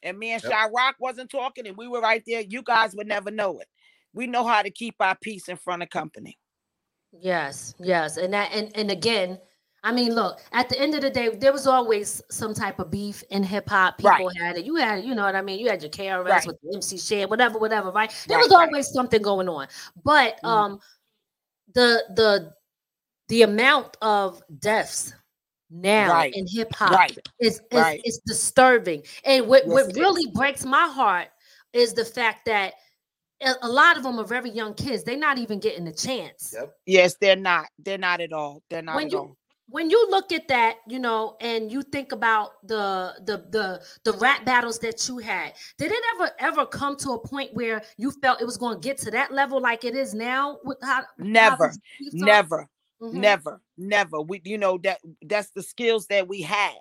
And 0.02 0.18
me 0.18 0.30
and 0.32 0.42
Yep. 0.42 0.52
Sha-Rock 0.52 0.96
wasn't 0.98 1.30
talking, 1.30 1.66
and 1.66 1.76
we 1.76 1.86
were 1.88 2.00
right 2.00 2.22
there, 2.26 2.40
you 2.42 2.62
guys 2.62 2.94
would 2.96 3.06
never 3.06 3.30
know 3.30 3.58
it. 3.60 3.68
We 4.12 4.26
know 4.26 4.46
how 4.46 4.62
to 4.62 4.70
keep 4.70 4.96
our 5.00 5.16
peace 5.20 5.48
in 5.48 5.56
front 5.56 5.82
of 5.82 5.90
company. 5.90 6.38
Yes, 7.12 7.74
yes, 7.78 8.16
and 8.16 8.32
that 8.34 8.52
and 8.52 8.70
and 8.76 8.90
again, 8.90 9.38
I 9.82 9.92
mean, 9.92 10.14
look, 10.14 10.40
at 10.52 10.68
the 10.68 10.78
end 10.78 10.94
of 10.94 11.00
the 11.00 11.10
day, 11.10 11.30
there 11.30 11.52
was 11.52 11.66
always 11.66 12.20
some 12.30 12.52
type 12.52 12.78
of 12.78 12.90
beef 12.90 13.22
in 13.30 13.42
hip 13.42 13.68
hop. 13.68 13.96
People 13.98 14.10
Right. 14.26 14.36
had 14.38 14.58
it. 14.58 14.64
You 14.66 14.76
had, 14.76 15.04
you 15.04 15.14
know 15.14 15.22
what 15.24 15.34
I 15.34 15.40
mean. 15.42 15.58
You 15.58 15.70
had 15.70 15.82
your 15.82 15.90
KRS 15.90 16.28
Right. 16.30 16.46
with 16.46 16.60
the 16.62 16.74
MC 16.74 16.98
Shan, 16.98 17.28
whatever, 17.30 17.58
whatever. 17.58 17.90
Right? 17.90 18.10
There 18.28 18.36
Right, 18.36 18.44
was 18.44 18.52
always 18.52 18.88
something 18.88 19.22
going 19.22 19.48
on. 19.48 19.68
But 20.04 20.38
Mhm. 20.42 20.48
um, 20.48 20.80
the 21.74 22.04
the 22.16 22.52
the 23.28 23.42
amount 23.42 23.96
of 24.02 24.42
deaths 24.58 25.14
now 25.70 26.20
in 26.24 26.46
hip 26.48 26.74
hop 26.74 27.10
is 27.38 27.60
is, 27.70 28.18
disturbing. 28.26 29.04
And 29.24 29.46
what 29.46 29.62
Yes, 29.64 29.72
what 29.72 29.84
it 29.86 29.90
is. 29.92 29.96
really 29.96 30.26
breaks 30.32 30.64
my 30.64 30.88
heart 30.88 31.28
is 31.72 31.94
the 31.94 32.04
fact 32.04 32.44
that 32.46 32.74
a 33.62 33.68
lot 33.68 33.96
of 33.96 34.02
them 34.02 34.18
are 34.18 34.24
very 34.24 34.50
young 34.50 34.74
kids. 34.74 35.04
They're 35.04 35.16
not 35.16 35.38
even 35.38 35.58
getting 35.60 35.86
a 35.86 35.92
chance 35.94 36.52
Yep. 36.52 36.74
Yes, 36.84 37.14
they're 37.20 37.36
not. 37.36 37.68
They're 37.78 37.96
not 37.96 38.20
at 38.20 38.32
all. 38.32 38.62
They're 38.68 38.82
not 38.82 38.96
when 38.96 39.06
at 39.06 39.12
you 39.12 39.18
all. 39.18 39.36
When 39.70 39.88
you 39.90 40.08
look 40.10 40.32
at 40.32 40.48
that 40.48 40.76
you 40.86 40.98
know 40.98 41.36
and 41.40 41.70
you 41.70 41.82
think 41.82 42.12
about 42.12 42.66
the 42.66 43.14
the 43.24 43.36
the 43.50 43.80
the 44.04 44.18
rap 44.18 44.44
battles 44.44 44.78
that 44.78 45.08
you 45.08 45.18
had 45.18 45.52
did 45.78 45.90
it 45.92 46.02
ever 46.14 46.30
ever 46.38 46.66
come 46.66 46.96
to 46.96 47.12
a 47.12 47.18
point 47.18 47.52
where 47.54 47.82
you 47.96 48.10
felt 48.22 48.40
it 48.40 48.44
was 48.44 48.56
going 48.56 48.80
to 48.80 48.86
get 48.86 48.98
to 48.98 49.10
that 49.10 49.32
level 49.32 49.60
like 49.60 49.84
it 49.84 49.94
is 49.94 50.14
now 50.14 50.58
with 50.64 50.78
how 50.82 51.02
Never. 51.18 51.56
how 51.56 51.68
these 51.68 51.78
beefs 51.98 52.22
are? 52.22 52.26
Never. 52.26 52.68
Mhm. 53.02 53.12
Never, 53.14 53.60
never. 53.78 54.20
We, 54.20 54.42
you 54.44 54.58
know, 54.58 54.78
that 54.78 55.00
that's 55.22 55.50
the 55.52 55.62
skills 55.62 56.06
that 56.08 56.28
we 56.28 56.42
had, 56.42 56.76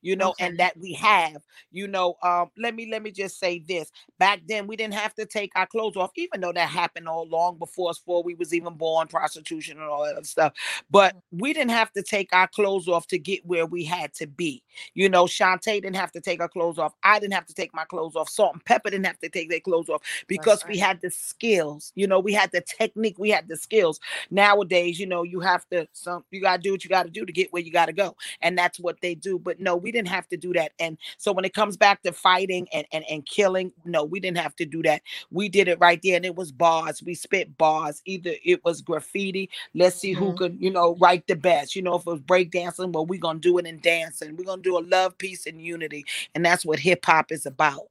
you 0.00 0.16
know, 0.16 0.34
and 0.38 0.58
that 0.58 0.76
we 0.76 0.92
have, 0.94 1.42
you 1.70 1.88
know. 1.88 2.16
Um, 2.22 2.50
let 2.58 2.74
me 2.74 2.88
let 2.90 3.02
me 3.02 3.10
just 3.10 3.38
say 3.38 3.58
this. 3.58 3.90
Back 4.18 4.40
then, 4.46 4.66
we 4.66 4.76
didn't 4.76 4.94
have 4.94 5.14
to 5.14 5.26
take 5.26 5.52
our 5.56 5.66
clothes 5.66 5.96
off, 5.96 6.10
even 6.16 6.40
though 6.40 6.52
that 6.52 6.68
happened 6.68 7.08
all 7.08 7.26
long 7.28 7.58
before 7.58 7.90
us, 7.90 7.98
before 7.98 8.22
we 8.22 8.34
was 8.34 8.54
even 8.54 8.74
born, 8.74 9.08
prostitution 9.08 9.78
and 9.78 9.86
all 9.86 10.04
that 10.04 10.26
stuff. 10.26 10.52
But 10.90 11.16
we 11.30 11.52
didn't 11.52 11.70
have 11.72 11.92
to 11.92 12.02
take 12.02 12.32
our 12.32 12.48
clothes 12.48 12.88
off 12.88 13.06
to 13.08 13.18
get 13.18 13.44
where 13.46 13.66
we 13.66 13.84
had 13.84 14.14
to 14.14 14.26
be. 14.26 14.62
You 14.94 15.08
know, 15.08 15.24
Shante 15.24 15.64
didn't 15.64 15.96
have 15.96 16.12
to 16.12 16.20
take 16.20 16.40
her 16.40 16.48
clothes 16.48 16.78
off. 16.78 16.94
I 17.02 17.18
didn't 17.18 17.34
have 17.34 17.46
to 17.46 17.54
take 17.54 17.74
my 17.74 17.84
clothes 17.84 18.16
off. 18.16 18.28
Salt-N-Pepa 18.28 18.84
didn't 18.84 19.06
have 19.06 19.18
to 19.20 19.28
take 19.28 19.50
their 19.50 19.60
clothes 19.60 19.88
off 19.88 20.02
because 20.26 20.64
we 20.66 20.78
had 20.78 21.00
the 21.00 21.10
skills. 21.10 21.92
You 21.94 22.06
know, 22.06 22.20
we 22.20 22.32
had 22.32 22.50
the 22.52 22.60
technique, 22.60 23.18
we 23.18 23.30
had 23.30 23.48
the 23.48 23.56
skills 23.56 24.00
nowadays 24.30 24.98
you 24.98 25.06
know 25.06 25.22
you 25.22 25.40
have 25.40 25.68
to 25.68 25.86
some 25.92 26.24
you 26.30 26.40
got 26.40 26.56
to 26.56 26.62
do 26.62 26.72
what 26.72 26.84
you 26.84 26.90
got 26.90 27.04
to 27.04 27.10
do 27.10 27.24
to 27.24 27.32
get 27.32 27.52
where 27.52 27.62
you 27.62 27.70
got 27.70 27.86
to 27.86 27.92
go 27.92 28.16
and 28.40 28.56
that's 28.56 28.78
what 28.78 29.00
they 29.00 29.14
do 29.14 29.38
but 29.38 29.60
no 29.60 29.71
we 29.76 29.92
didn't 29.92 30.08
have 30.08 30.28
to 30.28 30.36
do 30.36 30.52
that 30.52 30.72
and 30.78 30.98
so 31.18 31.32
when 31.32 31.44
it 31.44 31.54
comes 31.54 31.76
back 31.76 32.02
to 32.02 32.12
fighting 32.12 32.66
and 32.72 32.86
and, 32.92 33.04
and 33.10 33.26
killing 33.26 33.72
no 33.84 34.04
we 34.04 34.20
didn't 34.20 34.38
have 34.38 34.54
to 34.56 34.64
do 34.66 34.82
that. 34.82 35.02
We 35.30 35.48
did 35.48 35.68
it 35.68 35.78
right 35.80 36.00
there 36.02 36.16
and 36.16 36.24
it 36.24 36.34
was 36.36 36.52
bars. 36.52 37.02
We 37.02 37.14
spit 37.14 37.56
bars 37.58 38.02
either 38.04 38.32
it 38.44 38.64
was 38.64 38.80
graffiti. 38.82 39.50
Let's 39.74 39.96
see 39.96 40.12
who 40.12 40.32
Mhm. 40.32 40.36
could 40.36 40.56
you 40.60 40.70
know 40.70 40.96
write 41.00 41.26
the 41.26 41.36
best 41.36 41.74
you 41.76 41.82
know 41.82 41.94
if 41.94 42.02
it 42.02 42.10
was 42.10 42.20
breakdancing 42.20 42.92
well 42.92 43.06
we're 43.06 43.20
gonna 43.20 43.38
do 43.38 43.58
it 43.58 43.66
in 43.66 43.80
dancing. 43.80 44.36
We're 44.36 44.44
gonna 44.44 44.62
do 44.62 44.78
a 44.78 44.80
love 44.80 45.16
peace 45.18 45.46
and 45.46 45.60
unity 45.60 46.04
and 46.34 46.44
that's 46.44 46.64
what 46.64 46.78
hip-hop 46.78 47.32
is 47.32 47.46
about. 47.46 47.88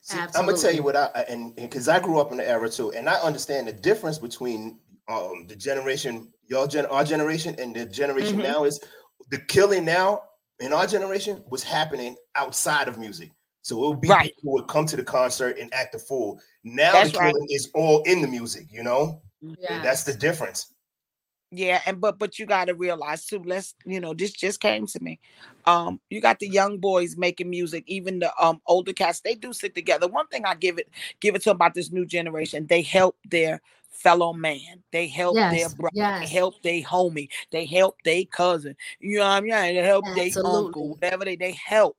See, 0.00 0.18
I'm 0.18 0.46
gonna 0.46 0.56
tell 0.56 0.74
you 0.74 0.82
what 0.82 0.96
I 0.96 1.10
I- 1.14 1.22
and 1.28 1.54
because 1.54 1.88
I 1.88 2.00
grew 2.00 2.18
up 2.20 2.32
in 2.32 2.38
the 2.38 2.48
era 2.48 2.68
too, 2.68 2.92
and 2.92 3.08
I 3.08 3.14
understand 3.20 3.68
the 3.68 3.72
difference 3.72 4.18
between 4.18 4.78
um 5.08 5.46
the 5.48 5.56
generation, 5.56 6.32
your 6.46 6.66
gen, 6.66 6.86
our 6.86 7.04
generation, 7.04 7.54
and 7.58 7.74
the 7.74 7.86
generation 7.86 8.38
Mhm. 8.38 8.42
now 8.42 8.64
is 8.64 8.80
the 9.30 9.38
killing 9.38 9.84
now 9.84 10.22
in 10.62 10.72
our 10.72 10.86
generation 10.86 11.42
was 11.48 11.62
happening 11.62 12.16
outside 12.34 12.88
of 12.88 12.98
music. 12.98 13.30
So 13.62 13.84
it 13.84 13.88
would 13.88 14.00
be 14.00 14.08
Right. 14.08 14.34
people 14.34 14.42
who 14.42 14.52
would 14.52 14.68
come 14.68 14.86
to 14.86 14.96
the 14.96 15.04
concert 15.04 15.58
and 15.58 15.72
act 15.72 15.94
a 15.94 15.98
fool. 15.98 16.40
Now 16.64 16.92
That's 16.94 17.12
the 17.12 17.18
right. 17.18 17.34
is 17.48 17.70
all 17.74 18.02
in 18.02 18.20
the 18.22 18.28
music, 18.28 18.66
you 18.70 18.82
know. 18.82 19.22
And 19.42 19.84
that's 19.84 20.04
the 20.04 20.14
difference. 20.14 20.72
Yeah, 21.54 21.82
and 21.84 22.00
but 22.00 22.18
but 22.18 22.38
you 22.38 22.46
got 22.46 22.66
to 22.66 22.74
realize 22.74 23.26
too. 23.26 23.42
Let's 23.44 23.74
you 23.84 24.00
know 24.00 24.14
this 24.14 24.32
just 24.32 24.60
came 24.60 24.86
to 24.86 25.02
me. 25.02 25.20
Um, 25.66 26.00
you 26.08 26.20
got 26.20 26.38
the 26.38 26.48
young 26.48 26.78
boys 26.78 27.16
making 27.18 27.50
music, 27.50 27.84
even 27.86 28.20
the 28.20 28.32
um 28.42 28.60
older 28.66 28.94
cats. 28.94 29.20
They 29.20 29.34
do 29.34 29.52
sit 29.52 29.74
together. 29.74 30.08
One 30.08 30.26
thing 30.28 30.46
I 30.46 30.54
give 30.54 30.78
it 30.78 30.88
give 31.20 31.34
it 31.34 31.42
to 31.42 31.50
about 31.50 31.74
this 31.74 31.92
new 31.92 32.06
generation. 32.06 32.66
They 32.66 32.80
help 32.80 33.16
their 33.28 33.60
fellow 34.02 34.32
man. 34.32 34.82
They 34.92 35.08
help 35.08 35.40
their 35.48 35.68
Yes, 35.68 35.74
brother. 35.74 35.94
They 36.20 36.26
help 36.28 36.62
their 36.62 36.82
homie. 36.82 37.28
They 37.50 37.66
help 37.66 37.96
their 38.04 38.24
cousin. 38.24 38.76
You 39.00 39.18
know 39.18 39.24
what 39.24 39.30
I 39.30 39.40
mean? 39.40 39.50
They 39.74 39.74
help 39.76 40.06
their 40.14 40.30
uncle. 40.44 40.88
Whatever 40.90 41.24
they 41.24 41.36
they 41.36 41.52
help, 41.52 41.96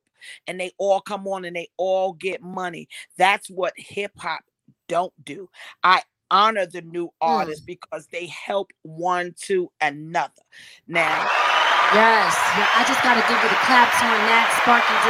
and 0.47 0.59
they 0.59 0.71
all 0.77 1.01
come 1.01 1.27
on 1.27 1.45
and 1.45 1.55
they 1.55 1.69
all 1.77 2.13
get 2.13 2.41
money. 2.41 2.87
That's 3.17 3.49
what 3.49 3.73
hip 3.77 4.11
hop 4.17 4.41
don't 4.87 5.13
do. 5.23 5.49
I 5.83 6.01
honor 6.31 6.65
the 6.65 6.81
new 6.81 7.09
artists 7.21 7.63
because 7.65 8.07
they 8.11 8.27
help 8.27 8.71
one 8.83 9.33
to 9.43 9.69
another. 9.81 10.41
Now, 10.87 11.29
yes 11.93 12.35
i 12.75 12.83
just 12.87 13.01
got 13.03 13.15
to 13.15 13.23
give 13.29 13.39
you 13.43 13.49
the 13.49 13.61
claps 13.65 14.01
on 14.01 14.17
that 14.27 14.47
sparky 14.61 14.95
d 15.05 15.09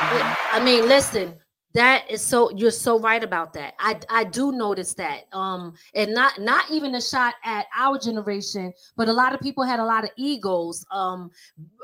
mhm, 0.00 0.36
I 0.52 0.60
mean, 0.62 0.86
listen, 0.88 1.34
that 1.74 2.08
is 2.08 2.22
so 2.22 2.50
you're 2.56 2.70
so 2.70 3.00
right 3.00 3.22
about 3.22 3.52
that. 3.54 3.74
I 3.80 3.98
I 4.08 4.24
do 4.24 4.52
notice 4.52 4.94
that. 4.94 5.24
Um, 5.32 5.74
and 5.94 6.14
not 6.14 6.40
not 6.40 6.70
even 6.70 6.94
a 6.94 7.00
shot 7.00 7.34
at 7.44 7.66
our 7.76 7.98
generation, 7.98 8.72
but 8.96 9.08
a 9.08 9.12
lot 9.12 9.34
of 9.34 9.40
people 9.40 9.64
had 9.64 9.80
a 9.80 9.84
lot 9.84 10.04
of 10.04 10.10
egos. 10.16 10.86
Um, 10.92 11.32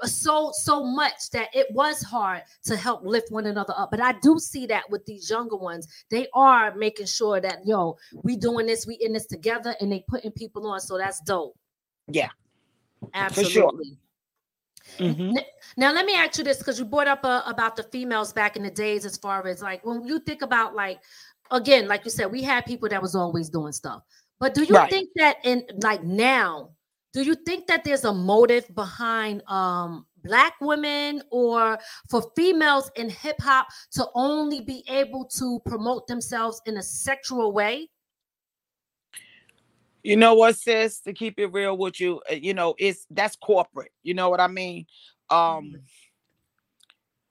so 0.02 0.52
so 0.54 0.84
much 0.84 1.30
that 1.32 1.48
it 1.52 1.66
was 1.72 2.02
hard 2.02 2.42
to 2.64 2.76
help 2.76 3.04
lift 3.04 3.32
one 3.32 3.46
another 3.46 3.74
up. 3.76 3.90
But 3.90 4.00
I 4.00 4.12
do 4.12 4.38
see 4.38 4.64
that 4.66 4.88
with 4.90 5.04
these 5.06 5.28
younger 5.28 5.56
ones, 5.56 5.88
they 6.08 6.28
are 6.34 6.72
making 6.76 7.06
sure 7.06 7.40
that 7.40 7.66
yo, 7.66 7.96
we 8.22 8.36
doing 8.36 8.66
this, 8.66 8.86
we 8.86 8.94
in 8.94 9.12
this 9.12 9.26
together, 9.26 9.74
and 9.80 9.90
they 9.90 10.04
putting 10.06 10.30
people 10.30 10.68
on. 10.68 10.80
So 10.80 10.98
that's 10.98 11.20
dope. 11.20 11.56
Yeah, 12.06 12.30
absolutely. 13.12 13.98
Mhm. 14.98 15.38
Now 15.76 15.92
let 15.92 16.04
me 16.06 16.14
ask 16.14 16.38
you 16.38 16.44
this 16.44 16.58
because 16.58 16.78
you 16.78 16.84
brought 16.84 17.08
up 17.08 17.20
uh, 17.24 17.42
about 17.46 17.76
the 17.76 17.84
females 17.84 18.32
back 18.32 18.56
in 18.56 18.62
the 18.62 18.70
days, 18.70 19.04
as 19.04 19.16
far 19.16 19.46
as 19.46 19.62
like 19.62 19.84
when 19.84 20.04
you 20.06 20.18
think 20.20 20.42
about 20.42 20.74
like 20.74 21.00
again, 21.50 21.88
like 21.88 22.04
you 22.04 22.10
said, 22.10 22.30
we 22.30 22.42
had 22.42 22.64
people 22.66 22.88
that 22.88 23.02
was 23.02 23.14
always 23.14 23.48
doing 23.48 23.72
stuff. 23.72 24.02
But 24.40 24.54
do 24.54 24.64
you 24.64 24.76
Right. 24.76 24.90
think 24.90 25.10
that 25.16 25.36
in 25.44 25.64
like 25.82 26.02
now, 26.04 26.70
do 27.12 27.22
you 27.22 27.34
think 27.34 27.66
that 27.66 27.84
there's 27.84 28.04
a 28.04 28.12
motive 28.12 28.72
behind 28.74 29.42
um 29.48 30.06
black 30.22 30.54
women 30.60 31.22
or 31.30 31.78
for 32.10 32.22
females 32.36 32.90
in 32.96 33.08
hip 33.08 33.40
hop 33.40 33.68
to 33.92 34.06
only 34.14 34.60
be 34.60 34.84
able 34.88 35.24
to 35.38 35.60
promote 35.66 36.06
themselves 36.06 36.60
in 36.66 36.76
a 36.78 36.82
sexual 36.82 37.52
way? 37.52 37.88
You 40.02 40.16
know 40.16 40.34
what, 40.34 40.56
sis? 40.56 41.00
To 41.00 41.12
keep 41.12 41.38
it 41.38 41.52
real 41.52 41.76
with 41.76 42.00
you, 42.00 42.20
uh, 42.30 42.34
you 42.34 42.54
know, 42.54 42.74
it's 42.78 43.06
that's 43.10 43.36
corporate. 43.36 43.92
You 44.02 44.14
know 44.14 44.30
what 44.30 44.40
I 44.40 44.48
mean? 44.48 44.86
Um 45.30 45.76
Mm-hmm. 45.76 45.76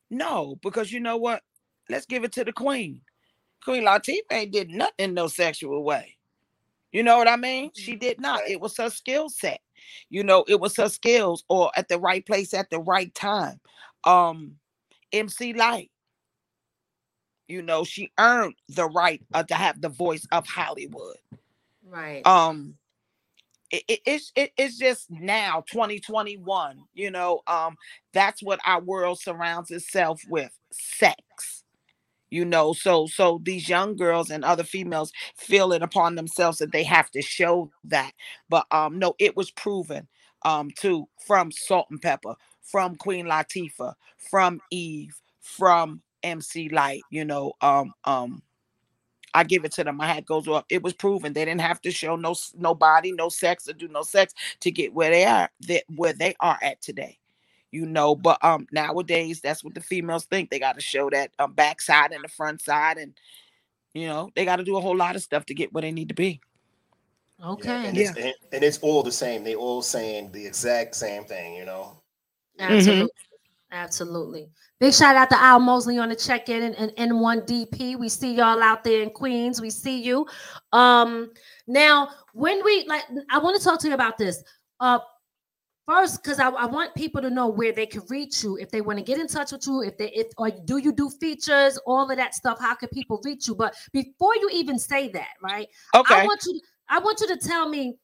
no, 0.10 0.58
because 0.62 0.92
you 0.92 1.00
know 1.00 1.18
what? 1.18 1.42
Let's 1.90 2.06
give 2.06 2.24
it 2.24 2.32
to 2.34 2.44
the 2.44 2.54
queen. 2.54 3.02
Queen 3.64 3.84
Latifah 3.84 4.32
ain't 4.32 4.52
did 4.52 4.70
nothing 4.70 5.14
no 5.14 5.28
sexual 5.28 5.84
way. 5.84 6.18
You 6.92 7.04
know 7.04 7.18
what 7.18 7.28
I 7.28 7.36
mean? 7.36 7.72
She 7.76 7.96
did 7.96 8.20
not. 8.20 8.42
It 8.48 8.60
was 8.62 8.76
her 8.78 8.90
skill 8.90 9.30
set. 9.30 9.62
You 10.10 10.24
know, 10.24 10.44
it 10.48 10.60
was 10.60 10.76
her 10.78 10.90
skills 10.90 11.44
or 11.48 11.72
at 11.76 11.88
the 11.88 12.00
right 12.00 12.26
place 12.26 12.54
at 12.54 12.70
the 12.70 12.80
right 12.80 13.14
time. 13.14 13.60
Um, 14.06 14.56
MC 15.12 15.54
Lyte. 15.54 15.92
You 17.48 17.62
know, 17.64 17.84
she 17.84 18.12
earned 18.20 18.56
the 18.70 18.86
right 18.86 19.22
uh, 19.34 19.44
to 19.44 19.56
have 19.56 19.82
the 19.82 19.90
voice 19.90 20.28
of 20.32 20.48
Hollywood 20.48 21.18
Right. 21.90 22.26
um 22.26 22.76
it, 23.72 23.84
it, 23.88 24.00
it's 24.06 24.32
it, 24.36 24.52
it's 24.58 24.78
just 24.78 25.10
now 25.12 25.64
2021 25.72 26.84
you 26.94 27.12
know 27.12 27.42
um 27.48 27.76
that's 28.14 28.42
what 28.44 28.60
our 28.66 28.82
world 28.82 29.20
surrounds 29.20 29.72
itself 29.72 30.22
with 30.30 30.52
sex 30.72 31.64
you 32.30 32.46
know 32.46 32.74
so 32.74 33.08
so 33.08 33.40
these 33.44 33.70
young 33.70 33.96
girls 33.96 34.30
and 34.30 34.44
other 34.44 34.64
females 34.64 35.12
feel 35.36 35.72
it 35.72 35.82
upon 35.84 36.16
themselves 36.16 36.60
that 36.60 36.72
they 36.72 36.84
have 36.84 37.10
to 37.12 37.22
show 37.22 37.72
that 37.84 38.12
but 38.50 38.66
um 38.72 39.00
no 39.00 39.16
it 39.20 39.36
was 39.38 39.52
proven 39.52 40.08
um 40.46 40.70
to 40.80 41.08
from 41.28 41.52
Salt-N-Pepa 41.52 42.36
from 42.64 42.96
queen 42.96 43.26
latifah 43.26 43.94
from 44.32 44.60
eve 44.72 45.16
from 45.42 46.02
MC 46.24 46.70
Lyte 46.70 47.06
you 47.10 47.26
know 47.26 47.54
um 47.62 47.94
um 48.06 48.42
I 49.34 49.44
give 49.44 49.66
it 49.66 49.72
to 49.74 49.84
them. 49.84 49.98
My 49.98 50.08
hat 50.08 50.26
goes 50.26 50.48
up. 50.48 50.66
It 50.70 50.84
was 50.84 50.94
proven 50.94 51.34
they 51.34 51.46
didn't 51.46 51.62
have 51.62 51.82
to 51.82 51.92
show 51.92 52.16
no 52.16 52.32
s- 52.32 52.54
no 52.58 52.74
body, 52.76 53.12
no 53.12 53.30
sex, 53.30 53.68
or 53.70 53.74
do 53.74 53.88
no 53.88 54.02
sex 54.02 54.34
to 54.62 54.72
get 54.72 54.94
where 54.94 55.10
they 55.12 55.26
are, 55.26 55.50
that 55.68 55.84
where 55.96 56.14
they 56.14 56.36
are 56.40 56.58
at 56.62 56.82
today. 56.82 57.18
You 57.72 57.86
know, 57.86 58.16
but 58.16 58.44
um 58.44 58.68
nowadays 58.72 59.42
that's 59.42 59.64
what 59.64 59.76
the 59.76 59.82
females 59.82 60.26
think. 60.26 60.50
They 60.50 60.60
got 60.60 60.76
to 60.76 60.82
show 60.82 61.10
that 61.12 61.32
um 61.40 61.54
backside 61.54 62.12
and 62.12 62.24
the 62.24 62.30
front 62.30 62.62
side, 62.62 62.98
and 62.98 63.14
you 63.94 64.08
know 64.08 64.32
they 64.36 64.46
got 64.46 64.58
to 64.58 64.64
do 64.64 64.78
a 64.78 64.82
whole 64.82 64.96
lot 64.96 65.16
of 65.16 65.22
stuff 65.22 65.46
to 65.46 65.54
get 65.54 65.72
where 65.74 65.82
they 65.82 65.92
need 65.92 66.10
to 66.10 66.16
be. 66.16 66.42
Yeah, 67.40 67.48
Okay. 67.52 67.88
and, 67.88 67.98
it's, 67.98 68.18
and, 68.18 68.34
and 68.52 68.64
it's 68.64 68.80
all 68.80 69.02
the 69.02 69.12
same. 69.12 69.44
They 69.44 69.56
all 69.56 69.82
saying 69.82 70.32
the 70.32 70.46
exact 70.46 70.96
same 70.96 71.24
thing, 71.24 71.56
you 71.56 71.66
know. 71.66 72.02
Absolutely. 72.60 73.10
Absolutely. 73.72 74.50
Big 74.80 74.94
shout 74.94 75.16
out 75.16 75.30
to 75.30 75.42
Al 75.42 75.60
Mosley 75.60 76.00
on 76.00 76.10
the 76.10 76.16
check-in 76.16 76.64
and, 76.64 76.76
and 76.76 77.12
N1DP. 77.12 77.98
We 77.98 78.08
see 78.08 78.36
y'all 78.36 78.64
out 78.64 78.84
there 78.84 79.02
in 79.02 79.10
Queens. 79.10 79.60
We 79.60 79.70
see 79.70 80.02
you. 80.02 80.26
Um 80.72 81.32
now 81.68 82.10
when 82.34 82.64
we 82.64 82.86
like 82.88 83.04
I 83.30 83.40
want 83.40 83.58
to 83.58 83.64
talk 83.64 83.80
to 83.82 83.88
you 83.88 83.94
about 83.94 84.18
this. 84.18 84.44
Uh 84.80 85.00
first 85.86 86.24
because 86.24 86.40
I, 86.40 86.50
I 86.50 86.66
want 86.66 86.94
people 86.94 87.20
to 87.22 87.32
know 87.32 87.48
where 87.48 87.72
they 87.72 87.88
can 87.88 88.04
reach 88.10 88.44
you 88.44 88.58
if 88.58 88.70
they 88.70 88.80
want 88.80 89.00
to 89.00 89.04
get 89.04 89.20
in 89.20 89.28
touch 89.28 89.52
with 89.52 89.66
you 89.66 89.82
if 89.82 89.98
they 89.98 90.10
if 90.12 90.28
or 90.38 90.52
do 90.52 90.78
you 90.78 90.92
do 90.92 91.10
features 91.10 91.80
all 91.88 92.12
of 92.12 92.16
that 92.16 92.36
stuff 92.36 92.60
how 92.60 92.76
can 92.76 92.90
people 92.90 93.20
reach 93.26 93.48
you 93.48 93.56
but 93.56 93.74
before 93.92 94.36
you 94.36 94.52
even 94.54 94.78
say 94.78 95.10
that 95.10 95.30
right 95.42 95.68
Okay. 95.96 96.14
I 96.14 96.26
want 96.26 96.42
you. 96.46 96.62
I 96.90 97.00
want 97.00 97.22
you 97.22 97.28
to 97.28 97.38
tell 97.38 97.70
me 97.70 97.98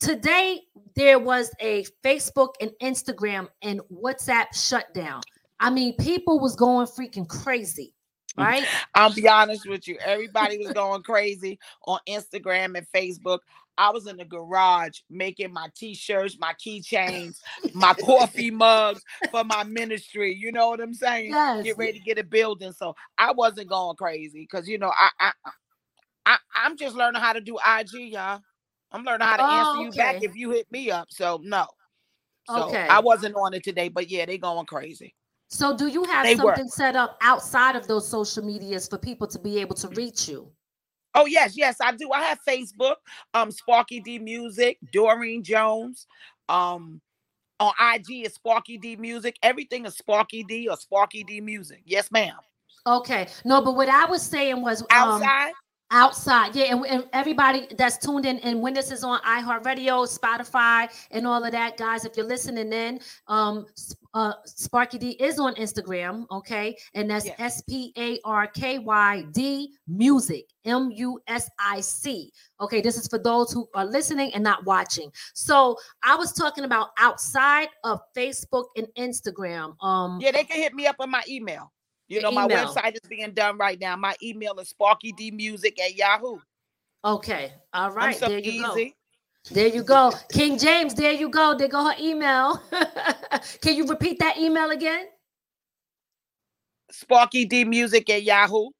today 0.00 0.60
there 0.94 1.18
was 1.18 1.50
a 1.60 1.84
Facebook 2.04 2.50
and 2.60 2.70
Instagram 2.82 3.48
and 3.62 3.80
WhatsApp 3.92 4.46
shutdown. 4.54 5.22
I 5.60 5.70
mean, 5.70 5.94
people 5.96 6.38
was 6.40 6.56
going 6.56 6.86
freaking 6.86 7.28
crazy, 7.28 7.94
right? 8.36 8.68
I'll 8.94 9.12
be 9.14 9.28
honest 9.28 9.66
with 9.68 9.88
you. 9.88 9.98
Everybody 10.04 10.58
was 10.58 10.72
going 10.72 11.02
crazy 11.02 11.58
on 11.86 11.98
Instagram 12.08 12.76
and 12.76 12.86
Facebook. 12.94 13.40
I 13.78 13.90
was 13.90 14.06
in 14.06 14.16
the 14.16 14.24
garage 14.24 15.00
making 15.10 15.52
my 15.52 15.68
t-shirts, 15.76 16.38
my 16.40 16.54
keychains, 16.54 17.40
my 17.74 17.94
coffee 18.02 18.50
mugs 18.50 19.02
for 19.30 19.44
my 19.44 19.64
ministry. 19.64 20.34
You 20.34 20.52
know 20.52 20.68
what 20.70 20.80
I'm 20.80 20.94
saying? 20.94 21.30
Yes. 21.30 21.64
Get 21.64 21.76
ready 21.78 21.98
to 21.98 22.04
get 22.04 22.18
a 22.18 22.24
building. 22.24 22.72
So 22.72 22.94
I 23.18 23.32
wasn't 23.32 23.68
going 23.68 23.96
crazy 23.96 24.46
because 24.50 24.68
you 24.68 24.78
know 24.78 24.92
I 24.98 25.10
I, 25.20 25.32
I 26.26 26.38
I'm 26.54 26.76
just 26.76 26.96
learning 26.96 27.20
how 27.20 27.32
to 27.32 27.40
do 27.40 27.58
IG, 27.58 28.12
y'all. 28.12 28.40
I'm 28.92 29.04
learning 29.04 29.26
how 29.26 29.36
to 29.36 29.42
Oh, 29.42 29.50
answer 29.50 29.78
you 29.78 29.92
back 29.92 30.22
if 30.22 30.36
you 30.36 30.50
hit 30.50 30.70
me 30.70 30.90
up. 30.90 31.08
So 31.10 31.40
no. 31.42 31.66
So 32.46 32.62
Okay. 32.68 32.86
I 32.88 33.00
wasn't 33.00 33.34
on 33.36 33.54
it 33.54 33.64
today, 33.64 33.88
but 33.88 34.08
yeah, 34.10 34.24
they 34.26 34.38
going 34.38 34.66
crazy. 34.66 35.14
So, 35.48 35.76
do 35.76 35.86
you 35.86 36.04
have 36.04 36.26
They 36.26 36.34
were. 36.34 36.54
something 36.54 36.68
set 36.68 36.96
up 36.96 37.18
outside 37.22 37.76
of 37.76 37.86
those 37.86 38.08
social 38.08 38.44
medias 38.44 38.88
for 38.88 38.98
people 38.98 39.26
to 39.28 39.38
be 39.38 39.60
able 39.60 39.76
to 39.76 39.88
reach 39.88 40.28
you? 40.28 40.50
Oh 41.14 41.24
yes, 41.24 41.56
yes, 41.56 41.76
I 41.80 41.92
do. 41.92 42.10
I 42.12 42.22
have 42.22 42.38
Facebook, 42.46 42.96
um, 43.32 43.50
Sparky 43.50 44.00
D 44.00 44.18
Music, 44.18 44.78
Doreen 44.92 45.42
Jones. 45.42 46.06
Um, 46.48 47.00
on 47.58 47.72
IG 47.80 48.26
is 48.26 48.34
Sparky 48.34 48.76
D 48.76 48.96
Music. 48.96 49.36
Everything 49.42 49.86
is 49.86 49.96
Sparky 49.96 50.44
D 50.44 50.68
or 50.68 50.76
Sparky 50.76 51.24
D 51.24 51.40
Music. 51.40 51.80
Yes, 51.86 52.10
ma'am. 52.10 52.36
Okay, 52.86 53.26
no, 53.44 53.62
but 53.62 53.74
what 53.74 53.88
I 53.88 54.04
was 54.04 54.22
saying 54.22 54.60
was 54.62 54.82
um, 54.82 54.86
Outside, 54.90 55.52
outside 55.90 56.54
yeah 56.56 56.64
and, 56.74 56.84
and 56.86 57.04
everybody 57.12 57.66
that's 57.78 57.96
tuned 57.98 58.26
in 58.26 58.38
and 58.40 58.60
when 58.60 58.74
this 58.74 58.90
is 58.90 59.04
on 59.04 59.20
iheartradio 59.20 60.18
spotify 60.18 60.88
and 61.12 61.24
all 61.26 61.44
of 61.44 61.52
that 61.52 61.76
guys 61.76 62.04
if 62.04 62.16
you're 62.16 62.26
listening 62.26 62.72
in 62.72 62.98
um 63.28 63.64
uh 64.14 64.32
sparky 64.44 64.98
d 64.98 65.10
is 65.20 65.38
on 65.38 65.54
instagram 65.54 66.26
okay 66.30 66.76
and 66.94 67.08
that's 67.10 67.26
Yes. 67.26 67.34
s-p-a-r-k-y-d 67.38 68.08
music 69.86 70.46
m-u-s-i-c 70.64 72.32
okay 72.60 72.80
this 72.80 72.96
is 72.96 73.06
for 73.06 73.18
those 73.18 73.52
who 73.52 73.68
are 73.74 73.84
listening 73.84 74.32
and 74.34 74.42
not 74.42 74.64
watching 74.64 75.10
so 75.34 75.76
i 76.02 76.16
was 76.16 76.32
talking 76.32 76.64
about 76.64 76.88
outside 76.98 77.68
of 77.84 78.00
facebook 78.16 78.64
and 78.76 78.86
instagram 78.98 79.74
um 79.84 80.18
yeah, 80.20 80.30
they 80.32 80.42
can 80.44 80.56
hit 80.56 80.74
me 80.74 80.86
up 80.86 80.96
on 80.98 81.10
my 81.10 81.22
email. 81.28 81.70
You 82.08 82.20
know, 82.20 82.30
my 82.30 82.46
website 82.46 82.94
is 82.94 83.08
being 83.08 83.32
done 83.32 83.58
right 83.58 83.80
now. 83.80 83.96
My 83.96 84.14
email 84.22 84.58
is 84.58 84.72
sparkydmusic 84.72 85.78
at 85.80 85.96
Yahoo. 85.96 86.38
okay 87.04 87.52
All 87.72 87.90
right. 87.90 88.16
So 88.16 88.28
there 88.28 88.38
you 88.38 88.62
go. 88.62 88.90
There 89.50 89.68
you 89.68 89.82
go. 89.84 90.12
King 90.32 90.58
James, 90.58 90.94
there 90.94 91.12
you 91.12 91.28
go. 91.28 91.56
There 91.56 91.68
go 91.68 91.84
her 91.84 91.94
email. 92.00 92.60
Can 93.60 93.76
you 93.76 93.86
repeat 93.86 94.18
that 94.18 94.38
email 94.38 94.70
again? 94.70 95.06
SparkyDmusic 96.92 98.08
at 98.10 98.22
Yahoo. 98.22 98.70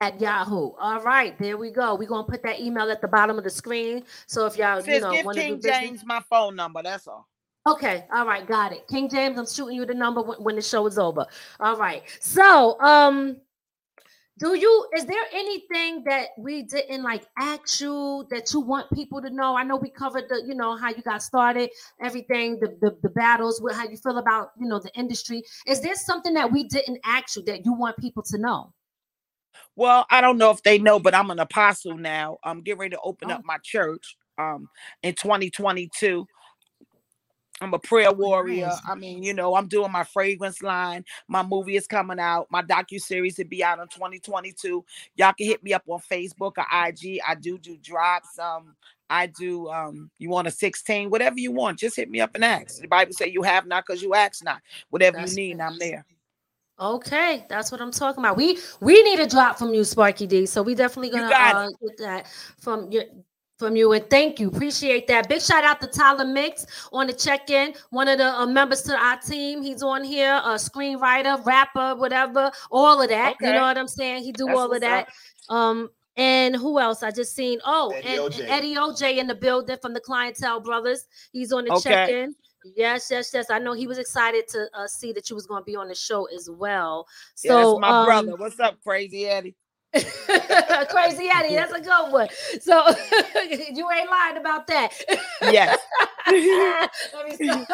At 0.00 0.20
Yahoo. 0.20 0.72
All 0.78 1.00
right, 1.02 1.36
there 1.38 1.56
we 1.56 1.70
go. 1.70 1.94
We're 1.94 2.08
gonna 2.08 2.26
put 2.26 2.42
that 2.44 2.60
email 2.60 2.90
at 2.90 3.00
the 3.00 3.08
bottom 3.08 3.36
of 3.38 3.44
the 3.44 3.50
screen. 3.50 4.04
So 4.26 4.46
if 4.46 4.56
y'all, 4.56 4.80
you 4.80 5.00
know, 5.00 5.10
give 5.10 5.26
King. 5.34 5.60
James 5.60 6.04
my 6.04 6.20
phone 6.30 6.56
number. 6.56 6.82
That's 6.82 7.06
all. 7.08 7.28
Okay, 7.72 8.06
all 8.12 8.24
right, 8.26 8.46
got 8.46 8.72
it. 8.72 8.86
King 8.88 9.08
James, 9.10 9.38
I'm 9.38 9.46
shooting 9.46 9.76
you 9.76 9.84
the 9.84 9.94
number 9.94 10.22
when, 10.22 10.38
when 10.42 10.56
the 10.56 10.62
show 10.62 10.86
is 10.86 10.98
over. 10.98 11.26
All 11.60 11.76
right. 11.76 12.02
So, 12.20 12.80
um, 12.80 13.36
do 14.38 14.56
you 14.56 14.86
is 14.96 15.04
there 15.04 15.24
anything 15.34 16.04
that 16.04 16.28
we 16.38 16.62
didn't 16.62 17.02
like 17.02 17.24
ask 17.36 17.80
you 17.80 18.26
that 18.30 18.52
you 18.54 18.60
want 18.60 18.90
people 18.92 19.20
to 19.20 19.28
know? 19.28 19.54
I 19.56 19.64
know 19.64 19.76
we 19.76 19.90
covered 19.90 20.28
the, 20.28 20.42
you 20.46 20.54
know, 20.54 20.76
how 20.76 20.88
you 20.90 21.02
got 21.02 21.22
started, 21.22 21.70
everything, 22.00 22.58
the 22.60 22.68
the, 22.80 22.96
the 23.02 23.10
battles, 23.10 23.60
with 23.60 23.74
how 23.76 23.86
you 23.88 23.96
feel 23.96 24.18
about 24.18 24.52
you 24.58 24.68
know 24.68 24.78
the 24.78 24.92
industry. 24.94 25.42
Is 25.66 25.80
there 25.80 25.96
something 25.96 26.32
that 26.34 26.50
we 26.50 26.64
didn't 26.64 27.00
ask 27.04 27.36
you 27.36 27.42
that 27.44 27.66
you 27.66 27.74
want 27.74 27.98
people 27.98 28.22
to 28.24 28.38
know? 28.38 28.72
Well, 29.76 30.06
I 30.10 30.20
don't 30.20 30.38
know 30.38 30.52
if 30.52 30.62
they 30.62 30.78
know, 30.78 30.98
but 31.00 31.14
I'm 31.14 31.30
an 31.30 31.38
apostle 31.40 31.96
now. 31.98 32.38
I'm 32.44 32.62
getting 32.62 32.80
ready 32.80 32.94
to 32.96 33.00
open 33.02 33.30
Oh. 33.30 33.34
up 33.34 33.42
my 33.44 33.58
church 33.62 34.16
um 34.38 34.68
in 35.02 35.14
2022. 35.14 36.26
I'm 37.60 37.74
a 37.74 37.78
prayer 37.78 38.12
warrior. 38.12 38.70
I 38.88 38.94
mean, 38.94 39.22
you 39.22 39.34
know, 39.34 39.54
I'm 39.54 39.66
doing 39.66 39.90
my 39.90 40.04
fragrance 40.04 40.62
line. 40.62 41.04
My 41.26 41.42
movie 41.42 41.76
is 41.76 41.86
coming 41.86 42.18
out. 42.18 42.46
My 42.50 42.62
docu 42.62 43.00
series 43.00 43.38
will 43.38 43.46
be 43.46 43.64
out 43.64 43.80
in 43.80 43.88
2022. 43.88 44.84
Y'all 45.16 45.32
can 45.32 45.46
hit 45.46 45.62
me 45.62 45.72
up 45.72 45.82
on 45.86 46.00
Facebook 46.00 46.52
or 46.58 46.66
IG. 46.86 47.20
I 47.26 47.34
do 47.34 47.58
do 47.58 47.76
drops. 47.78 48.38
Um, 48.38 48.74
I 49.10 49.26
do. 49.26 49.68
Um, 49.68 50.10
you 50.18 50.28
want 50.28 50.48
a 50.48 50.50
16, 50.50 51.10
whatever 51.10 51.38
you 51.38 51.52
want, 51.52 51.78
just 51.78 51.96
hit 51.96 52.10
me 52.10 52.20
up 52.20 52.34
and 52.34 52.44
ask. 52.44 52.80
The 52.80 52.88
Bible 52.88 53.12
say 53.12 53.28
you 53.28 53.42
have 53.42 53.66
not 53.66 53.84
because 53.86 54.02
you 54.02 54.14
ask 54.14 54.44
not. 54.44 54.60
Whatever 54.90 55.18
That's 55.18 55.36
you 55.36 55.54
need, 55.54 55.60
I'm 55.60 55.78
there. 55.78 56.04
Okay, 56.80 57.44
that's 57.48 57.72
what 57.72 57.80
I'm 57.80 57.90
talking 57.90 58.22
about. 58.22 58.36
We 58.36 58.58
we 58.80 59.02
need 59.02 59.18
a 59.18 59.26
drop 59.26 59.58
from 59.58 59.74
you, 59.74 59.82
Sparky 59.82 60.28
D. 60.28 60.46
So 60.46 60.62
we 60.62 60.76
definitely 60.76 61.10
gonna 61.10 61.28
got 61.28 61.56
uh, 61.56 61.68
get 61.82 61.98
that 61.98 62.26
from 62.60 62.92
your 62.92 63.04
from 63.58 63.74
you 63.74 63.92
and 63.92 64.08
thank 64.08 64.38
you, 64.38 64.48
appreciate 64.48 65.06
that. 65.08 65.28
Big 65.28 65.42
shout 65.42 65.64
out 65.64 65.80
to 65.80 65.88
Tyler 65.88 66.24
Mix 66.24 66.64
on 66.92 67.08
the 67.08 67.12
check-in, 67.12 67.74
one 67.90 68.08
of 68.08 68.18
the 68.18 68.26
uh, 68.26 68.46
members 68.46 68.82
to 68.82 68.96
our 68.96 69.18
team. 69.18 69.62
He's 69.62 69.82
on 69.82 70.04
here, 70.04 70.40
a 70.44 70.54
screenwriter, 70.54 71.44
rapper, 71.44 71.96
whatever, 71.96 72.50
all 72.70 73.02
of 73.02 73.08
that. 73.08 73.34
You 73.40 73.52
know 73.52 73.62
what 73.62 73.76
I'm 73.76 73.88
saying? 73.88 74.22
He 74.22 74.32
do 74.32 74.46
That's 74.46 74.58
all 74.58 74.72
of 74.72 74.80
that. 74.80 75.08
up. 75.48 75.54
Um, 75.54 75.90
and 76.16 76.56
who 76.56 76.78
else? 76.78 77.02
I 77.02 77.10
just 77.10 77.34
seen 77.34 77.60
oh, 77.64 77.90
Eddie 77.90 78.08
and, 78.08 78.32
OJ. 78.32 78.40
and 78.40 78.48
Eddie 78.48 78.74
OJ 78.76 79.18
in 79.18 79.26
the 79.26 79.34
building 79.34 79.76
from 79.80 79.94
the 79.94 80.00
Clientele 80.00 80.60
Brothers. 80.60 81.06
He's 81.32 81.52
on 81.52 81.64
the 81.64 81.72
Okay. 81.72 81.90
check-in. 81.90 82.34
Yes, 82.76 83.08
yes, 83.10 83.30
yes. 83.32 83.50
I 83.50 83.58
know 83.58 83.72
he 83.72 83.86
was 83.86 83.98
excited 83.98 84.48
to 84.48 84.68
uh, 84.74 84.86
see 84.86 85.12
that 85.12 85.30
you 85.30 85.36
was 85.36 85.46
going 85.46 85.62
to 85.62 85.64
be 85.64 85.76
on 85.76 85.88
the 85.88 85.94
show 85.94 86.26
as 86.26 86.50
well. 86.50 87.06
So, 87.34 87.74
yeah, 87.74 87.80
my 87.80 87.88
um, 87.88 88.04
brother. 88.04 88.36
What's 88.36 88.58
up, 88.58 88.78
Crazy 88.82 89.26
Eddie? 89.26 89.54
Crazy 90.90 91.28
Eddie, 91.34 91.54
that's 91.54 91.72
a 91.72 91.80
good 91.80 92.12
one. 92.12 92.28
So 92.60 92.88
you 93.50 93.90
ain't 93.90 94.10
lying 94.10 94.36
about 94.36 94.66
that. 94.66 94.92
Yes. 95.42 95.78
Let 96.28 97.28
me 97.28 97.34
stop. 97.36 97.68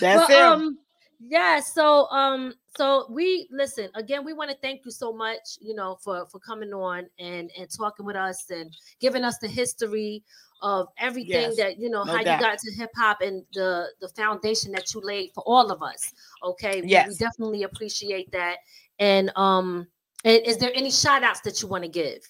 That's 0.00 0.26
But, 0.26 0.30
him. 0.30 0.38
um, 0.52 0.78
yeah, 1.20 1.60
so 1.60 2.06
um, 2.10 2.54
so 2.76 3.06
we 3.10 3.48
listen 3.50 3.88
again. 3.94 4.24
We 4.24 4.32
want 4.32 4.50
to 4.50 4.56
thank 4.62 4.84
you 4.84 4.90
so 4.90 5.12
much, 5.12 5.58
you 5.60 5.74
know, 5.74 5.96
for 6.02 6.26
for 6.26 6.38
coming 6.40 6.72
on 6.72 7.06
and 7.18 7.50
and 7.58 7.68
talking 7.70 8.04
with 8.04 8.16
us 8.16 8.44
and 8.50 8.74
giving 9.00 9.24
us 9.24 9.38
the 9.38 9.48
history 9.48 10.22
of 10.62 10.88
everything 10.98 11.30
Yes, 11.30 11.56
that 11.56 11.78
you 11.78 11.88
know 11.90 12.04
no 12.04 12.12
how 12.12 12.18
you 12.20 12.24
got 12.24 12.58
to 12.58 12.72
hip 12.72 12.90
hop 12.96 13.20
and 13.20 13.42
the 13.54 13.86
the 14.00 14.08
foundation 14.08 14.72
that 14.72 14.92
you 14.94 15.00
laid 15.02 15.30
for 15.34 15.42
all 15.46 15.70
of 15.70 15.82
us. 15.82 16.12
Okay, 16.42 16.76
We- 16.76 16.86
we, 16.88 16.90
Yes. 16.90 17.16
definitely 17.16 17.62
appreciate 17.62 18.30
that. 18.32 18.56
And 18.98 19.30
um, 19.36 19.86
is 20.24 20.58
there 20.58 20.72
any 20.74 20.90
shout 20.90 21.22
outs 21.22 21.40
that 21.40 21.62
you 21.62 21.68
want 21.68 21.84
to 21.84 21.90
give? 21.90 22.22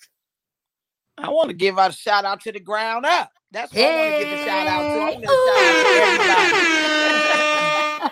I 1.16 1.28
want 1.28 1.48
to 1.48 1.54
give 1.54 1.78
out 1.78 1.90
a 1.90 1.94
shout 1.94 2.24
out 2.24 2.40
to 2.42 2.52
the 2.52 2.60
ground 2.60 3.06
up. 3.06 3.30
That's 3.52 3.72
what 3.72 3.82
I 3.82 3.96
want 3.96 4.10
to 4.10 4.24
give 4.24 4.32
a 4.32 4.44
shout 4.44 4.66
out 4.66 4.82
to. 4.82 4.98
I 4.98 5.10
want 5.10 5.22
to 5.22 5.28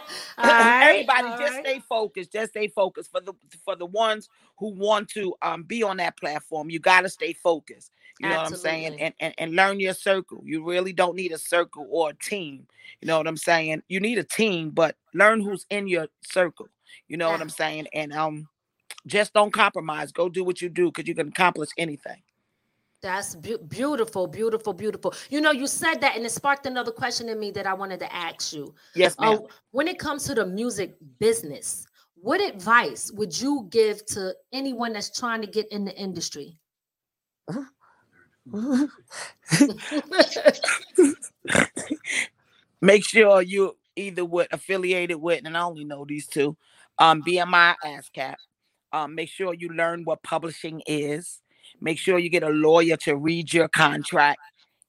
All 0.38 0.48
right, 0.48 0.88
everybody. 0.88 1.28
all 1.28 1.38
just 1.38 1.54
right. 1.54 1.64
stay 1.64 1.82
focused. 1.88 2.32
Just 2.32 2.50
stay 2.50 2.68
focused 2.68 3.10
for 3.10 3.20
the 3.20 3.32
for 3.64 3.76
the 3.76 3.86
ones 3.86 4.28
who 4.58 4.72
want 4.72 5.08
to 5.10 5.34
um 5.42 5.62
be 5.62 5.82
on 5.82 5.98
that 5.98 6.16
platform. 6.16 6.70
You 6.70 6.80
got 6.80 7.02
to 7.02 7.08
stay 7.08 7.32
focused. 7.32 7.92
You 8.18 8.28
know 8.28 8.36
what 8.36 8.46
I'm 8.46 8.56
saying? 8.56 9.00
And, 9.00 9.14
and 9.20 9.34
and 9.38 9.54
learn 9.54 9.80
your 9.80 9.94
circle. 9.94 10.42
You 10.44 10.64
really 10.64 10.92
don't 10.92 11.16
need 11.16 11.32
a 11.32 11.38
circle 11.38 11.86
or 11.90 12.10
a 12.10 12.14
team. 12.14 12.66
You 13.00 13.08
know 13.08 13.18
what 13.18 13.26
I'm 13.26 13.36
saying? 13.36 13.82
You 13.88 14.00
need 14.00 14.18
a 14.18 14.24
team, 14.24 14.70
but 14.70 14.96
learn 15.14 15.40
who's 15.40 15.66
in 15.70 15.88
your 15.88 16.08
circle. 16.22 16.68
You 17.08 17.16
know 17.16 17.30
what 17.30 17.40
I'm 17.40 17.48
saying? 17.48 17.88
And 17.92 18.12
um, 18.12 18.48
just 19.06 19.32
don't 19.32 19.52
compromise. 19.52 20.12
Go 20.12 20.28
do 20.28 20.44
what 20.44 20.60
you 20.60 20.68
do 20.68 20.86
because 20.86 21.08
you 21.08 21.14
can 21.14 21.28
accomplish 21.28 21.70
anything. 21.76 22.22
That's 23.02 23.34
beau- 23.34 23.58
beautiful, 23.58 24.28
beautiful, 24.28 24.72
beautiful. 24.72 25.12
You 25.28 25.40
know, 25.40 25.50
you 25.50 25.66
said 25.66 25.96
that, 25.96 26.16
and 26.16 26.24
it 26.24 26.30
sparked 26.30 26.66
another 26.66 26.92
question 26.92 27.28
in 27.28 27.40
me 27.40 27.50
that 27.50 27.66
I 27.66 27.74
wanted 27.74 27.98
to 28.00 28.14
ask 28.14 28.52
you. 28.52 28.74
Yes, 28.94 29.18
ma'am. 29.18 29.34
Uh, 29.34 29.38
when 29.72 29.88
it 29.88 29.98
comes 29.98 30.22
to 30.24 30.34
the 30.34 30.46
music 30.46 30.94
business, 31.18 31.84
what 32.14 32.40
advice 32.40 33.10
would 33.12 33.38
you 33.38 33.66
give 33.70 34.06
to 34.06 34.32
anyone 34.52 34.92
that's 34.92 35.10
trying 35.10 35.40
to 35.40 35.48
get 35.48 35.66
in 35.72 35.84
the 35.84 35.96
industry? 35.96 36.56
make 42.80 43.04
sure 43.04 43.42
you 43.42 43.76
either 43.96 44.24
with 44.24 44.46
affiliated 44.52 45.20
with, 45.20 45.44
and 45.44 45.56
I 45.56 45.62
only 45.62 45.84
know 45.84 46.04
these 46.04 46.28
two, 46.28 46.56
um, 46.98 47.24
BMI 47.24 47.74
ASCAP. 47.84 48.36
Um, 48.92 49.14
make 49.14 49.28
sure 49.28 49.54
you 49.54 49.68
learn 49.70 50.04
what 50.04 50.22
publishing 50.22 50.82
is. 50.86 51.40
Make 51.80 51.98
sure 51.98 52.18
you 52.18 52.28
get 52.28 52.42
a 52.42 52.48
lawyer 52.50 52.96
to 52.98 53.16
read 53.16 53.52
your 53.52 53.68
contract, 53.68 54.40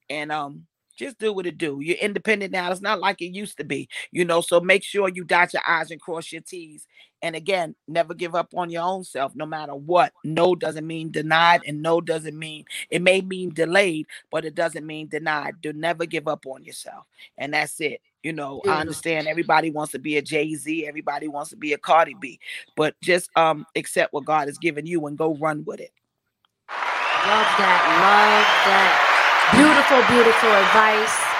and 0.09 0.31
um, 0.31 0.65
just 0.97 1.17
do 1.17 1.33
what 1.33 1.47
it 1.47 1.57
do. 1.57 1.79
You're 1.81 1.97
independent 1.97 2.51
now. 2.51 2.71
It's 2.71 2.81
not 2.81 2.99
like 2.99 3.21
it 3.21 3.33
used 3.35 3.57
to 3.57 3.63
be, 3.63 3.87
you 4.11 4.25
know. 4.25 4.41
So 4.41 4.59
make 4.59 4.83
sure 4.83 5.09
you 5.09 5.23
dot 5.23 5.53
your 5.53 5.63
I's 5.67 5.91
and 5.91 6.01
cross 6.01 6.31
your 6.31 6.41
T's. 6.41 6.85
And 7.21 7.35
again, 7.35 7.73
never 7.87 8.13
give 8.13 8.35
up 8.35 8.53
on 8.53 8.69
your 8.69 8.83
own 8.83 9.05
self, 9.05 9.33
no 9.33 9.45
matter 9.45 9.73
what. 9.73 10.11
No 10.25 10.55
doesn't 10.55 10.85
mean 10.85 11.09
denied, 11.09 11.61
and 11.65 11.81
no 11.81 12.01
doesn't 12.01 12.37
mean 12.37 12.65
it 12.89 13.01
may 13.01 13.21
mean 13.21 13.53
delayed, 13.53 14.07
but 14.29 14.45
it 14.45 14.55
doesn't 14.55 14.85
mean 14.85 15.07
denied. 15.07 15.61
Do 15.61 15.71
never 15.73 16.05
give 16.05 16.27
up 16.27 16.45
on 16.45 16.63
yourself 16.65 17.05
and 17.37 17.53
that's 17.53 17.79
it. 17.81 18.01
You 18.23 18.33
know, 18.33 18.61
Yeah. 18.65 18.75
I 18.75 18.79
understand 18.79 19.27
everybody 19.27 19.69
wants 19.69 19.91
to 19.91 19.99
be 19.99 20.17
a 20.17 20.21
Jay 20.21 20.55
Z, 20.55 20.87
everybody 20.87 21.27
wants 21.27 21.49
to 21.51 21.57
be 21.57 21.73
a 21.73 21.77
Cardi 21.77 22.15
B, 22.19 22.39
but 22.75 22.95
just 23.01 23.29
um 23.37 23.65
accept 23.75 24.13
what 24.13 24.25
God 24.25 24.47
has 24.47 24.57
given 24.57 24.85
you 24.85 25.05
and 25.07 25.17
go 25.17 25.35
run 25.35 25.63
with 25.65 25.79
it. 25.81 25.91
Love 26.69 27.47
that. 27.57 27.81
Love 28.03 28.47
that. 28.67 29.09
Beautiful, 29.55 30.01
beautiful 30.15 30.49
advice. 30.49 31.33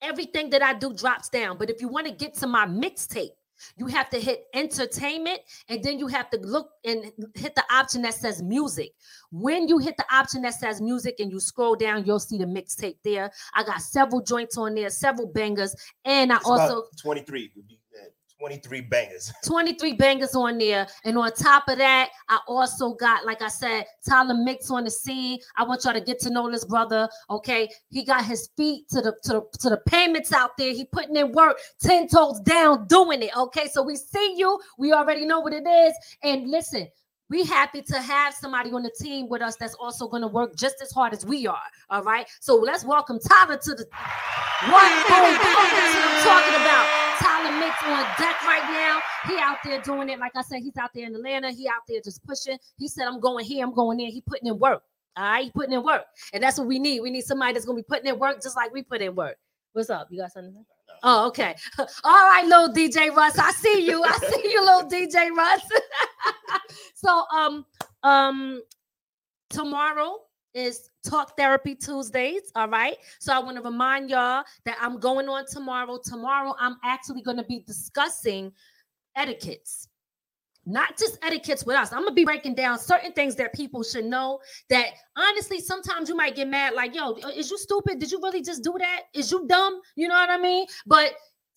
everything 0.00 0.50
that 0.50 0.62
I 0.62 0.74
do 0.74 0.92
drops 0.92 1.28
down. 1.28 1.58
But 1.58 1.70
if 1.70 1.80
you 1.80 1.88
want 1.88 2.06
to 2.06 2.12
get 2.12 2.34
to 2.34 2.46
my 2.46 2.66
mixtape, 2.66 3.30
You 3.76 3.86
have 3.86 4.10
to 4.10 4.20
hit 4.20 4.44
entertainment 4.54 5.40
and 5.68 5.82
then 5.82 5.98
you 5.98 6.06
have 6.08 6.30
to 6.30 6.38
look 6.38 6.70
and 6.84 7.12
hit 7.34 7.54
the 7.54 7.64
option 7.70 8.02
that 8.02 8.14
says 8.14 8.42
music. 8.42 8.92
When 9.30 9.68
you 9.68 9.78
hit 9.78 9.96
the 9.96 10.04
option 10.14 10.42
that 10.42 10.54
says 10.54 10.80
music 10.80 11.16
and 11.20 11.30
you 11.30 11.40
scroll 11.40 11.74
down, 11.74 12.04
you'll 12.04 12.18
see 12.18 12.38
the 12.38 12.44
mixtape 12.44 12.96
there. 13.04 13.30
I 13.54 13.64
got 13.64 13.80
several 13.80 14.22
joints 14.22 14.58
on 14.58 14.74
there, 14.74 14.90
several 14.90 15.26
bangers, 15.28 15.74
and 16.04 16.32
I 16.32 16.36
It's 16.36 16.46
also 16.46 16.84
23. 17.00 17.52
23 18.42 18.80
bangers. 18.80 19.32
23 19.46 19.92
bangers 19.92 20.34
on 20.34 20.58
there. 20.58 20.88
And 21.04 21.16
on 21.16 21.30
top 21.32 21.68
of 21.68 21.78
that, 21.78 22.10
I 22.28 22.40
also 22.48 22.94
got, 22.94 23.24
like 23.24 23.40
I 23.40 23.46
said, 23.46 23.84
Tyler 24.04 24.34
Mix 24.34 24.68
on 24.68 24.82
the 24.82 24.90
scene. 24.90 25.38
I 25.56 25.62
want 25.62 25.84
y'all 25.84 25.92
to 25.92 26.00
get 26.00 26.18
to 26.20 26.30
know 26.30 26.50
this 26.50 26.64
brother. 26.64 27.08
Okay. 27.30 27.68
He 27.90 28.04
got 28.04 28.24
his 28.24 28.48
feet 28.56 28.88
to 28.88 29.00
the 29.00 29.14
to 29.22 29.32
the 29.32 29.58
to 29.60 29.70
the 29.70 29.76
payments 29.86 30.32
out 30.32 30.56
there. 30.58 30.74
He 30.74 30.86
putting 30.86 31.14
in 31.14 31.30
work 31.30 31.56
10 31.82 32.08
toes 32.08 32.40
down, 32.40 32.88
doing 32.88 33.22
it. 33.22 33.30
Okay. 33.36 33.68
So 33.68 33.80
we 33.80 33.94
see 33.94 34.34
you. 34.36 34.58
We 34.76 34.92
already 34.92 35.24
know 35.24 35.38
what 35.38 35.52
it 35.52 35.64
is. 35.64 35.94
And 36.24 36.50
listen, 36.50 36.88
we 37.32 37.44
happy 37.44 37.80
to 37.80 37.98
have 37.98 38.34
somebody 38.34 38.70
on 38.72 38.82
the 38.82 38.90
team 38.90 39.26
with 39.26 39.40
us 39.40 39.56
that's 39.56 39.72
also 39.76 40.06
going 40.06 40.20
to 40.20 40.28
work 40.28 40.54
just 40.54 40.82
as 40.82 40.92
hard 40.92 41.14
as 41.14 41.24
we 41.24 41.46
are. 41.46 41.62
All 41.88 42.02
right. 42.02 42.28
So 42.40 42.56
let's 42.56 42.84
welcome 42.84 43.18
Tyler 43.18 43.56
to 43.56 43.70
the 43.74 43.86
one 44.68 44.92
boom. 45.08 45.32
That's 45.40 45.56
what 45.56 46.04
I'm 46.04 46.24
talking 46.28 46.60
about. 46.60 46.84
Tyler 47.20 47.58
Mix 47.58 47.82
on 47.84 48.04
deck 48.20 48.36
right 48.42 48.68
now. 48.70 49.00
He 49.26 49.40
out 49.40 49.56
there 49.64 49.80
doing 49.80 50.10
it. 50.10 50.18
Like 50.18 50.32
I 50.36 50.42
said, 50.42 50.60
he's 50.60 50.76
out 50.76 50.90
there 50.94 51.06
in 51.06 51.14
Atlanta. 51.14 51.50
He 51.50 51.66
out 51.66 51.80
there 51.88 52.02
just 52.04 52.22
pushing. 52.22 52.58
He 52.76 52.86
said, 52.86 53.06
I'm 53.06 53.18
going 53.18 53.46
here, 53.46 53.64
I'm 53.64 53.72
going 53.72 53.96
there. 53.96 54.10
He 54.10 54.20
putting 54.20 54.48
in 54.48 54.58
work. 54.58 54.82
All 55.16 55.24
right, 55.24 55.44
he 55.44 55.50
putting 55.50 55.72
in 55.72 55.82
work. 55.82 56.02
And 56.34 56.42
that's 56.42 56.58
what 56.58 56.66
we 56.66 56.78
need. 56.78 57.00
We 57.00 57.10
need 57.10 57.24
somebody 57.24 57.54
that's 57.54 57.64
gonna 57.64 57.76
be 57.76 57.82
putting 57.82 58.08
in 58.08 58.18
work 58.18 58.42
just 58.42 58.56
like 58.56 58.74
we 58.74 58.82
put 58.82 59.00
in 59.00 59.14
work. 59.14 59.38
What's 59.72 59.88
up? 59.88 60.08
You 60.10 60.20
got 60.20 60.32
something? 60.32 60.66
Oh, 61.02 61.26
okay. 61.28 61.54
All 61.78 61.86
right, 62.28 62.44
little 62.46 62.74
DJ 62.74 63.14
Russ. 63.14 63.38
I 63.38 63.50
see 63.52 63.86
you. 63.86 64.02
I 64.04 64.16
see 64.18 64.50
you, 64.52 64.64
little 64.64 64.88
DJ 64.88 65.30
Russ. 65.30 65.62
so 66.94 67.24
um 67.34 67.66
um 68.02 68.62
tomorrow 69.50 70.18
is 70.54 70.90
Talk 71.04 71.36
Therapy 71.36 71.74
Tuesdays. 71.74 72.52
All 72.54 72.68
right. 72.68 72.96
So 73.20 73.32
I 73.32 73.38
want 73.38 73.56
to 73.56 73.62
remind 73.62 74.10
y'all 74.10 74.44
that 74.64 74.76
I'm 74.80 74.98
going 74.98 75.28
on 75.28 75.46
tomorrow. 75.46 75.98
Tomorrow, 76.04 76.54
I'm 76.58 76.76
actually 76.84 77.22
going 77.22 77.38
to 77.38 77.44
be 77.44 77.64
discussing 77.66 78.52
etiquettes. 79.16 79.88
Not 80.64 80.96
just 80.96 81.18
etiquettes 81.24 81.64
with 81.64 81.76
us. 81.76 81.92
I'm 81.92 82.02
gonna 82.02 82.12
be 82.12 82.24
breaking 82.24 82.54
down 82.54 82.78
certain 82.78 83.12
things 83.12 83.34
that 83.36 83.52
people 83.52 83.82
should 83.82 84.04
know. 84.04 84.38
That 84.70 84.86
honestly, 85.16 85.60
sometimes 85.60 86.08
you 86.08 86.16
might 86.16 86.36
get 86.36 86.48
mad, 86.48 86.74
like, 86.74 86.94
yo, 86.94 87.14
is 87.34 87.50
you 87.50 87.58
stupid? 87.58 87.98
Did 87.98 88.12
you 88.12 88.20
really 88.22 88.42
just 88.42 88.62
do 88.62 88.74
that? 88.78 89.02
Is 89.14 89.30
you 89.32 89.46
dumb? 89.46 89.80
You 89.96 90.08
know 90.08 90.14
what 90.14 90.30
I 90.30 90.38
mean? 90.38 90.66
But 90.86 91.14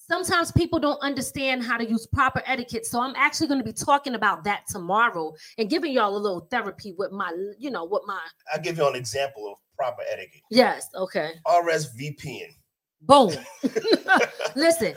sometimes 0.08 0.52
people 0.52 0.80
don't 0.80 1.00
understand 1.02 1.64
how 1.64 1.78
to 1.78 1.88
use 1.88 2.08
proper 2.08 2.42
etiquette. 2.46 2.86
So 2.86 3.02
I'm 3.02 3.16
actually 3.16 3.48
going 3.48 3.60
to 3.60 3.66
be 3.66 3.74
talking 3.74 4.16
about 4.16 4.44
that 4.44 4.64
tomorrow 4.70 5.34
and 5.58 5.70
giving 5.70 5.92
y'all 5.92 6.16
a 6.16 6.18
little 6.18 6.48
therapy 6.52 6.94
with 6.98 7.12
my, 7.12 7.32
you 7.58 7.72
know, 7.72 7.86
with 7.86 8.04
my 8.06 8.20
I'll 8.54 8.62
give 8.62 8.78
you 8.78 8.88
an 8.88 8.96
example 8.96 9.52
of 9.52 9.58
proper 9.78 10.04
etiquette. 10.12 10.42
yes, 10.50 10.88
okay. 10.96 11.32
RSVPing. 11.46 12.56
Boom. 13.02 13.34
Listen, 14.56 14.96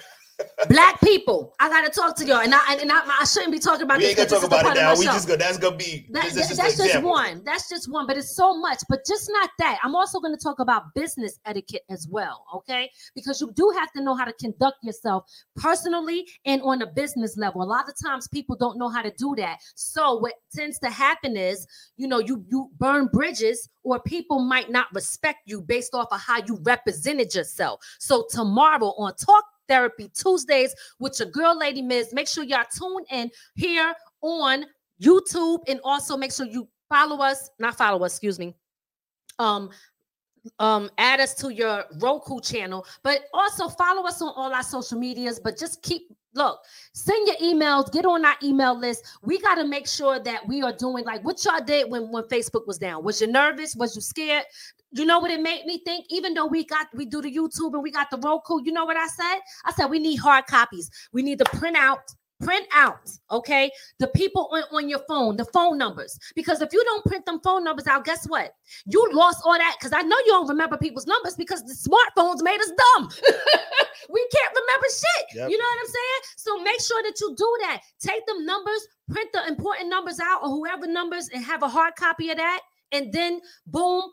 black 0.69 1.01
people, 1.01 1.55
I 1.61 1.69
gotta 1.69 1.91
talk 1.91 2.17
to 2.17 2.25
y'all, 2.25 2.41
and 2.41 2.55
I 2.55 2.75
and 2.81 2.91
I, 2.93 3.03
I 3.21 3.25
shouldn't 3.25 3.53
be 3.53 3.59
talking 3.59 3.83
about 3.83 3.99
We 3.99 4.05
this. 4.05 4.19
ain't 4.19 4.29
gonna 4.31 4.41
talk 4.41 4.41
this 4.41 4.45
is 4.45 4.49
the 4.51 4.61
about 4.61 4.77
it 4.77 4.81
now. 4.81 4.95
We 4.99 5.05
show. 5.07 5.13
just 5.13 5.29
go. 5.29 5.37
That's 5.37 5.59
gonna 5.59 5.77
be. 5.77 6.07
That- 6.11 6.25
that- 6.25 6.35
just 6.35 6.57
that's 6.57 6.77
just 6.77 7.03
one. 7.03 7.43
That's 7.45 7.69
just 7.69 7.91
one, 7.91 8.07
but 8.07 8.17
it's 8.17 8.35
so 8.35 8.57
much. 8.59 8.79
But 8.89 9.05
just 9.07 9.31
not 9.33 9.51
that. 9.59 9.79
I'm 9.83 9.95
also 9.95 10.21
going 10.21 10.37
to 10.37 10.43
talk 10.43 10.59
about 10.59 10.95
business 10.95 11.39
etiquette 11.47 11.83
as 11.89 12.07
well. 12.09 12.45
Okay, 12.55 12.91
because 13.15 13.41
you 13.41 13.51
do 13.53 13.73
have 13.79 13.93
to 13.93 14.03
know 14.03 14.15
how 14.15 14.25
to 14.25 14.33
conduct 14.35 14.79
yourself 14.83 15.25
personally 15.57 16.27
and 16.45 16.63
on 16.63 16.83
a 16.83 16.87
business 16.87 17.37
level. 17.37 17.63
A 17.63 17.65
lot 17.65 17.89
of 17.89 17.95
times 18.03 18.29
people 18.29 18.57
don't 18.57 18.79
know 18.79 18.89
how 18.89 19.03
to 19.03 19.13
do 19.19 19.35
that. 19.37 19.59
So 19.75 20.19
what 20.19 20.35
tends 20.55 20.79
to 20.81 20.91
happen 20.91 21.37
is, 21.37 21.67
you 21.97 22.07
know, 22.09 22.19
you 22.19 22.45
you 22.49 22.71
burn 22.79 23.07
bridges, 23.13 23.69
or 23.83 24.01
people 24.01 24.41
might 24.41 24.71
not 24.71 24.87
respect 24.95 25.39
you 25.47 25.61
based 25.63 25.95
off 25.95 26.09
of 26.11 26.21
how 26.21 26.39
you 26.47 26.59
represented 26.63 27.35
yourself. 27.35 27.81
So 27.99 28.27
tomorrow 28.31 28.95
on 28.99 29.15
Talk 29.17 29.45
Therapy 29.69 30.11
Tuesdays 30.15 30.75
with 30.99 31.19
your 31.19 31.31
girl, 31.31 31.57
Lady 31.59 31.83
Miz, 31.83 32.13
make 32.13 32.29
sure 32.29 32.45
y'all 32.45 32.65
tune 32.77 33.05
in 33.11 33.31
here 33.55 33.95
on 34.23 34.65
YouTube 35.01 35.61
and 35.69 35.81
also 35.85 36.17
make 36.17 36.33
sure 36.33 36.47
you 36.47 36.69
follow 36.89 37.23
us, 37.23 37.51
not 37.59 37.77
follow 37.77 38.05
us, 38.05 38.13
excuse 38.13 38.39
me. 38.39 38.55
Um 39.39 39.71
um 40.59 40.89
add 40.99 41.21
us 41.21 41.35
to 41.35 41.53
your 41.53 41.85
Roku 41.99 42.41
channel, 42.41 42.87
but 43.03 43.23
also 43.35 43.69
follow 43.69 44.07
us 44.07 44.23
on 44.23 44.33
all 44.35 44.53
our 44.53 44.63
social 44.63 44.99
medias, 44.99 45.39
but 45.39 45.59
just 45.59 45.83
keep 45.83 46.09
look, 46.35 46.61
send 46.95 47.27
your 47.27 47.37
emails, 47.37 47.93
get 47.93 48.07
on 48.07 48.25
our 48.25 48.37
email 48.43 48.79
list. 48.79 49.05
We 49.23 49.41
got 49.41 49.57
to 49.57 49.65
make 49.65 49.87
sure 49.87 50.19
that 50.21 50.47
we 50.47 50.63
are 50.63 50.73
doing 50.73 51.05
like 51.05 51.23
what 51.25 51.45
y'all 51.45 51.65
did 51.65 51.91
when 51.91 52.11
when 52.11 52.25
Facebook 52.25 52.67
was 52.67 52.79
down. 52.79 53.05
Was 53.05 53.21
you 53.21 53.27
nervous? 53.27 53.75
Was 53.77 53.95
you 53.95 54.03
scared? 54.03 54.45
You 54.93 55.05
know 55.05 55.19
what 55.19 55.31
it 55.31 55.41
made 55.41 55.67
me 55.67 55.83
think? 55.85 56.07
Even 56.09 56.35
though 56.35 56.47
we 56.47 56.65
got 56.65 56.87
we 56.95 57.05
do 57.05 57.21
the 57.21 57.35
YouTube 57.35 57.75
and 57.75 57.83
we 57.83 57.91
got 57.91 58.11
the 58.11 58.19
Roku, 58.19 58.63
you 58.65 58.73
know 58.73 58.85
what 58.85 58.97
I 58.97 59.07
said? 59.07 59.41
I 59.65 59.73
said 59.73 59.87
we 59.87 59.99
need 59.99 60.17
hard 60.17 60.47
copies. 60.47 60.91
We 61.13 61.23
need 61.23 61.39
to 61.39 61.45
print 61.45 61.77
out 61.77 62.01
print 62.41 62.67
out 62.73 63.11
okay 63.33 63.69
the 63.99 64.07
people 64.09 64.49
on, 64.53 64.63
on 64.71 64.89
your 64.89 65.01
phone 65.09 65.37
the 65.37 65.45
phone 65.47 65.77
numbers 65.77 66.19
because 66.37 66.63
if 66.63 66.73
you 66.73 66.83
don't 66.85 67.05
print 67.05 67.27
them 67.27 67.41
phone 67.43 67.65
numbers 67.65 67.87
out 67.89 68.05
guess 68.05 68.27
what 68.29 68.53
you 68.87 69.05
lost 69.13 69.43
all 69.45 69.59
that 69.59 69.75
because 69.77 69.93
i 69.93 70.03
know 70.03 70.17
you 70.19 70.29
don't 70.33 70.49
remember 70.49 70.77
people's 70.77 71.07
numbers 71.07 71.35
because 71.35 71.65
the 71.65 71.75
smartphones 71.75 72.41
made 72.41 72.61
us 72.61 72.71
dumb 72.95 73.09
we 74.11 74.29
can't 74.33 74.55
remember 74.55 74.87
shit 74.87 75.27
Yep. 75.35 75.51
you 75.51 75.59
know 75.59 75.65
what 75.65 75.81
i'm 75.81 75.87
saying 75.87 76.21
so 76.37 76.59
make 76.63 76.81
sure 76.81 77.03
that 77.03 77.21
you 77.21 77.35
do 77.37 77.57
that 77.63 77.81
take 77.99 78.25
them 78.27 78.47
numbers 78.47 78.87
print 79.11 79.29
the 79.33 79.45
important 79.49 79.89
numbers 79.91 80.21
out 80.21 80.41
or 80.45 80.49
whoever 80.49 80.87
numbers 80.87 81.29
and 81.35 81.45
have 81.45 81.65
a 81.65 81.69
hard 81.69 81.97
copy 81.97 82.31
of 82.31 82.37
that 82.37 82.61
and 82.93 83.13
then 83.13 83.41
boom 83.67 84.13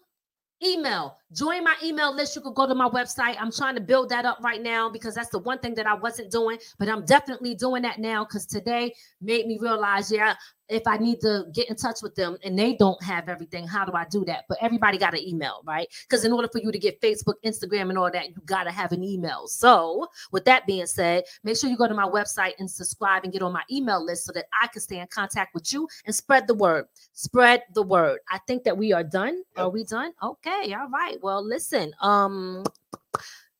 email. 0.63 1.17
Join 1.33 1.63
my 1.63 1.75
email 1.83 2.15
list. 2.15 2.35
You 2.35 2.41
can 2.41 2.53
go 2.53 2.67
to 2.67 2.75
my 2.75 2.89
website. 2.89 3.35
I'm 3.39 3.51
trying 3.51 3.75
to 3.75 3.81
build 3.81 4.09
that 4.09 4.25
up 4.25 4.39
right 4.41 4.61
now 4.61 4.89
because 4.89 5.15
that's 5.15 5.29
the 5.29 5.39
one 5.39 5.59
thing 5.59 5.75
that 5.75 5.87
i 5.87 5.93
wasn't 5.93 6.31
doing 6.31 6.57
but 6.79 6.89
i'm 6.89 7.05
definitely 7.05 7.55
doing 7.55 7.81
that 7.83 7.99
now 7.99 8.23
because 8.23 8.45
today 8.45 8.93
made 9.21 9.45
me 9.47 9.57
realize 9.61 10.11
yeah 10.11 10.35
if 10.69 10.83
i 10.87 10.97
need 10.97 11.19
to 11.19 11.45
get 11.53 11.69
in 11.69 11.75
touch 11.75 11.97
with 12.01 12.15
them 12.15 12.37
and 12.43 12.57
they 12.57 12.75
don't 12.75 13.01
have 13.03 13.29
everything 13.29 13.67
how 13.67 13.85
do 13.85 13.93
i 13.93 14.05
do 14.05 14.25
that? 14.25 14.45
But 14.47 14.57
everybody 14.61 14.97
got 14.97 15.13
an 15.13 15.21
email 15.21 15.61
right? 15.65 15.87
Because 16.03 16.25
in 16.25 16.31
order 16.31 16.47
for 16.47 16.59
you 16.59 16.71
to 16.71 16.79
get 16.79 17.01
facebook 17.01 17.35
instagram 17.45 17.89
and 17.89 17.97
all 17.97 18.11
that 18.11 18.29
you 18.29 18.35
got 18.45 18.63
to 18.63 18.71
have 18.71 18.91
an 18.91 19.03
email. 19.03 19.47
So 19.47 20.07
with 20.31 20.45
that 20.45 20.65
being 20.65 20.85
said 20.85 21.23
make 21.43 21.57
sure 21.57 21.69
you 21.69 21.77
go 21.77 21.87
to 21.87 21.93
my 21.93 22.07
website 22.07 22.53
and 22.59 22.69
subscribe 22.69 23.23
and 23.23 23.33
get 23.33 23.41
on 23.41 23.53
my 23.53 23.63
email 23.71 24.03
list 24.03 24.25
so 24.25 24.31
that 24.33 24.45
i 24.61 24.67
can 24.67 24.81
stay 24.81 24.99
in 24.99 25.07
contact 25.07 25.53
with 25.53 25.71
you 25.71 25.87
and 26.05 26.15
spread 26.15 26.47
the 26.47 26.55
word. 26.55 26.85
Spread 27.13 27.63
the 27.73 27.83
word. 27.83 28.19
I 28.29 28.39
think 28.47 28.63
that 28.63 28.77
we 28.77 28.93
are 28.93 29.03
done. 29.03 29.43
Are 29.57 29.69
we 29.69 29.83
done? 29.83 30.13
Okay 30.21 30.73
all 30.73 30.89
right. 30.89 31.17
Well 31.21 31.43
listen 31.43 31.93
um 32.01 32.63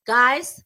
guys 0.06 0.64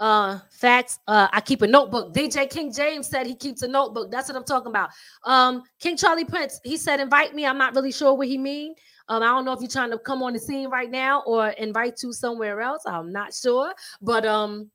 uh 0.00 0.40
facts 0.50 0.98
uh 1.06 1.28
i 1.32 1.40
keep 1.40 1.62
a 1.62 1.66
notebook. 1.66 2.12
Dj 2.12 2.50
king 2.50 2.72
james 2.72 3.08
said 3.08 3.26
he 3.26 3.34
keeps 3.34 3.62
a 3.62 3.68
notebook. 3.68 4.10
That's 4.10 4.28
what 4.28 4.36
i'm 4.36 4.44
talking 4.44 4.70
about. 4.70 4.90
Um 5.24 5.62
king 5.78 5.96
charlie 5.96 6.24
prince 6.24 6.60
he 6.64 6.76
said 6.76 7.00
invite 7.00 7.34
me. 7.34 7.46
I'm 7.46 7.58
not 7.58 7.74
really 7.74 7.92
sure 7.92 8.14
what 8.14 8.26
he 8.26 8.36
mean. 8.36 8.74
Um 9.08 9.22
i 9.22 9.26
don't 9.26 9.44
know 9.44 9.52
if 9.52 9.60
you're 9.60 9.68
trying 9.68 9.90
to 9.90 9.98
come 9.98 10.22
on 10.22 10.32
the 10.32 10.38
scene 10.38 10.68
right 10.68 10.90
now 10.90 11.22
or 11.26 11.48
invite 11.50 12.02
you 12.02 12.12
somewhere 12.12 12.60
else. 12.60 12.82
I'm 12.86 13.12
not 13.12 13.32
sure. 13.32 13.72
But 14.02 14.26
um 14.26 14.70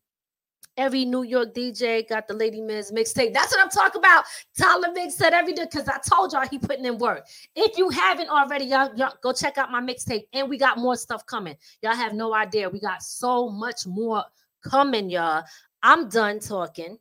every 0.77 1.03
new 1.03 1.23
york 1.23 1.53
dj 1.53 2.07
got 2.07 2.25
the 2.25 2.33
Lady 2.33 2.61
Miz 2.61 2.89
mixtape. 2.89 3.33
That's 3.33 3.51
what 3.51 3.61
i'm 3.61 3.69
talking 3.69 3.99
about. 3.99 4.23
Tyler 4.57 4.93
mix 4.93 5.15
said 5.15 5.33
every 5.33 5.51
day 5.51 5.65
because 5.65 5.89
i 5.89 5.97
told 6.09 6.31
y'all 6.31 6.47
he 6.47 6.57
putting 6.57 6.85
in 6.85 6.97
work. 6.97 7.27
If 7.57 7.77
you 7.77 7.89
haven't 7.89 8.29
already 8.29 8.65
y'all, 8.65 8.89
y'all 8.95 9.15
go 9.21 9.33
check 9.33 9.57
out 9.57 9.69
my 9.69 9.81
mixtape 9.81 10.27
and 10.31 10.49
we 10.49 10.57
got 10.57 10.77
more 10.77 10.95
stuff 10.95 11.25
coming. 11.25 11.57
Y'all 11.81 11.93
have 11.95 12.13
no 12.13 12.33
idea. 12.33 12.69
We 12.69 12.79
got 12.79 13.03
so 13.03 13.49
much 13.49 13.85
more 13.85 14.23
coming, 14.63 15.09
y'all. 15.09 15.43
I'm 15.83 16.09
done 16.09 16.39
talking. 16.39 16.97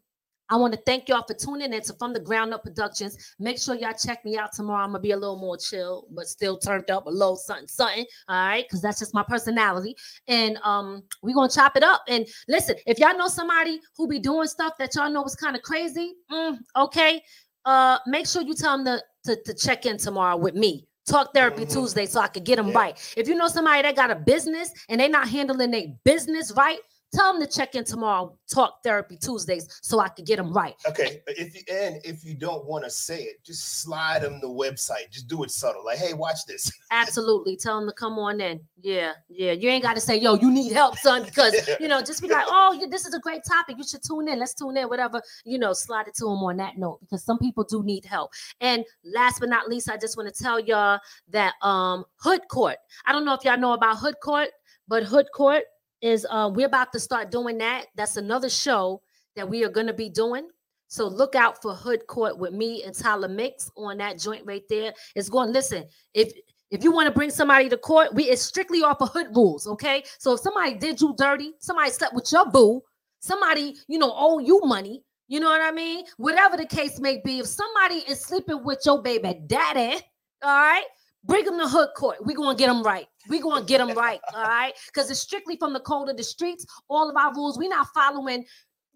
I 0.51 0.57
want 0.57 0.73
to 0.73 0.81
thank 0.87 1.11
y'all 1.11 1.25
for 1.27 1.35
tuning 1.35 1.75
in 1.75 1.83
to 1.83 1.93
From 1.99 2.15
the 2.15 2.21
Ground 2.21 2.55
Up 2.55 2.63
Productions. 2.63 3.35
Make 3.39 3.59
sure 3.59 3.75
y'all 3.75 3.93
check 3.93 4.25
me 4.25 4.39
out 4.39 4.51
tomorrow. 4.53 4.83
I'm 4.83 4.91
gonna 4.93 5.01
be 5.01 5.11
a 5.11 5.17
little 5.17 5.37
more 5.39 5.59
chill, 5.59 6.07
but 6.11 6.27
still 6.27 6.57
turned 6.57 6.91
up 6.91 7.05
a 7.07 7.11
little 7.11 7.37
something, 7.37 7.69
something. 7.69 8.07
All 8.29 8.47
right, 8.47 8.65
because 8.65 8.81
that's 8.81 8.99
just 8.99 9.13
my 9.13 9.23
personality. 9.23 9.95
And 10.27 10.59
um, 10.65 11.03
we're 11.23 11.35
gonna 11.35 11.51
chop 11.51 11.77
it 11.77 11.83
up. 11.83 12.03
And 12.09 12.27
listen, 12.49 12.77
if 12.87 12.99
y'all 12.99 13.17
know 13.19 13.29
somebody 13.29 13.79
who 13.97 14.09
be 14.09 14.19
doing 14.19 14.49
stuff 14.49 14.73
that 14.79 14.95
y'all 14.95 15.11
know 15.11 15.23
is 15.25 15.35
kind 15.35 15.55
of 15.55 15.61
crazy, 15.61 16.15
mm, 16.33 16.57
okay, 16.77 17.23
uh, 17.67 17.99
make 18.07 18.27
sure 18.27 18.41
you 18.41 18.55
tell 18.55 18.83
them 18.83 18.87
to, 18.87 19.03
to, 19.37 19.43
to 19.43 19.53
check 19.53 19.85
in 19.85 19.99
tomorrow 19.99 20.37
with 20.39 20.55
me. 20.55 20.87
Talk 21.07 21.35
therapy 21.35 21.67
Mhm. 21.67 21.73
Tuesday 21.73 22.07
so 22.07 22.21
I 22.21 22.29
could 22.29 22.45
get 22.45 22.57
them 22.57 22.69
Yeah. 22.69 22.79
right. 22.79 23.15
If 23.19 23.29
you 23.29 23.35
know 23.35 23.49
somebody 23.49 23.83
that 23.83 23.97
got 23.97 24.11
a 24.11 24.15
business 24.15 24.71
and 24.89 24.99
they 24.99 25.09
not 25.09 25.29
handling 25.29 25.71
their 25.73 25.89
business 26.05 26.53
right, 26.53 26.79
Tell 27.15 27.33
them 27.33 27.41
to 27.41 27.51
check 27.51 27.75
in 27.75 27.85
tomorrow, 27.85 28.37
Talk 28.53 28.83
Therapy 28.83 29.17
Tuesdays, 29.17 29.81
so 29.81 29.99
I 29.99 30.09
can 30.09 30.27
get 30.27 30.37
them 30.37 30.53
right. 30.53 30.75
Okay, 30.87 31.23
if 31.27 31.55
you 31.55 31.63
and 31.75 32.01
if 32.05 32.23
you 32.23 32.35
don't 32.35 32.67
want 32.67 32.85
to 32.85 32.91
say 32.91 33.23
it, 33.23 33.43
just 33.43 33.81
slide 33.81 34.23
them 34.23 34.41
the 34.43 34.49
website. 34.49 35.11
Just 35.11 35.27
do 35.27 35.43
it 35.43 35.51
subtle, 35.51 35.85
like, 35.87 35.97
"Hey, 35.97 36.13
watch 36.13 36.45
this." 36.47 36.71
Absolutely, 36.91 37.57
tell 37.57 37.81
them 37.81 37.89
to 37.89 37.95
come 37.95 38.19
on 38.19 38.43
in. 38.43 38.61
Yeah, 38.83 39.13
yeah. 39.31 39.53
You 39.53 39.71
ain't 39.71 39.83
got 39.83 39.95
to 39.95 40.03
say, 40.03 40.17
"Yo, 40.17 40.35
you 40.35 40.51
need 40.51 40.73
help, 40.73 40.99
son," 40.99 41.25
because 41.25 41.55
you 41.81 41.89
know, 41.89 42.03
just 42.03 42.21
be 42.21 42.29
like, 42.29 42.45
"Oh, 42.47 42.79
this 42.91 43.07
is 43.07 43.15
a 43.15 43.21
great 43.21 43.43
topic. 43.43 43.77
You 43.79 43.85
should 43.85 44.03
tune 44.03 44.29
in. 44.29 44.39
Let's 44.39 44.53
tune 44.53 44.77
in." 44.77 44.89
Whatever, 44.89 45.23
you 45.47 45.59
know, 45.59 45.73
slide 45.73 46.09
it 46.09 46.15
to 46.17 46.27
them 46.27 46.43
on 46.45 46.59
that 46.59 46.77
note 46.77 47.01
because 47.01 47.25
some 47.25 47.39
people 47.39 47.65
do 47.65 47.83
need 47.83 48.05
help. 48.05 48.33
And 48.61 48.85
last 49.03 49.41
but 49.41 49.49
not 49.49 49.67
least, 49.67 49.89
I 49.89 49.97
just 49.97 50.19
want 50.19 50.33
to 50.33 50.43
tell 50.43 50.61
y'all 50.61 51.01
that 51.31 51.55
um 51.63 52.05
Hood 52.17 52.43
Court. 52.49 52.77
I 53.07 53.13
don't 53.13 53.25
know 53.25 53.33
if 53.33 53.45
y'all 53.45 53.57
know 53.57 53.73
about 53.73 53.97
Hood 53.97 54.17
Court, 54.23 54.51
but 54.89 55.05
Hood 55.05 55.27
Court 55.35 55.65
is 56.01 56.27
uh 56.31 56.51
we're 56.53 56.67
about 56.67 56.93
to 56.93 57.01
start 57.01 57.31
doing 57.31 57.59
that. 57.59 57.87
That's 57.97 58.17
another 58.17 58.49
show 58.49 59.03
that 59.37 59.49
we 59.49 59.65
are 59.65 59.71
going 59.71 59.87
to 59.87 59.95
be 59.95 60.09
doing. 60.09 60.49
So 60.89 61.07
look 61.07 61.35
out 61.35 61.61
for 61.61 61.75
Hood 61.75 62.07
Court 62.07 62.39
with 62.39 62.53
me 62.53 62.83
and 62.83 62.95
Tyler 62.95 63.29
Mix 63.29 63.71
on 63.77 63.99
that 63.99 64.19
joint 64.19 64.43
right 64.47 64.63
there. 64.69 64.95
It's 65.15 65.29
going 65.29 65.53
listen, 65.53 65.85
if 66.15 66.33
if 66.71 66.83
you 66.83 66.93
want 66.93 67.07
to 67.07 67.15
bring 67.15 67.31
somebody 67.31 67.69
to 67.69 67.77
court, 67.79 68.15
we 68.15 68.25
it's 68.25 68.43
strictly 68.43 68.83
off 68.83 69.01
of 69.01 69.11
hood 69.11 69.29
rules, 69.35 69.67
okay? 69.67 70.05
So 70.19 70.35
if 70.35 70.41
somebody 70.41 70.75
did 70.75 71.01
you 71.01 71.15
dirty, 71.17 71.53
somebody 71.61 71.91
slept 71.91 72.15
with 72.15 72.31
your 72.31 72.51
boo, 72.51 72.83
somebody, 73.21 73.77
you 73.89 73.99
know, 73.99 74.13
owe 74.15 74.39
you 74.39 74.61
money, 74.65 75.03
you 75.29 75.41
know 75.41 75.49
what 75.49 75.63
I 75.63 75.71
mean? 75.71 76.05
Whatever 76.17 76.57
the 76.57 76.67
case 76.67 76.99
may 77.01 77.21
be, 77.25 77.41
if 77.41 77.47
somebody 77.47 77.97
is 78.11 78.21
sleeping 78.21 78.65
with 78.65 78.81
your 78.85 79.03
baby 79.03 79.41
daddy, 79.47 79.99
all 80.43 80.51
right, 80.51 80.85
bring 81.29 81.45
them 81.45 81.59
to 81.59 81.69
hood 81.69 81.91
court. 81.97 82.17
We're 82.21 82.37
gonna 82.37 82.59
get 82.59 82.67
them 82.67 82.83
right. 82.83 83.07
We're 83.29 83.43
gonna 83.43 83.65
get 83.65 83.79
them 83.79 83.97
right, 83.97 84.21
all 84.35 84.43
right? 84.43 84.73
Because 84.87 85.11
it's 85.11 85.21
strictly 85.21 85.57
from 85.57 85.73
the 85.73 85.81
code 85.81 86.09
of 86.09 86.17
the 86.17 86.25
streets. 86.25 86.67
All 86.89 87.09
of 87.09 87.17
our 87.17 87.33
rules, 87.33 87.57
we're 87.57 87.69
not 87.69 87.87
following 87.95 88.45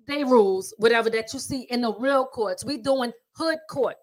they 0.08 0.24
rules, 0.24 0.74
whatever 0.78 1.08
that 1.10 1.32
you 1.32 1.38
see 1.38 1.62
in 1.62 1.82
the 1.82 1.94
real 1.94 2.26
courts. 2.26 2.64
We 2.64 2.78
doing 2.78 3.12
hood 3.36 3.58
court, 3.70 3.96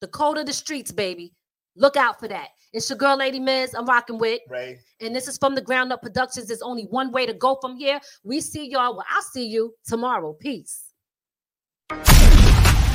the 0.00 0.08
code 0.08 0.38
of 0.38 0.46
the 0.46 0.52
streets, 0.52 0.90
baby. 0.90 1.34
Look 1.76 1.96
out 1.96 2.18
for 2.18 2.26
that. 2.26 2.48
It's 2.72 2.88
your 2.90 2.98
girl, 2.98 3.16
Lady 3.16 3.38
Miz. 3.38 3.74
I'm 3.74 3.86
rocking 3.86 4.18
with. 4.18 4.40
Right. 4.48 4.78
And 5.00 5.14
this 5.14 5.28
is 5.28 5.38
from 5.38 5.54
the 5.54 5.60
Ground 5.60 5.92
Up 5.92 6.02
Productions. 6.02 6.48
There's 6.48 6.62
only 6.62 6.84
one 6.84 7.12
way 7.12 7.26
to 7.26 7.32
go 7.32 7.58
from 7.60 7.76
here. 7.76 8.00
We 8.24 8.40
see 8.40 8.68
y'all. 8.68 8.96
Well, 8.96 9.06
I'll 9.08 9.22
see 9.22 9.46
you 9.46 9.74
tomorrow. 9.84 10.32
Peace. 10.32 10.82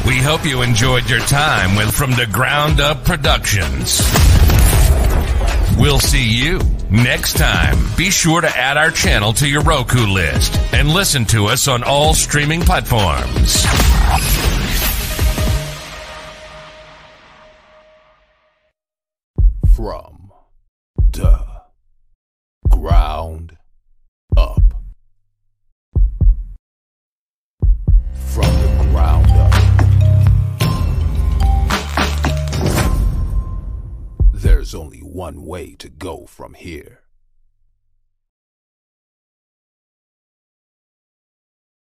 We 0.05 0.17
hope 0.17 0.45
you 0.45 0.61
enjoyed 0.61 1.09
your 1.09 1.19
time 1.21 1.75
with 1.75 1.93
From 1.93 2.11
the 2.11 2.27
Ground 2.31 2.79
Up 2.79 3.03
Productions. 3.05 4.01
We'll 5.77 5.99
see 5.99 6.23
you 6.23 6.59
next 6.89 7.37
time. 7.37 7.77
Be 7.97 8.09
sure 8.09 8.39
to 8.39 8.47
add 8.47 8.77
our 8.77 8.91
channel 8.91 9.33
to 9.33 9.47
your 9.47 9.61
Roku 9.61 10.05
list 10.07 10.57
and 10.73 10.89
listen 10.89 11.25
to 11.25 11.47
us 11.47 11.67
on 11.67 11.83
all 11.83 12.13
streaming 12.13 12.61
platforms. 12.61 13.65
From 19.75 20.14
only 34.75 34.99
one 34.99 35.43
way 35.43 35.75
to 35.75 35.89
go 35.89 36.25
from 36.25 36.53
here. 36.53 37.04